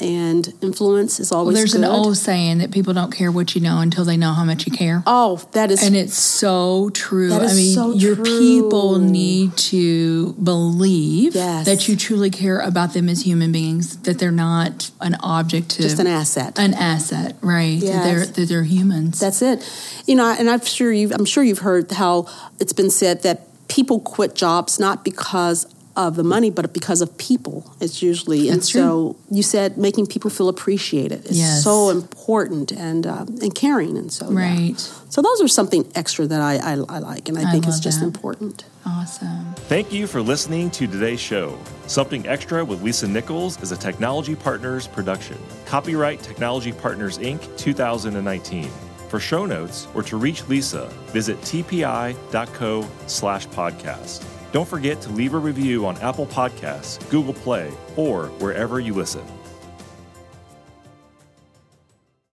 And 0.00 0.52
influence 0.62 1.18
is 1.18 1.30
Well, 1.30 1.40
always 1.40 1.56
there's 1.56 1.72
good. 1.72 1.82
an 1.82 1.90
old 1.90 2.16
saying 2.16 2.58
that 2.58 2.70
people 2.70 2.94
don't 2.94 3.10
care 3.10 3.32
what 3.32 3.54
you 3.54 3.60
know 3.60 3.80
until 3.80 4.04
they 4.04 4.16
know 4.16 4.32
how 4.32 4.44
much 4.44 4.64
you 4.66 4.72
care. 4.72 5.02
Oh, 5.06 5.40
that 5.52 5.70
is 5.70 5.82
and 5.82 5.96
it's 5.96 6.14
so 6.16 6.90
true. 6.90 7.30
That 7.30 7.42
is 7.42 7.52
I 7.52 7.54
mean, 7.56 7.74
so 7.74 7.92
your 7.94 8.14
true. 8.14 8.24
people 8.24 8.98
need 8.98 9.56
to 9.56 10.34
believe 10.34 11.34
Yes. 11.34 11.66
that 11.66 11.88
you 11.88 11.96
truly 11.96 12.30
care 12.30 12.60
about 12.60 12.92
them 12.94 13.08
as 13.08 13.22
human 13.22 13.50
beings. 13.52 13.96
That 13.98 14.18
they're 14.18 14.30
not 14.30 14.90
an 15.00 15.16
object 15.20 15.70
to 15.70 15.82
Just 15.82 15.98
an 15.98 16.06
asset. 16.06 16.58
An 16.58 16.74
asset, 16.74 17.36
right? 17.40 17.80
That 17.80 18.04
they're 18.04 18.26
that 18.26 18.48
they're 18.48 18.62
humans. 18.64 19.18
That's 19.18 19.42
it. 19.42 19.68
You 20.06 20.14
know, 20.14 20.34
and 20.38 20.48
I'm 20.48 20.60
sure 20.64 20.92
you 20.92 21.10
I'm 21.12 21.24
sure 21.24 21.42
you've 21.42 21.60
heard 21.60 21.90
how 21.90 22.26
it's 22.60 22.72
been 22.72 22.90
said 22.90 23.22
that 23.22 23.46
people 23.68 24.00
quit 24.00 24.34
jobs 24.34 24.78
not 24.78 25.04
because 25.04 25.66
of 26.06 26.14
the 26.14 26.22
money, 26.22 26.48
but 26.50 26.72
because 26.72 27.00
of 27.02 27.08
people. 27.18 27.56
It's 27.80 28.00
usually 28.02 28.48
and 28.48 28.58
That's 28.60 28.72
so 28.72 29.16
you 29.30 29.42
said 29.42 29.76
making 29.76 30.06
people 30.06 30.30
feel 30.30 30.48
appreciated 30.48 31.26
is 31.26 31.38
Yes. 31.38 31.64
so 31.64 31.90
important 31.90 32.70
and 32.72 33.04
uh, 33.06 33.26
and 33.42 33.52
caring 33.54 33.98
and 33.98 34.10
so 34.12 34.30
yeah. 34.30 34.38
right. 34.46 34.78
So 35.10 35.22
those 35.22 35.40
are 35.42 35.48
something 35.48 35.82
extra 35.94 36.24
that 36.26 36.40
I 36.40 36.54
I, 36.56 36.72
I 36.96 36.98
like 37.00 37.28
and 37.28 37.36
I, 37.38 37.48
I 37.48 37.50
think 37.52 37.66
it's 37.66 37.80
just 37.80 37.98
that. 38.00 38.06
important. 38.06 38.64
Awesome. 38.86 39.54
Thank 39.68 39.92
you 39.92 40.06
for 40.06 40.22
listening 40.22 40.70
to 40.78 40.86
today's 40.86 41.20
show. 41.20 41.58
Something 41.88 42.26
Extra 42.26 42.64
with 42.64 42.80
Lisa 42.82 43.06
Nichols 43.08 43.60
is 43.62 43.72
a 43.72 43.76
Technology 43.76 44.34
Partners 44.36 44.86
production. 44.86 45.36
Copyright 45.66 46.20
Technology 46.22 46.72
Partners 46.72 47.18
Inc. 47.18 47.40
2019. 47.58 48.70
For 49.10 49.18
show 49.20 49.46
notes 49.46 49.88
or 49.94 50.02
to 50.04 50.16
reach 50.16 50.46
Lisa, 50.48 50.86
visit 51.12 51.40
tpi.co 51.42 52.86
slash 53.06 53.48
podcast. 53.48 54.22
Don't 54.50 54.68
forget 54.68 55.00
to 55.02 55.10
leave 55.10 55.34
a 55.34 55.38
review 55.38 55.86
on 55.86 55.98
Apple 55.98 56.26
Podcasts, 56.26 56.98
Google 57.10 57.34
Play, 57.34 57.70
or 57.96 58.28
wherever 58.38 58.80
you 58.80 58.94
listen. 58.94 59.24